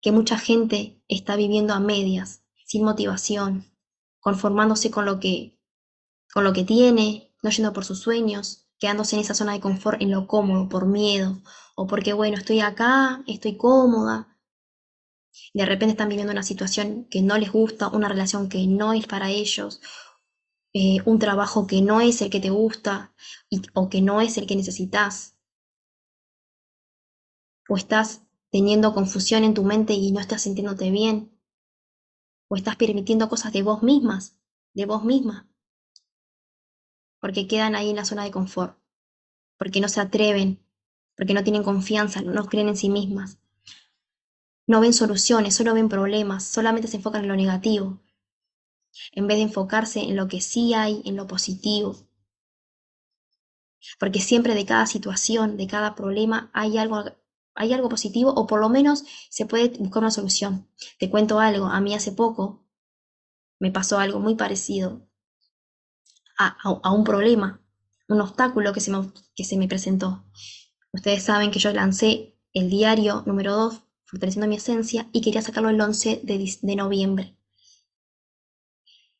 que 0.00 0.12
mucha 0.12 0.38
gente 0.38 1.02
está 1.08 1.36
viviendo 1.36 1.74
a 1.74 1.80
medias, 1.80 2.42
sin 2.66 2.84
motivación, 2.84 3.70
conformándose 4.20 4.90
con 4.90 5.04
lo 5.04 5.20
que, 5.20 5.58
con 6.32 6.44
lo 6.44 6.52
que 6.52 6.64
tiene, 6.64 7.34
no 7.42 7.50
yendo 7.50 7.72
por 7.72 7.84
sus 7.84 8.00
sueños, 8.00 8.66
quedándose 8.78 9.16
en 9.16 9.22
esa 9.22 9.34
zona 9.34 9.52
de 9.52 9.60
confort, 9.60 10.00
en 10.00 10.10
lo 10.10 10.26
cómodo, 10.26 10.68
por 10.68 10.86
miedo, 10.86 11.40
o 11.74 11.86
porque, 11.86 12.12
bueno, 12.12 12.36
estoy 12.36 12.60
acá, 12.60 13.22
estoy 13.26 13.56
cómoda. 13.56 14.38
De 15.54 15.64
repente 15.64 15.92
están 15.92 16.08
viviendo 16.08 16.32
una 16.32 16.42
situación 16.42 17.06
que 17.10 17.22
no 17.22 17.38
les 17.38 17.52
gusta, 17.52 17.88
una 17.88 18.08
relación 18.08 18.48
que 18.48 18.66
no 18.66 18.92
es 18.92 19.06
para 19.06 19.30
ellos, 19.30 19.80
eh, 20.72 20.98
un 21.04 21.18
trabajo 21.18 21.66
que 21.66 21.82
no 21.82 22.00
es 22.00 22.22
el 22.22 22.30
que 22.30 22.40
te 22.40 22.50
gusta 22.50 23.12
o 23.74 23.88
que 23.88 24.00
no 24.00 24.20
es 24.20 24.38
el 24.38 24.46
que 24.46 24.56
necesitas. 24.56 25.36
O 27.70 27.76
estás 27.76 28.08
teniendo 28.50 28.92
confusión 28.92 29.44
en 29.44 29.54
tu 29.54 29.64
mente 29.64 29.94
y 29.94 30.12
no 30.12 30.20
estás 30.20 30.42
sintiéndote 30.42 30.90
bien. 30.90 31.16
O 32.48 32.56
estás 32.56 32.76
permitiendo 32.76 33.28
cosas 33.28 33.52
de 33.54 33.62
vos 33.62 33.82
mismas, 33.82 34.36
de 34.74 34.84
vos 34.84 35.02
misma 35.04 35.50
porque 37.20 37.46
quedan 37.46 37.74
ahí 37.76 37.90
en 37.90 37.96
la 37.96 38.04
zona 38.04 38.24
de 38.24 38.30
confort, 38.30 38.76
porque 39.58 39.80
no 39.80 39.88
se 39.88 40.00
atreven, 40.00 40.58
porque 41.16 41.34
no 41.34 41.44
tienen 41.44 41.62
confianza, 41.62 42.22
no 42.22 42.46
creen 42.46 42.68
en 42.68 42.76
sí 42.76 42.88
mismas. 42.88 43.38
No 44.66 44.80
ven 44.80 44.94
soluciones, 44.94 45.54
solo 45.54 45.74
ven 45.74 45.88
problemas, 45.88 46.44
solamente 46.44 46.88
se 46.88 46.96
enfocan 46.96 47.22
en 47.22 47.28
lo 47.28 47.36
negativo, 47.36 48.00
en 49.12 49.26
vez 49.26 49.36
de 49.36 49.42
enfocarse 49.42 50.00
en 50.00 50.16
lo 50.16 50.28
que 50.28 50.40
sí 50.40 50.74
hay, 50.74 51.02
en 51.04 51.16
lo 51.16 51.26
positivo. 51.26 51.96
Porque 53.98 54.20
siempre 54.20 54.54
de 54.54 54.66
cada 54.66 54.86
situación, 54.86 55.56
de 55.56 55.66
cada 55.66 55.94
problema, 55.94 56.50
hay 56.52 56.78
algo, 56.78 57.04
hay 57.54 57.72
algo 57.72 57.88
positivo 57.88 58.32
o 58.34 58.46
por 58.46 58.60
lo 58.60 58.68
menos 58.68 59.04
se 59.28 59.46
puede 59.46 59.68
buscar 59.78 60.02
una 60.02 60.10
solución. 60.10 60.68
Te 60.98 61.10
cuento 61.10 61.40
algo, 61.40 61.66
a 61.66 61.80
mí 61.80 61.94
hace 61.94 62.12
poco 62.12 62.66
me 63.58 63.70
pasó 63.70 63.98
algo 63.98 64.20
muy 64.20 64.34
parecido 64.34 65.06
a, 66.38 66.90
un 66.92 67.04
problema, 67.04 67.60
un 68.08 68.20
obstáculo 68.22 68.72
que 68.72 68.80
se, 68.80 68.90
me, 68.90 69.12
que 69.36 69.44
se 69.44 69.58
me 69.58 69.68
presentó. 69.68 70.24
Ustedes 70.92 71.22
saben 71.22 71.50
que 71.50 71.58
yo 71.58 71.70
lancé 71.72 72.38
el 72.52 72.70
diario 72.70 73.22
número 73.26 73.54
2, 73.54 73.82
fortaleciendo 74.04 74.48
mi 74.48 74.56
esencia, 74.56 75.08
y 75.12 75.20
quería 75.20 75.42
sacarlo 75.42 75.68
el 75.68 75.80
11 75.80 76.22
de, 76.24 76.76
noviembre. 76.76 77.36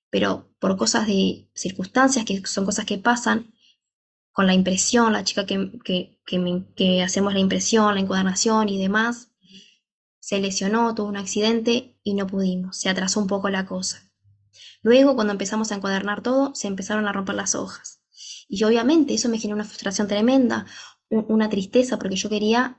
Pero 0.09 0.51
por 0.59 0.76
cosas 0.76 1.07
de 1.07 1.49
circunstancias, 1.55 2.24
que 2.24 2.45
son 2.47 2.64
cosas 2.64 2.87
que 2.87 2.99
pasan, 2.99 3.53
con 4.33 4.47
la 4.47 4.55
impresión, 4.55 5.12
la 5.12 5.24
chica 5.24 5.47
que, 5.47 5.81
que 6.24 7.03
hacemos 7.03 7.33
la 7.33 7.41
impresión, 7.41 7.95
la 7.95 8.01
encuadernación 8.01 8.68
y 8.68 8.81
demás, 8.81 9.31
se 10.20 10.39
lesionó, 10.39 10.95
tuvo 10.95 11.09
un 11.09 11.16
accidente 11.16 11.99
y 12.05 12.14
no 12.14 12.26
pudimos, 12.26 12.76
se 12.76 12.89
atrasó 12.89 13.20
un 13.20 13.26
poco 13.26 13.49
la 13.51 13.66
cosa. 13.66 14.11
Luego, 14.83 15.14
cuando 15.14 15.33
empezamos 15.33 15.72
a 15.72 15.74
encuadernar 15.74 16.22
todo, 16.22 16.55
se 16.55 16.68
empezaron 16.68 17.07
a 17.07 17.12
romper 17.12 17.35
las 17.35 17.55
hojas. 17.55 18.03
Y 18.49 18.62
obviamente 18.64 19.14
eso 19.14 19.28
me 19.28 19.39
generó 19.39 19.57
una 19.57 19.64
frustración 19.64 20.09
tremenda, 20.09 20.66
una 21.09 21.49
tristeza, 21.49 21.99
porque 21.99 22.16
yo 22.16 22.28
quería 22.28 22.78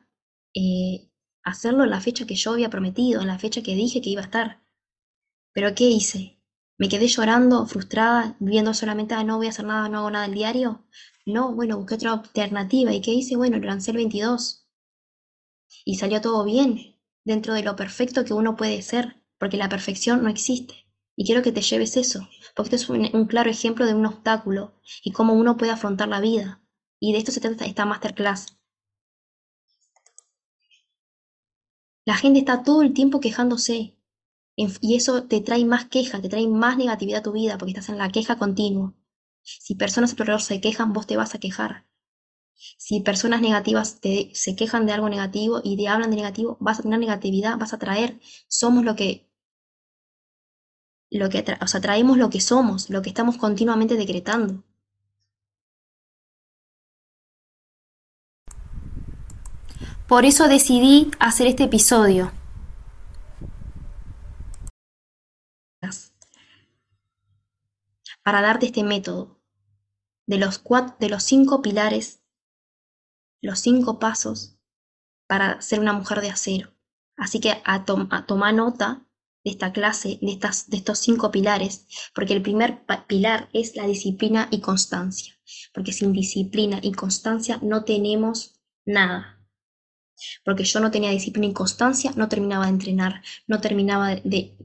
eh, 0.53 1.09
hacerlo 1.43 1.83
en 1.83 1.89
la 1.89 2.01
fecha 2.01 2.25
que 2.25 2.35
yo 2.35 2.53
había 2.53 2.69
prometido, 2.69 3.21
en 3.21 3.27
la 3.27 3.39
fecha 3.39 3.61
que 3.61 3.75
dije 3.75 4.01
que 4.01 4.09
iba 4.09 4.21
a 4.21 4.25
estar. 4.25 4.63
Pero 5.53 5.75
¿qué 5.75 5.85
hice? 5.85 6.39
¿Me 6.77 6.89
quedé 6.89 7.07
llorando, 7.07 7.65
frustrada, 7.67 8.35
viendo 8.39 8.73
solamente, 8.73 9.13
ah, 9.13 9.23
no 9.23 9.37
voy 9.37 9.47
a 9.47 9.49
hacer 9.49 9.65
nada, 9.65 9.89
no 9.89 9.99
hago 9.99 10.11
nada 10.11 10.25
el 10.25 10.33
diario? 10.33 10.85
No, 11.25 11.53
bueno, 11.53 11.77
busqué 11.77 11.95
otra 11.95 12.13
alternativa. 12.13 12.93
¿Y 12.93 13.01
qué 13.01 13.11
hice? 13.11 13.35
Bueno, 13.35 13.57
lancé 13.59 13.91
el 13.91 13.97
22. 13.97 14.67
Y 15.85 15.95
salió 15.95 16.21
todo 16.21 16.43
bien, 16.43 16.95
dentro 17.23 17.53
de 17.53 17.63
lo 17.63 17.75
perfecto 17.75 18.25
que 18.25 18.33
uno 18.33 18.55
puede 18.55 18.81
ser, 18.81 19.21
porque 19.37 19.57
la 19.57 19.69
perfección 19.69 20.23
no 20.23 20.29
existe. 20.29 20.75
Y 21.15 21.25
quiero 21.25 21.41
que 21.41 21.51
te 21.51 21.61
lleves 21.61 21.97
eso, 21.97 22.27
porque 22.55 22.75
esto 22.75 22.93
es 22.93 23.13
un, 23.13 23.25
claro 23.25 23.49
ejemplo 23.49 23.85
de 23.85 23.93
un 23.93 24.05
obstáculo 24.05 24.73
y 25.03 25.11
cómo 25.11 25.33
uno 25.33 25.57
puede 25.57 25.71
afrontar 25.71 26.07
la 26.07 26.21
vida. 26.21 26.61
Y 26.99 27.13
de 27.13 27.19
esto 27.19 27.31
se 27.31 27.41
trata 27.41 27.65
esta 27.65 27.85
masterclass. 27.85 28.57
La 32.05 32.15
gente 32.15 32.39
está 32.39 32.61
todo 32.63 32.83
el 32.83 32.93
tiempo 32.93 33.19
quejándose 33.19 33.97
y 34.55 34.95
eso 34.95 35.23
te 35.23 35.41
trae 35.41 35.65
más 35.65 35.85
queja, 35.85 36.21
te 36.21 36.29
trae 36.29 36.47
más 36.47 36.77
negatividad 36.77 37.19
a 37.19 37.23
tu 37.23 37.31
vida 37.31 37.57
porque 37.57 37.71
estás 37.71 37.89
en 37.89 37.97
la 37.97 38.11
queja 38.11 38.37
continua. 38.37 38.93
Si 39.43 39.75
personas 39.75 40.13
a 40.13 40.15
tu 40.15 40.23
alrededor 40.23 40.41
se 40.41 40.61
quejan, 40.61 40.93
vos 40.93 41.07
te 41.07 41.17
vas 41.17 41.35
a 41.35 41.39
quejar. 41.39 41.85
Si 42.77 43.01
personas 43.01 43.41
negativas 43.41 43.99
te, 44.01 44.31
se 44.33 44.55
quejan 44.55 44.85
de 44.85 44.93
algo 44.93 45.09
negativo 45.09 45.61
y 45.63 45.77
te 45.77 45.87
hablan 45.87 46.11
de 46.11 46.17
negativo, 46.17 46.57
vas 46.59 46.79
a 46.79 46.83
tener 46.83 46.99
negatividad, 46.99 47.57
vas 47.57 47.73
a 47.73 47.79
traer. 47.79 48.19
Somos 48.47 48.85
lo 48.85 48.95
que 48.95 49.27
lo 51.09 51.29
que 51.29 51.43
o 51.59 51.67
sea, 51.67 51.81
traemos 51.81 52.17
lo 52.17 52.29
que 52.29 52.39
somos, 52.39 52.89
lo 52.89 53.01
que 53.01 53.09
estamos 53.09 53.37
continuamente 53.37 53.95
decretando. 53.95 54.63
Por 60.07 60.25
eso 60.25 60.47
decidí 60.47 61.11
hacer 61.19 61.47
este 61.47 61.63
episodio. 61.63 62.31
Para 68.23 68.41
darte 68.41 68.67
este 68.67 68.83
método 68.83 69.41
de 70.27 70.37
los, 70.37 70.59
cuatro, 70.59 70.95
de 70.99 71.09
los 71.09 71.23
cinco 71.23 71.61
pilares, 71.61 72.21
los 73.41 73.59
cinco 73.59 73.99
pasos 73.99 74.57
para 75.27 75.61
ser 75.61 75.79
una 75.79 75.93
mujer 75.93 76.21
de 76.21 76.29
acero. 76.29 76.73
Así 77.17 77.39
que 77.39 77.61
a, 77.63 77.85
toma 77.85 78.51
nota 78.51 79.05
de 79.43 79.51
esta 79.51 79.71
clase, 79.73 80.19
de, 80.21 80.31
estas, 80.31 80.69
de 80.69 80.77
estos 80.77 80.99
cinco 80.99 81.31
pilares, 81.31 81.87
porque 82.13 82.33
el 82.33 82.41
primer 82.41 82.85
pilar 83.07 83.49
es 83.53 83.75
la 83.75 83.87
disciplina 83.87 84.47
y 84.51 84.59
constancia, 84.59 85.33
porque 85.73 85.93
sin 85.93 86.13
disciplina 86.13 86.79
y 86.81 86.91
constancia 86.91 87.59
no 87.61 87.83
tenemos 87.83 88.59
nada. 88.85 89.39
Porque 90.45 90.63
yo 90.63 90.79
no 90.79 90.91
tenía 90.91 91.09
disciplina 91.09 91.47
y 91.47 91.53
constancia, 91.53 92.11
no 92.15 92.29
terminaba 92.29 92.65
de 92.65 92.71
entrenar, 92.71 93.23
no 93.47 93.59
terminaba 93.59 94.15
de 94.15 94.55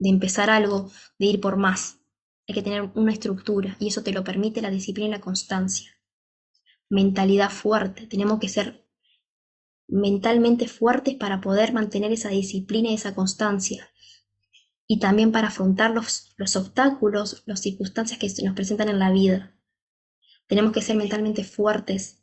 empezar 0.00 0.50
algo, 0.50 0.90
de 1.18 1.26
ir 1.26 1.40
por 1.40 1.56
más. 1.56 2.01
Hay 2.48 2.54
que 2.54 2.62
tener 2.62 2.90
una 2.94 3.12
estructura 3.12 3.76
y 3.78 3.88
eso 3.88 4.02
te 4.02 4.12
lo 4.12 4.24
permite 4.24 4.62
la 4.62 4.70
disciplina 4.70 5.08
y 5.08 5.12
la 5.12 5.20
constancia. 5.20 5.90
Mentalidad 6.88 7.50
fuerte, 7.50 8.06
tenemos 8.06 8.40
que 8.40 8.48
ser 8.48 8.86
mentalmente 9.88 10.68
fuertes 10.68 11.14
para 11.14 11.40
poder 11.40 11.72
mantener 11.72 12.12
esa 12.12 12.30
disciplina 12.30 12.90
y 12.90 12.94
esa 12.94 13.14
constancia 13.14 13.92
y 14.86 14.98
también 14.98 15.32
para 15.32 15.48
afrontar 15.48 15.90
los, 15.92 16.34
los 16.36 16.56
obstáculos, 16.56 17.42
las 17.46 17.60
circunstancias 17.60 18.18
que 18.18 18.44
nos 18.44 18.54
presentan 18.54 18.88
en 18.88 18.98
la 18.98 19.10
vida. 19.10 19.54
Tenemos 20.46 20.72
que 20.72 20.82
ser 20.82 20.96
mentalmente 20.96 21.44
fuertes 21.44 22.20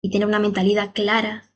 y 0.00 0.10
tener 0.10 0.26
una 0.26 0.38
mentalidad 0.38 0.94
clara 0.94 1.52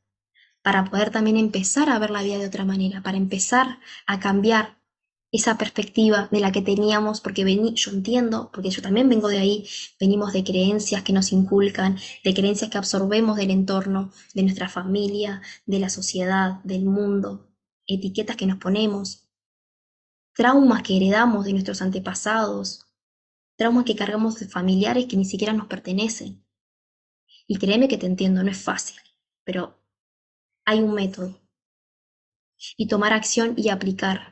para 0.61 0.85
poder 0.85 1.11
también 1.11 1.37
empezar 1.37 1.89
a 1.89 1.97
ver 1.97 2.11
la 2.11 2.21
vida 2.21 2.37
de 2.37 2.47
otra 2.47 2.65
manera, 2.65 3.01
para 3.01 3.17
empezar 3.17 3.79
a 4.05 4.19
cambiar 4.19 4.76
esa 5.31 5.57
perspectiva 5.57 6.29
de 6.31 6.39
la 6.39 6.51
que 6.51 6.61
teníamos, 6.61 7.21
porque 7.21 7.43
vení, 7.43 7.73
yo 7.75 7.91
entiendo, 7.91 8.49
porque 8.53 8.69
yo 8.69 8.81
también 8.81 9.09
vengo 9.09 9.27
de 9.27 9.39
ahí, 9.39 9.67
venimos 9.99 10.31
de 10.33 10.43
creencias 10.43 11.03
que 11.03 11.13
nos 11.13 11.31
inculcan, 11.31 11.97
de 12.23 12.33
creencias 12.33 12.69
que 12.69 12.77
absorbemos 12.77 13.37
del 13.37 13.51
entorno, 13.51 14.11
de 14.33 14.43
nuestra 14.43 14.69
familia, 14.69 15.41
de 15.65 15.79
la 15.79 15.89
sociedad, 15.89 16.63
del 16.63 16.85
mundo, 16.85 17.49
etiquetas 17.85 18.37
que 18.37 18.47
nos 18.47 18.57
ponemos, 18.57 19.27
traumas 20.33 20.83
que 20.83 20.95
heredamos 20.95 21.45
de 21.45 21.53
nuestros 21.53 21.81
antepasados, 21.81 22.85
traumas 23.57 23.85
que 23.85 23.95
cargamos 23.95 24.39
de 24.39 24.47
familiares 24.47 25.07
que 25.07 25.17
ni 25.17 25.25
siquiera 25.25 25.51
nos 25.51 25.67
pertenecen. 25.67 26.45
Y 27.47 27.57
créeme 27.57 27.87
que 27.87 27.97
te 27.97 28.05
entiendo, 28.05 28.43
no 28.43 28.51
es 28.51 28.61
fácil, 28.61 28.97
pero 29.43 29.79
hay 30.65 30.79
un 30.79 30.93
método. 30.93 31.41
Y 32.75 32.87
tomar 32.87 33.13
acción 33.13 33.53
y 33.57 33.69
aplicar, 33.69 34.31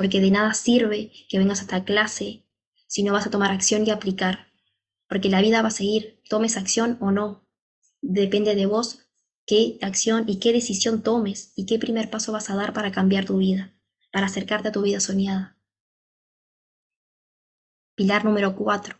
porque 0.00 0.22
de 0.22 0.30
nada 0.30 0.54
sirve 0.54 1.12
que 1.28 1.36
vengas 1.36 1.58
a 1.58 1.64
esta 1.64 1.84
clase 1.84 2.46
si 2.86 3.02
no 3.02 3.12
vas 3.12 3.26
a 3.26 3.30
tomar 3.30 3.50
acción 3.50 3.86
y 3.86 3.90
aplicar, 3.90 4.46
porque 5.10 5.28
la 5.28 5.42
vida 5.42 5.60
va 5.60 5.68
a 5.68 5.70
seguir, 5.70 6.22
tomes 6.26 6.56
acción 6.56 6.96
o 7.02 7.10
no. 7.10 7.46
Depende 8.00 8.54
de 8.54 8.64
vos 8.64 9.00
qué 9.44 9.76
acción 9.82 10.24
y 10.26 10.38
qué 10.38 10.54
decisión 10.54 11.02
tomes 11.02 11.52
y 11.54 11.66
qué 11.66 11.78
primer 11.78 12.08
paso 12.08 12.32
vas 12.32 12.48
a 12.48 12.56
dar 12.56 12.72
para 12.72 12.92
cambiar 12.92 13.26
tu 13.26 13.36
vida 13.36 13.74
para 14.10 14.24
acercarte 14.24 14.68
a 14.68 14.72
tu 14.72 14.80
vida 14.80 15.00
soñada. 15.00 15.58
Pilar 17.94 18.24
número 18.24 18.56
cuatro. 18.56 18.96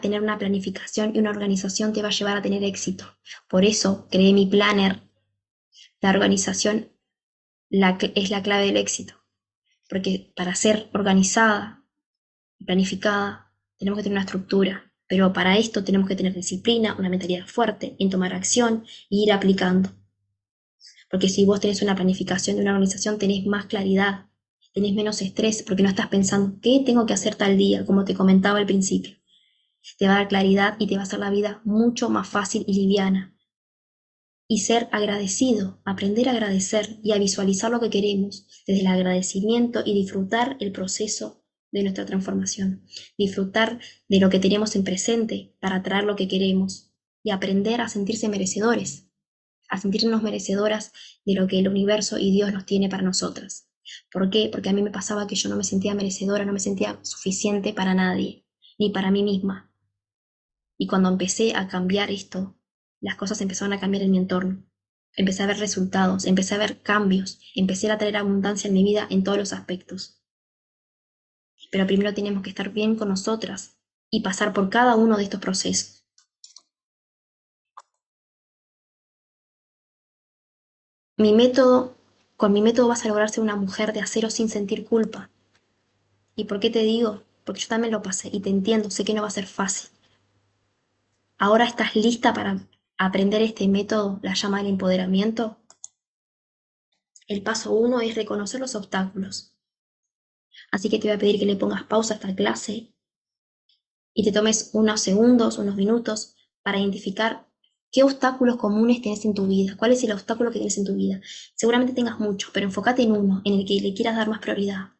tener 0.00 0.22
una 0.22 0.38
planificación 0.38 1.16
y 1.16 1.18
una 1.18 1.30
organización 1.30 1.92
te 1.92 2.00
va 2.00 2.10
a 2.10 2.12
llevar 2.12 2.36
a 2.36 2.42
tener 2.42 2.62
éxito. 2.62 3.06
Por 3.48 3.64
eso 3.64 4.06
creé 4.08 4.32
mi 4.32 4.46
planner. 4.46 5.02
La 6.00 6.10
organización 6.10 6.92
es 7.70 8.30
la 8.30 8.42
clave 8.44 8.66
del 8.66 8.76
éxito. 8.76 9.21
Porque 9.92 10.32
para 10.34 10.54
ser 10.54 10.88
organizada 10.94 11.84
y 12.58 12.64
planificada 12.64 13.52
tenemos 13.76 13.98
que 13.98 14.04
tener 14.04 14.16
una 14.16 14.24
estructura. 14.24 14.90
Pero 15.06 15.34
para 15.34 15.58
esto 15.58 15.84
tenemos 15.84 16.08
que 16.08 16.16
tener 16.16 16.32
disciplina, 16.32 16.96
una 16.98 17.10
mentalidad 17.10 17.44
fuerte 17.46 17.94
en 17.98 18.08
tomar 18.08 18.32
acción 18.32 18.84
e 19.10 19.16
ir 19.16 19.32
aplicando. 19.32 19.90
Porque 21.10 21.28
si 21.28 21.44
vos 21.44 21.60
tenés 21.60 21.82
una 21.82 21.94
planificación 21.94 22.56
de 22.56 22.62
una 22.62 22.70
organización, 22.70 23.18
tenés 23.18 23.44
más 23.44 23.66
claridad, 23.66 24.30
tenés 24.72 24.94
menos 24.94 25.20
estrés, 25.20 25.62
porque 25.62 25.82
no 25.82 25.90
estás 25.90 26.08
pensando, 26.08 26.58
¿qué 26.62 26.82
tengo 26.86 27.04
que 27.04 27.12
hacer 27.12 27.34
tal 27.34 27.58
día? 27.58 27.84
Como 27.84 28.06
te 28.06 28.14
comentaba 28.14 28.60
al 28.60 28.64
principio. 28.64 29.18
Te 29.98 30.06
va 30.06 30.14
a 30.14 30.18
dar 30.20 30.28
claridad 30.28 30.76
y 30.78 30.86
te 30.86 30.94
va 30.94 31.02
a 31.02 31.04
hacer 31.04 31.18
la 31.18 31.28
vida 31.28 31.60
mucho 31.64 32.08
más 32.08 32.26
fácil 32.26 32.64
y 32.66 32.72
liviana. 32.80 33.36
Y 34.52 34.58
ser 34.58 34.88
agradecido, 34.92 35.80
aprender 35.86 36.28
a 36.28 36.32
agradecer 36.32 36.98
y 37.02 37.12
a 37.12 37.18
visualizar 37.18 37.70
lo 37.70 37.80
que 37.80 37.88
queremos 37.88 38.46
desde 38.66 38.82
el 38.82 38.86
agradecimiento 38.86 39.82
y 39.82 39.94
disfrutar 39.94 40.58
el 40.60 40.72
proceso 40.72 41.42
de 41.70 41.82
nuestra 41.82 42.04
transformación. 42.04 42.84
Disfrutar 43.16 43.80
de 44.08 44.20
lo 44.20 44.28
que 44.28 44.40
tenemos 44.40 44.76
en 44.76 44.84
presente 44.84 45.56
para 45.58 45.76
atraer 45.76 46.04
lo 46.04 46.16
que 46.16 46.28
queremos 46.28 46.92
y 47.22 47.30
aprender 47.30 47.80
a 47.80 47.88
sentirse 47.88 48.28
merecedores 48.28 49.08
a 49.72 49.78
sentirnos 49.78 50.22
merecedoras 50.22 50.92
de 51.24 51.32
lo 51.32 51.46
que 51.46 51.58
el 51.58 51.66
universo 51.66 52.18
y 52.18 52.30
Dios 52.30 52.52
nos 52.52 52.66
tiene 52.66 52.90
para 52.90 53.02
nosotras. 53.02 53.70
¿Por 54.12 54.28
qué? 54.28 54.50
Porque 54.52 54.68
a 54.68 54.74
mí 54.74 54.82
me 54.82 54.90
pasaba 54.90 55.26
que 55.26 55.34
yo 55.34 55.48
no 55.48 55.56
me 55.56 55.64
sentía 55.64 55.94
merecedora, 55.94 56.44
no 56.44 56.52
me 56.52 56.60
sentía 56.60 57.00
suficiente 57.02 57.72
para 57.72 57.94
nadie, 57.94 58.44
ni 58.78 58.90
para 58.90 59.10
mí 59.10 59.22
misma. 59.22 59.72
Y 60.76 60.86
cuando 60.86 61.08
empecé 61.08 61.54
a 61.56 61.68
cambiar 61.68 62.10
esto, 62.10 62.58
las 63.02 63.16
cosas 63.16 63.40
empezaron 63.40 63.72
a 63.72 63.80
cambiar 63.80 64.04
en 64.04 64.12
mi 64.12 64.18
entorno. 64.18 64.64
Empecé 65.14 65.42
a 65.42 65.46
ver 65.46 65.58
resultados, 65.58 66.24
empecé 66.24 66.54
a 66.54 66.58
ver 66.58 66.80
cambios, 66.80 67.40
empecé 67.54 67.90
a 67.90 67.98
traer 67.98 68.16
abundancia 68.16 68.68
en 68.68 68.74
mi 68.74 68.84
vida 68.84 69.06
en 69.10 69.24
todos 69.24 69.36
los 69.36 69.52
aspectos. 69.52 70.22
Pero 71.70 71.86
primero 71.86 72.14
tenemos 72.14 72.42
que 72.42 72.50
estar 72.50 72.70
bien 72.70 72.96
con 72.96 73.08
nosotras 73.08 73.76
y 74.08 74.20
pasar 74.20 74.52
por 74.52 74.70
cada 74.70 74.96
uno 74.96 75.16
de 75.16 75.24
estos 75.24 75.40
procesos. 75.40 76.06
Mi 81.16 81.34
con 82.36 82.52
mi 82.52 82.62
método 82.62 82.88
vas 82.88 83.04
a 83.04 83.08
lograr 83.08 83.30
ser 83.30 83.42
una 83.42 83.54
mujer 83.56 83.92
de 83.92 84.00
acero 84.00 84.30
sin 84.30 84.48
sentir 84.48 84.84
culpa. 84.86 85.30
¿Y 86.34 86.44
por 86.44 86.58
qué 86.58 86.70
te 86.70 86.80
digo? 86.80 87.22
Porque 87.44 87.60
yo 87.60 87.68
también 87.68 87.92
lo 87.92 88.02
pasé 88.02 88.30
y 88.32 88.40
te 88.40 88.50
entiendo, 88.50 88.90
sé 88.90 89.04
que 89.04 89.14
no 89.14 89.22
va 89.22 89.28
a 89.28 89.30
ser 89.30 89.46
fácil. 89.46 89.90
Ahora 91.38 91.64
estás 91.64 91.94
lista 91.94 92.32
para 92.32 92.58
aprender 93.06 93.42
este 93.42 93.68
método, 93.68 94.20
la 94.22 94.34
llama 94.34 94.58
del 94.58 94.68
empoderamiento. 94.68 95.58
El 97.26 97.42
paso 97.42 97.72
uno 97.72 98.00
es 98.00 98.14
reconocer 98.14 98.60
los 98.60 98.74
obstáculos. 98.74 99.56
Así 100.70 100.88
que 100.88 100.98
te 100.98 101.08
voy 101.08 101.16
a 101.16 101.18
pedir 101.18 101.38
que 101.38 101.46
le 101.46 101.56
pongas 101.56 101.84
pausa 101.84 102.14
a 102.14 102.16
esta 102.18 102.34
clase 102.34 102.92
y 104.14 104.24
te 104.24 104.32
tomes 104.32 104.70
unos 104.74 105.00
segundos, 105.00 105.58
unos 105.58 105.76
minutos 105.76 106.36
para 106.62 106.78
identificar 106.78 107.48
qué 107.90 108.02
obstáculos 108.02 108.56
comunes 108.56 109.02
tienes 109.02 109.24
en 109.24 109.34
tu 109.34 109.46
vida, 109.46 109.76
cuál 109.76 109.92
es 109.92 110.04
el 110.04 110.12
obstáculo 110.12 110.50
que 110.50 110.58
tienes 110.58 110.78
en 110.78 110.84
tu 110.84 110.94
vida. 110.94 111.20
Seguramente 111.54 111.94
tengas 111.94 112.20
muchos, 112.20 112.50
pero 112.52 112.66
enfócate 112.66 113.02
en 113.02 113.12
uno, 113.12 113.42
en 113.44 113.54
el 113.54 113.66
que 113.66 113.80
le 113.80 113.94
quieras 113.94 114.16
dar 114.16 114.28
más 114.28 114.40
prioridad. 114.40 114.92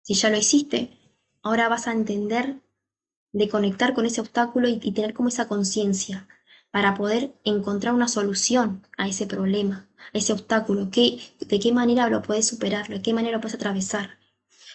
Si 0.00 0.14
ya 0.14 0.30
lo 0.30 0.38
hiciste, 0.38 0.95
ahora 1.46 1.68
vas 1.68 1.86
a 1.86 1.92
entender 1.92 2.60
de 3.32 3.48
conectar 3.48 3.94
con 3.94 4.04
ese 4.04 4.20
obstáculo 4.20 4.66
y, 4.68 4.78
tener 4.90 5.14
como 5.14 5.28
esa 5.28 5.46
conciencia 5.46 6.26
para 6.72 6.94
poder 6.94 7.36
encontrar 7.44 7.94
una 7.94 8.08
solución 8.08 8.84
a 8.98 9.06
ese 9.06 9.26
problema, 9.28 9.88
a 10.12 10.18
ese 10.18 10.32
obstáculo, 10.32 10.88
¿Qué, 10.90 11.20
de 11.38 11.60
qué 11.60 11.72
manera 11.72 12.10
lo 12.10 12.20
puedes 12.20 12.48
superar, 12.48 12.88
de 12.88 13.00
qué 13.00 13.14
manera 13.14 13.36
lo 13.36 13.40
puedes 13.40 13.54
atravesar. 13.54 14.18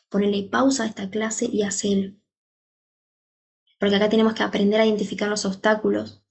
Ponerle 0.07 0.43
pausa 0.43 0.84
a 0.84 0.88
esta 0.88 1.09
clase 1.09 1.45
y 1.51 1.63
hacerlo. 1.63 2.13
Porque 3.78 3.97
acá 3.97 4.07
tenemos 4.07 4.34
que 4.34 4.43
aprender 4.43 4.80
a 4.80 4.86
identificar 4.86 5.28
los 5.28 5.43
obstáculos 5.43 6.24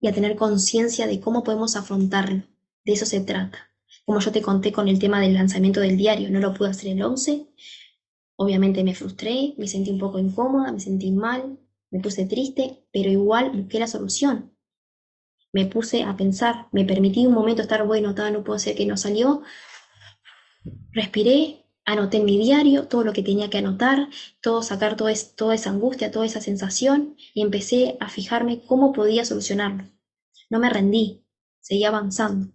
y 0.00 0.08
a 0.08 0.12
tener 0.12 0.34
conciencia 0.34 1.06
de 1.06 1.20
cómo 1.20 1.44
podemos 1.44 1.76
afrontarlo. 1.76 2.42
De 2.84 2.94
eso 2.94 3.06
se 3.06 3.20
trata. 3.20 3.70
Como 4.04 4.18
yo 4.18 4.32
te 4.32 4.42
conté 4.42 4.72
con 4.72 4.88
el 4.88 4.98
tema 4.98 5.20
del 5.20 5.34
lanzamiento 5.34 5.78
del 5.78 5.96
diario, 5.96 6.30
no 6.30 6.40
lo 6.40 6.52
pude 6.52 6.70
hacer 6.70 6.90
el 6.90 7.02
11, 7.02 7.46
Obviamente 8.36 8.84
me 8.84 8.94
frustré, 8.94 9.54
me 9.56 9.66
sentí 9.66 9.90
un 9.90 9.98
poco 9.98 10.18
incómoda, 10.18 10.70
me 10.70 10.80
sentí 10.80 11.10
mal, 11.10 11.58
me 11.90 12.00
puse 12.00 12.26
triste, 12.26 12.84
pero 12.92 13.10
igual 13.10 13.50
busqué 13.50 13.78
la 13.78 13.86
solución. 13.86 14.54
Me 15.52 15.64
puse 15.66 16.02
a 16.02 16.16
pensar, 16.16 16.68
me 16.72 16.84
permití 16.84 17.26
un 17.26 17.32
momento 17.32 17.62
estar 17.62 17.86
bueno, 17.86 18.12
no 18.12 18.44
puedo 18.44 18.58
ser 18.58 18.76
que 18.76 18.84
no 18.84 18.98
salió. 18.98 19.42
Respiré, 20.92 21.64
anoté 21.86 22.18
en 22.18 22.26
mi 22.26 22.36
diario 22.36 22.88
todo 22.88 23.04
lo 23.04 23.12
que 23.14 23.22
tenía 23.22 23.48
que 23.48 23.58
anotar, 23.58 24.08
todo 24.42 24.62
sacar 24.62 24.96
toda 24.96 25.54
esa 25.54 25.70
angustia, 25.70 26.10
toda 26.10 26.26
esa 26.26 26.40
sensación 26.42 27.16
y 27.32 27.40
empecé 27.40 27.96
a 28.00 28.10
fijarme 28.10 28.60
cómo 28.66 28.92
podía 28.92 29.24
solucionarlo. 29.24 29.84
No 30.50 30.58
me 30.58 30.68
rendí, 30.68 31.24
seguí 31.60 31.84
avanzando. 31.84 32.52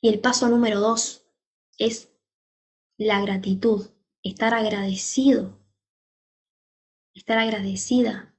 Y 0.00 0.08
el 0.08 0.20
paso 0.20 0.48
número 0.48 0.80
dos 0.80 1.26
es 1.76 2.09
la 3.00 3.18
gratitud, 3.22 3.86
estar 4.22 4.52
agradecido, 4.52 5.58
estar 7.14 7.38
agradecida 7.38 8.34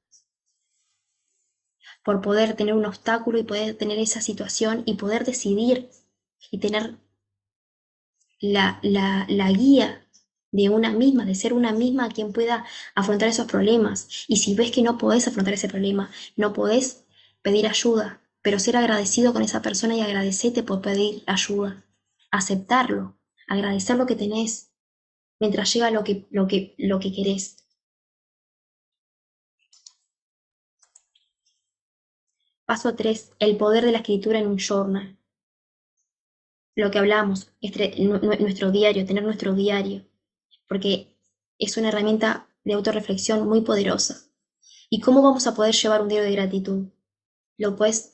por 2.04 2.22
poder 2.22 2.56
tener 2.56 2.76
un 2.76 2.86
obstáculo 2.86 3.40
y 3.40 3.44
poder 3.44 3.76
tener 3.76 3.98
esa 3.98 4.22
situación 4.22 4.84
y 4.86 4.98
poder 4.98 5.26
decidir 5.26 5.90
y 6.52 6.60
tener 6.60 7.00
la, 8.40 8.80
la, 8.84 9.52
guía 9.52 10.06
de 10.52 10.70
una 10.70 10.92
misma, 10.92 11.26
de 11.26 11.34
ser 11.34 11.54
una 11.54 11.72
misma 11.72 12.10
quien 12.10 12.32
pueda 12.32 12.64
afrontar 12.94 13.30
esos 13.30 13.48
problemas. 13.48 14.26
Y 14.28 14.38
si 14.38 14.54
ves 14.54 14.70
que 14.70 14.84
no 14.84 15.00
podés 15.00 15.28
afrontar 15.28 15.56
ese 15.56 15.70
problema, 15.70 16.12
no 16.36 16.54
podés 16.54 17.04
pedir 17.42 17.66
ayuda, 17.66 18.22
pero 18.44 18.60
ser 18.60 18.78
agradecido 18.78 19.34
con 19.34 19.42
esa 19.42 19.64
persona 19.64 19.96
y 19.96 20.02
agradecerte 20.02 20.62
por 20.62 20.84
pedir 20.84 21.24
ayuda, 21.26 21.84
aceptarlo, 22.30 23.18
agradecer 23.52 23.98
lo 23.98 24.06
que 24.06 24.16
tenés 24.16 24.72
mientras 25.40 25.74
llega 25.74 25.92
lo 25.92 26.04
que, 26.04 26.28
lo 26.32 26.48
que, 26.48 26.76
lo 26.78 27.00
que 27.00 27.12
querés. 27.12 27.58
Paso 32.66 32.96
3. 32.96 33.34
El 33.40 33.58
poder 33.58 33.84
de 33.84 33.92
la 33.92 33.98
escritura 33.98 34.40
en 34.40 34.48
un 34.48 34.58
journal. 34.58 35.18
Lo 36.76 36.90
que 36.90 37.00
hablamos, 37.00 37.52
nuestro 38.40 38.72
diario, 38.72 39.06
tener 39.06 39.24
nuestro 39.24 39.54
diario, 39.54 40.06
porque 40.70 41.18
es 41.60 41.76
una 41.76 41.90
herramienta 41.90 42.48
de 42.64 42.74
autorreflexión 42.74 43.46
muy 43.48 43.62
poderosa. 43.62 44.32
¿Y 44.90 45.02
cómo 45.02 45.22
vamos 45.22 45.48
a 45.48 45.54
poder 45.54 45.76
llevar 45.76 46.02
un 46.02 46.08
diario 46.08 46.30
de 46.30 46.36
gratitud? 46.36 46.88
Lo 47.58 47.76
puedes 47.76 48.11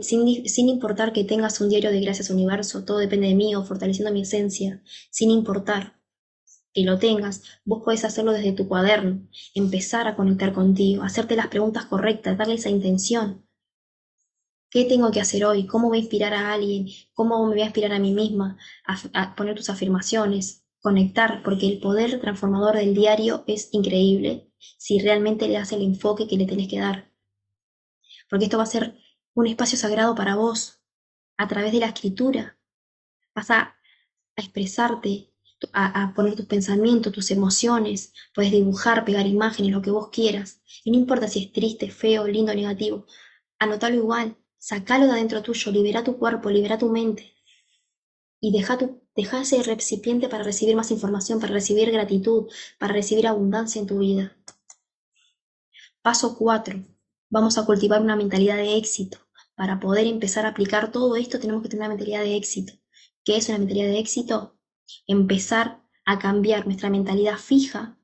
sin, 0.00 0.68
importar 0.68 1.12
que 1.12 1.24
tengas 1.24 1.60
un 1.60 1.68
diario 1.68 1.90
de 1.90 2.00
gracias 2.00 2.30
universo, 2.30 2.84
todo 2.84 2.98
depende 2.98 3.28
de 3.28 3.34
mí 3.34 3.52
fortaleciendo 3.66 4.12
mi 4.12 4.22
esencia, 4.22 4.82
sin 5.10 5.30
importar 5.30 6.00
que 6.72 6.84
lo 6.84 6.98
tengas, 6.98 7.42
vos 7.64 7.82
podés 7.84 8.04
hacerlo 8.04 8.32
desde 8.32 8.52
tu 8.52 8.68
cuaderno, 8.68 9.28
empezar 9.54 10.08
a 10.08 10.16
conectar 10.16 10.52
contigo, 10.52 11.02
hacerte 11.02 11.36
las 11.36 11.48
preguntas 11.48 11.86
correctas, 11.86 12.38
darle 12.38 12.54
esa 12.54 12.70
intención. 12.70 13.46
¿Qué 14.70 14.86
tengo 14.86 15.10
que 15.10 15.20
hacer 15.20 15.44
hoy? 15.44 15.66
¿Cómo 15.66 15.88
voy 15.88 15.98
a 15.98 16.00
inspirar 16.00 16.32
a 16.32 16.52
alguien? 16.54 16.86
¿Cómo 17.12 17.44
me 17.46 17.52
voy 17.52 17.62
a 17.62 17.66
inspirar 17.66 17.92
a 17.92 17.98
mí 17.98 18.12
misma? 18.12 18.56
a 18.86 19.34
poner 19.36 19.54
tus 19.54 19.68
afirmaciones, 19.68 20.64
conectar, 20.80 21.42
porque 21.42 21.68
el 21.68 21.78
poder 21.78 22.20
transformador 22.20 22.76
del 22.76 22.94
diario 22.94 23.44
es 23.46 23.68
increíble 23.72 24.50
si 24.78 24.98
realmente 24.98 25.46
le 25.46 25.54
das 25.54 25.72
el 25.72 25.82
enfoque 25.82 26.26
que 26.26 26.36
le 26.36 26.46
tenés 26.46 26.68
que 26.68 26.78
dar. 26.78 27.12
Porque 28.30 28.46
esto 28.46 28.56
va 28.56 28.62
a 28.62 28.66
ser 28.66 29.01
un 29.34 29.46
espacio 29.46 29.78
sagrado 29.78 30.14
para 30.14 30.36
vos, 30.36 30.80
a 31.36 31.48
través 31.48 31.72
de 31.72 31.80
la 31.80 31.86
escritura. 31.86 32.58
Vas 33.34 33.50
a, 33.50 33.76
expresarte, 34.36 35.30
a, 35.72 36.12
poner 36.14 36.36
tus 36.36 36.46
pensamientos, 36.46 37.12
tus 37.12 37.30
emociones, 37.30 38.12
puedes 38.34 38.50
dibujar, 38.50 39.04
pegar 39.04 39.26
imágenes, 39.26 39.72
lo 39.72 39.82
que 39.82 39.90
vos 39.90 40.08
quieras. 40.10 40.60
Y 40.84 40.90
no 40.90 40.98
importa 40.98 41.28
si 41.28 41.44
es 41.44 41.52
triste, 41.52 41.90
feo, 41.90 42.26
lindo, 42.26 42.54
negativo, 42.54 43.06
anotalo 43.58 43.96
igual, 43.96 44.36
sacalo 44.58 45.06
de 45.06 45.12
adentro 45.12 45.42
tuyo, 45.42 45.70
libera 45.72 46.04
tu 46.04 46.18
cuerpo, 46.18 46.50
libera 46.50 46.78
tu 46.78 46.88
mente. 46.90 47.34
Y 48.40 48.52
deja, 48.52 48.76
tu, 48.76 49.02
deja 49.14 49.42
ese 49.42 49.62
recipiente 49.62 50.28
para 50.28 50.42
recibir 50.42 50.74
más 50.76 50.90
información, 50.90 51.40
para 51.40 51.52
recibir 51.52 51.90
gratitud, 51.92 52.50
para 52.78 52.92
recibir 52.92 53.26
abundancia 53.26 53.80
en 53.80 53.86
tu 53.86 53.98
vida. 53.98 54.36
Paso 56.02 56.36
4 56.36 56.82
vamos 57.32 57.56
a 57.56 57.64
cultivar 57.64 58.02
una 58.02 58.14
mentalidad 58.14 58.58
de 58.58 58.76
éxito. 58.76 59.16
Para 59.54 59.80
poder 59.80 60.06
empezar 60.06 60.44
a 60.44 60.50
aplicar 60.50 60.92
todo 60.92 61.16
esto 61.16 61.40
tenemos 61.40 61.62
que 61.62 61.70
tener 61.70 61.80
una 61.80 61.94
mentalidad 61.94 62.20
de 62.20 62.36
éxito. 62.36 62.74
¿Qué 63.24 63.38
es 63.38 63.48
una 63.48 63.56
mentalidad 63.56 63.86
de 63.86 64.00
éxito? 64.00 64.58
Empezar 65.06 65.80
a 66.04 66.18
cambiar 66.18 66.66
nuestra 66.66 66.90
mentalidad 66.90 67.38
fija 67.38 67.96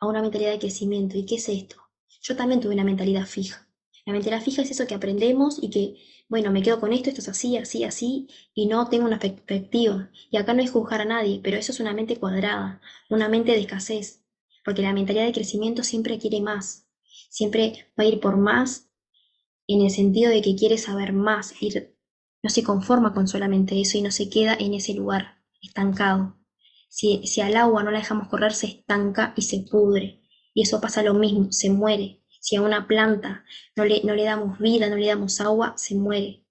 a 0.00 0.06
una 0.08 0.20
mentalidad 0.20 0.50
de 0.50 0.58
crecimiento. 0.58 1.16
¿Y 1.16 1.26
qué 1.26 1.36
es 1.36 1.48
esto? 1.48 1.76
Yo 2.22 2.34
también 2.34 2.60
tuve 2.60 2.74
una 2.74 2.82
mentalidad 2.82 3.24
fija. 3.24 3.68
La 4.04 4.14
mentalidad 4.14 4.42
fija 4.42 4.62
es 4.62 4.72
eso 4.72 4.88
que 4.88 4.96
aprendemos 4.96 5.62
y 5.62 5.70
que, 5.70 5.94
bueno, 6.28 6.50
me 6.50 6.62
quedo 6.62 6.80
con 6.80 6.92
esto, 6.92 7.08
esto 7.08 7.20
es 7.20 7.28
así, 7.28 7.56
así, 7.56 7.84
así, 7.84 8.26
y 8.52 8.66
no 8.66 8.88
tengo 8.88 9.04
una 9.04 9.20
perspectiva. 9.20 10.10
Y 10.28 10.38
acá 10.38 10.54
no 10.54 10.62
es 10.62 10.72
juzgar 10.72 11.02
a 11.02 11.04
nadie, 11.04 11.38
pero 11.40 11.56
eso 11.56 11.70
es 11.70 11.78
una 11.78 11.94
mente 11.94 12.16
cuadrada, 12.16 12.80
una 13.10 13.28
mente 13.28 13.52
de 13.52 13.60
escasez, 13.60 14.24
porque 14.64 14.82
la 14.82 14.92
mentalidad 14.92 15.26
de 15.26 15.32
crecimiento 15.32 15.84
siempre 15.84 16.18
quiere 16.18 16.40
más, 16.40 16.81
siempre 17.32 17.86
va 17.98 18.04
a 18.04 18.06
ir 18.06 18.20
por 18.20 18.36
más 18.36 18.90
en 19.66 19.80
el 19.80 19.90
sentido 19.90 20.30
de 20.30 20.42
que 20.42 20.54
quiere 20.54 20.76
saber 20.76 21.14
más, 21.14 21.54
ir, 21.62 21.96
no 22.42 22.50
se 22.50 22.62
conforma 22.62 23.14
con 23.14 23.26
solamente 23.26 23.80
eso 23.80 23.96
y 23.96 24.02
no 24.02 24.10
se 24.10 24.28
queda 24.28 24.54
en 24.54 24.74
ese 24.74 24.92
lugar 24.92 25.42
estancado. 25.62 26.36
Si, 26.88 27.26
si 27.26 27.40
al 27.40 27.56
agua 27.56 27.82
no 27.82 27.90
la 27.90 28.00
dejamos 28.00 28.28
correr, 28.28 28.52
se 28.52 28.66
estanca 28.66 29.32
y 29.34 29.42
se 29.42 29.60
pudre. 29.60 30.20
Y 30.52 30.62
eso 30.62 30.80
pasa 30.80 31.02
lo 31.02 31.14
mismo, 31.14 31.50
se 31.52 31.70
muere. 31.70 32.22
Si 32.38 32.56
a 32.56 32.60
una 32.60 32.86
planta 32.86 33.44
no 33.76 33.86
le, 33.86 34.02
no 34.04 34.14
le 34.14 34.24
damos 34.24 34.58
vida, 34.58 34.90
no 34.90 34.96
le 34.96 35.06
damos 35.06 35.40
agua, 35.40 35.72
se 35.78 35.94
muere. 35.94 36.44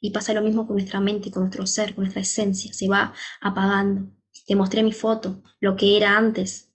Y 0.00 0.10
pasa 0.10 0.34
lo 0.34 0.42
mismo 0.42 0.66
con 0.66 0.76
nuestra 0.76 1.00
mente, 1.00 1.30
con 1.30 1.44
nuestro 1.44 1.66
ser, 1.66 1.94
con 1.94 2.04
nuestra 2.04 2.22
esencia, 2.22 2.72
se 2.72 2.88
va 2.88 3.14
apagando. 3.40 4.10
Te 4.46 4.56
mostré 4.56 4.82
mi 4.82 4.92
foto, 4.92 5.42
lo 5.60 5.76
que 5.76 5.96
era 5.96 6.16
antes, 6.16 6.73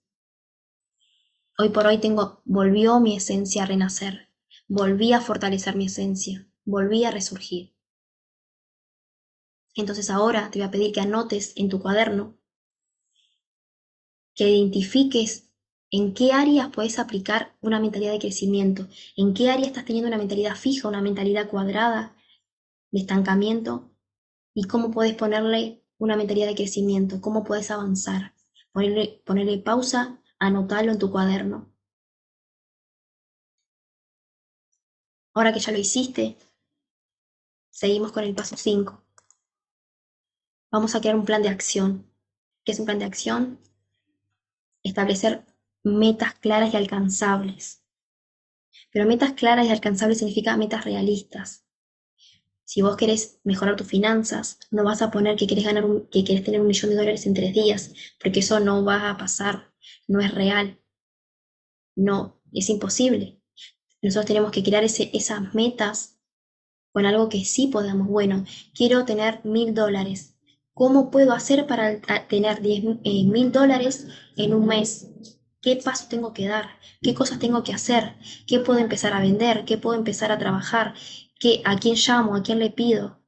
Hoy 1.62 1.68
por 1.68 1.86
hoy 1.86 1.98
tengo, 1.98 2.40
volvió 2.46 3.00
mi 3.00 3.14
esencia 3.14 3.64
a 3.64 3.66
renacer, 3.66 4.30
volví 4.66 5.12
a 5.12 5.20
fortalecer 5.20 5.76
mi 5.76 5.84
esencia, 5.84 6.48
volví 6.64 7.04
a 7.04 7.10
resurgir. 7.10 7.74
Entonces 9.74 10.08
ahora 10.08 10.50
te 10.50 10.58
voy 10.58 10.66
a 10.66 10.70
pedir 10.70 10.90
que 10.90 11.02
anotes 11.02 11.52
en 11.56 11.68
tu 11.68 11.78
cuaderno, 11.78 12.38
que 14.34 14.48
identifiques 14.48 15.50
en 15.90 16.14
qué 16.14 16.32
áreas 16.32 16.70
puedes 16.72 16.98
aplicar 16.98 17.54
una 17.60 17.78
mentalidad 17.78 18.12
de 18.12 18.20
crecimiento, 18.20 18.88
en 19.14 19.34
qué 19.34 19.50
área 19.50 19.66
estás 19.66 19.84
teniendo 19.84 20.08
una 20.08 20.16
mentalidad 20.16 20.56
fija, 20.56 20.88
una 20.88 21.02
mentalidad 21.02 21.50
cuadrada 21.50 22.16
de 22.90 23.00
estancamiento 23.00 23.90
y 24.54 24.64
cómo 24.64 24.90
puedes 24.90 25.14
ponerle 25.14 25.84
una 25.98 26.16
mentalidad 26.16 26.46
de 26.46 26.54
crecimiento, 26.54 27.20
cómo 27.20 27.44
puedes 27.44 27.70
avanzar, 27.70 28.32
ponerle, 28.72 29.20
ponerle 29.26 29.58
pausa 29.58 30.19
Anótalo 30.40 30.90
en 30.90 30.98
tu 30.98 31.10
cuaderno. 31.10 31.70
Ahora 35.34 35.52
que 35.52 35.60
ya 35.60 35.70
lo 35.70 35.78
hiciste, 35.78 36.38
seguimos 37.70 38.10
con 38.10 38.24
el 38.24 38.34
paso 38.34 38.56
5. 38.56 39.04
Vamos 40.72 40.94
a 40.94 41.00
crear 41.00 41.14
un 41.14 41.26
plan 41.26 41.42
de 41.42 41.50
acción. 41.50 42.06
¿Qué 42.64 42.72
es 42.72 42.80
un 42.80 42.86
plan 42.86 42.98
de 42.98 43.04
acción? 43.04 43.60
Establecer 44.82 45.44
metas 45.82 46.34
claras 46.34 46.72
y 46.72 46.76
alcanzables. 46.78 47.82
Pero 48.90 49.06
metas 49.06 49.34
claras 49.34 49.66
y 49.66 49.70
alcanzables 49.70 50.18
significa 50.18 50.56
metas 50.56 50.86
realistas. 50.86 51.66
Si 52.64 52.80
vos 52.80 52.96
querés 52.96 53.40
mejorar 53.44 53.76
tus 53.76 53.88
finanzas, 53.88 54.58
no 54.70 54.84
vas 54.84 55.02
a 55.02 55.10
poner 55.10 55.36
que 55.36 55.46
querés 55.46 55.64
ganar 55.64 55.84
que 56.10 56.24
querés 56.24 56.44
tener 56.44 56.62
un 56.62 56.68
millón 56.68 56.90
de 56.90 56.96
dólares 56.96 57.26
en 57.26 57.34
tres 57.34 57.52
días, 57.52 57.92
porque 58.22 58.40
eso 58.40 58.58
no 58.60 58.84
va 58.84 59.10
a 59.10 59.16
pasar, 59.18 59.69
no 60.08 60.20
es 60.20 60.34
real. 60.34 60.80
No, 61.96 62.40
es 62.52 62.68
imposible. 62.68 63.40
Nosotros 64.02 64.26
tenemos 64.26 64.50
que 64.50 64.62
crear 64.62 64.84
esas 64.84 65.54
metas 65.54 66.18
con 66.92 67.06
algo 67.06 67.28
que 67.28 67.44
sí 67.44 67.68
podamos. 67.68 68.08
Bueno, 68.08 68.44
quiero 68.74 69.04
tener 69.04 69.44
mil 69.44 69.74
dólares. 69.74 70.36
¿Cómo 70.74 71.10
puedo 71.10 71.32
hacer 71.32 71.66
para 71.66 72.00
tener 72.28 72.60
eh, 72.64 73.24
mil 73.24 73.52
dólares 73.52 74.06
en 74.36 74.54
un 74.54 74.66
mes? 74.66 75.08
¿Qué 75.60 75.76
paso 75.76 76.06
tengo 76.08 76.32
que 76.32 76.48
dar? 76.48 76.70
¿Qué 77.02 77.14
cosas 77.14 77.38
tengo 77.38 77.62
que 77.62 77.74
hacer? 77.74 78.16
¿Qué 78.46 78.60
puedo 78.60 78.78
empezar 78.78 79.12
a 79.12 79.20
vender? 79.20 79.64
¿Qué 79.66 79.76
puedo 79.76 79.98
empezar 79.98 80.32
a 80.32 80.38
trabajar? 80.38 80.94
¿Qué, 81.38 81.62
¿A 81.64 81.76
quién 81.78 81.96
llamo? 81.96 82.34
¿A 82.34 82.42
quién 82.42 82.58
le 82.58 82.70
pido? 82.70 83.20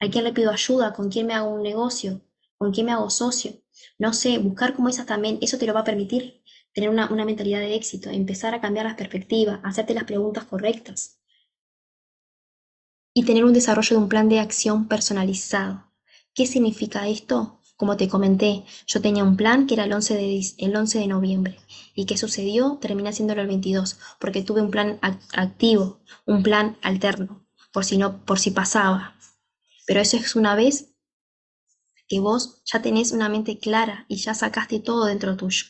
¿A 0.00 0.08
quién 0.08 0.24
le 0.24 0.32
pido 0.32 0.50
ayuda? 0.50 0.94
¿Con 0.94 1.10
quién 1.10 1.26
me 1.26 1.34
hago 1.34 1.50
un 1.50 1.62
negocio? 1.62 2.22
¿Con 2.56 2.72
quién 2.72 2.86
me 2.86 2.92
hago 2.92 3.10
socio? 3.10 3.60
No 3.98 4.12
sé, 4.12 4.38
buscar 4.38 4.74
como 4.74 4.88
esas 4.88 5.06
también, 5.06 5.38
eso 5.40 5.58
te 5.58 5.66
lo 5.66 5.74
va 5.74 5.80
a 5.80 5.84
permitir 5.84 6.42
tener 6.72 6.90
una, 6.90 7.10
una 7.10 7.24
mentalidad 7.24 7.60
de 7.60 7.74
éxito, 7.74 8.10
empezar 8.10 8.54
a 8.54 8.60
cambiar 8.60 8.86
las 8.86 8.96
perspectivas, 8.96 9.60
hacerte 9.64 9.94
las 9.94 10.04
preguntas 10.04 10.44
correctas 10.44 11.18
y 13.14 13.24
tener 13.24 13.46
un 13.46 13.54
desarrollo 13.54 13.96
de 13.96 14.02
un 14.02 14.10
plan 14.10 14.28
de 14.28 14.40
acción 14.40 14.88
personalizado. 14.88 15.90
¿Qué 16.34 16.44
significa 16.44 17.08
esto? 17.08 17.62
Como 17.74 17.96
te 17.96 18.08
comenté, 18.08 18.64
yo 18.86 19.00
tenía 19.00 19.24
un 19.24 19.38
plan 19.38 19.66
que 19.66 19.72
era 19.72 19.84
el 19.84 19.92
11 19.94 20.14
de, 20.14 20.46
el 20.58 20.76
11 20.76 20.98
de 20.98 21.06
noviembre. 21.06 21.58
¿Y 21.94 22.04
qué 22.04 22.18
sucedió? 22.18 22.76
Terminé 22.78 23.08
haciéndolo 23.08 23.40
el 23.40 23.46
22, 23.48 23.98
porque 24.20 24.42
tuve 24.42 24.60
un 24.60 24.70
plan 24.70 24.98
activo, 25.32 26.00
un 26.26 26.42
plan 26.42 26.76
alterno, 26.82 27.46
por 27.72 27.86
si, 27.86 27.96
no, 27.96 28.22
por 28.26 28.38
si 28.38 28.50
pasaba. 28.50 29.16
Pero 29.86 30.00
eso 30.00 30.18
es 30.18 30.36
una 30.36 30.54
vez 30.54 30.94
que 32.08 32.20
vos 32.20 32.62
ya 32.64 32.82
tenés 32.82 33.12
una 33.12 33.28
mente 33.28 33.58
clara 33.58 34.06
y 34.08 34.16
ya 34.16 34.34
sacaste 34.34 34.80
todo 34.80 35.06
dentro 35.06 35.36
tuyo. 35.36 35.66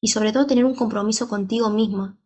Y 0.00 0.08
sobre 0.08 0.32
todo 0.32 0.46
tener 0.46 0.64
un 0.64 0.74
compromiso 0.74 1.28
contigo 1.28 1.70
mismo 1.70 2.18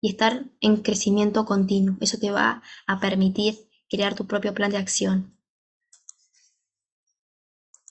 y 0.00 0.10
estar 0.10 0.50
en 0.60 0.78
crecimiento 0.78 1.44
continuo. 1.44 1.96
Eso 2.00 2.18
te 2.18 2.30
va 2.30 2.62
a 2.86 3.00
permitir 3.00 3.68
crear 3.88 4.14
tu 4.14 4.26
propio 4.26 4.54
plan 4.54 4.70
de 4.70 4.78
acción. 4.78 5.37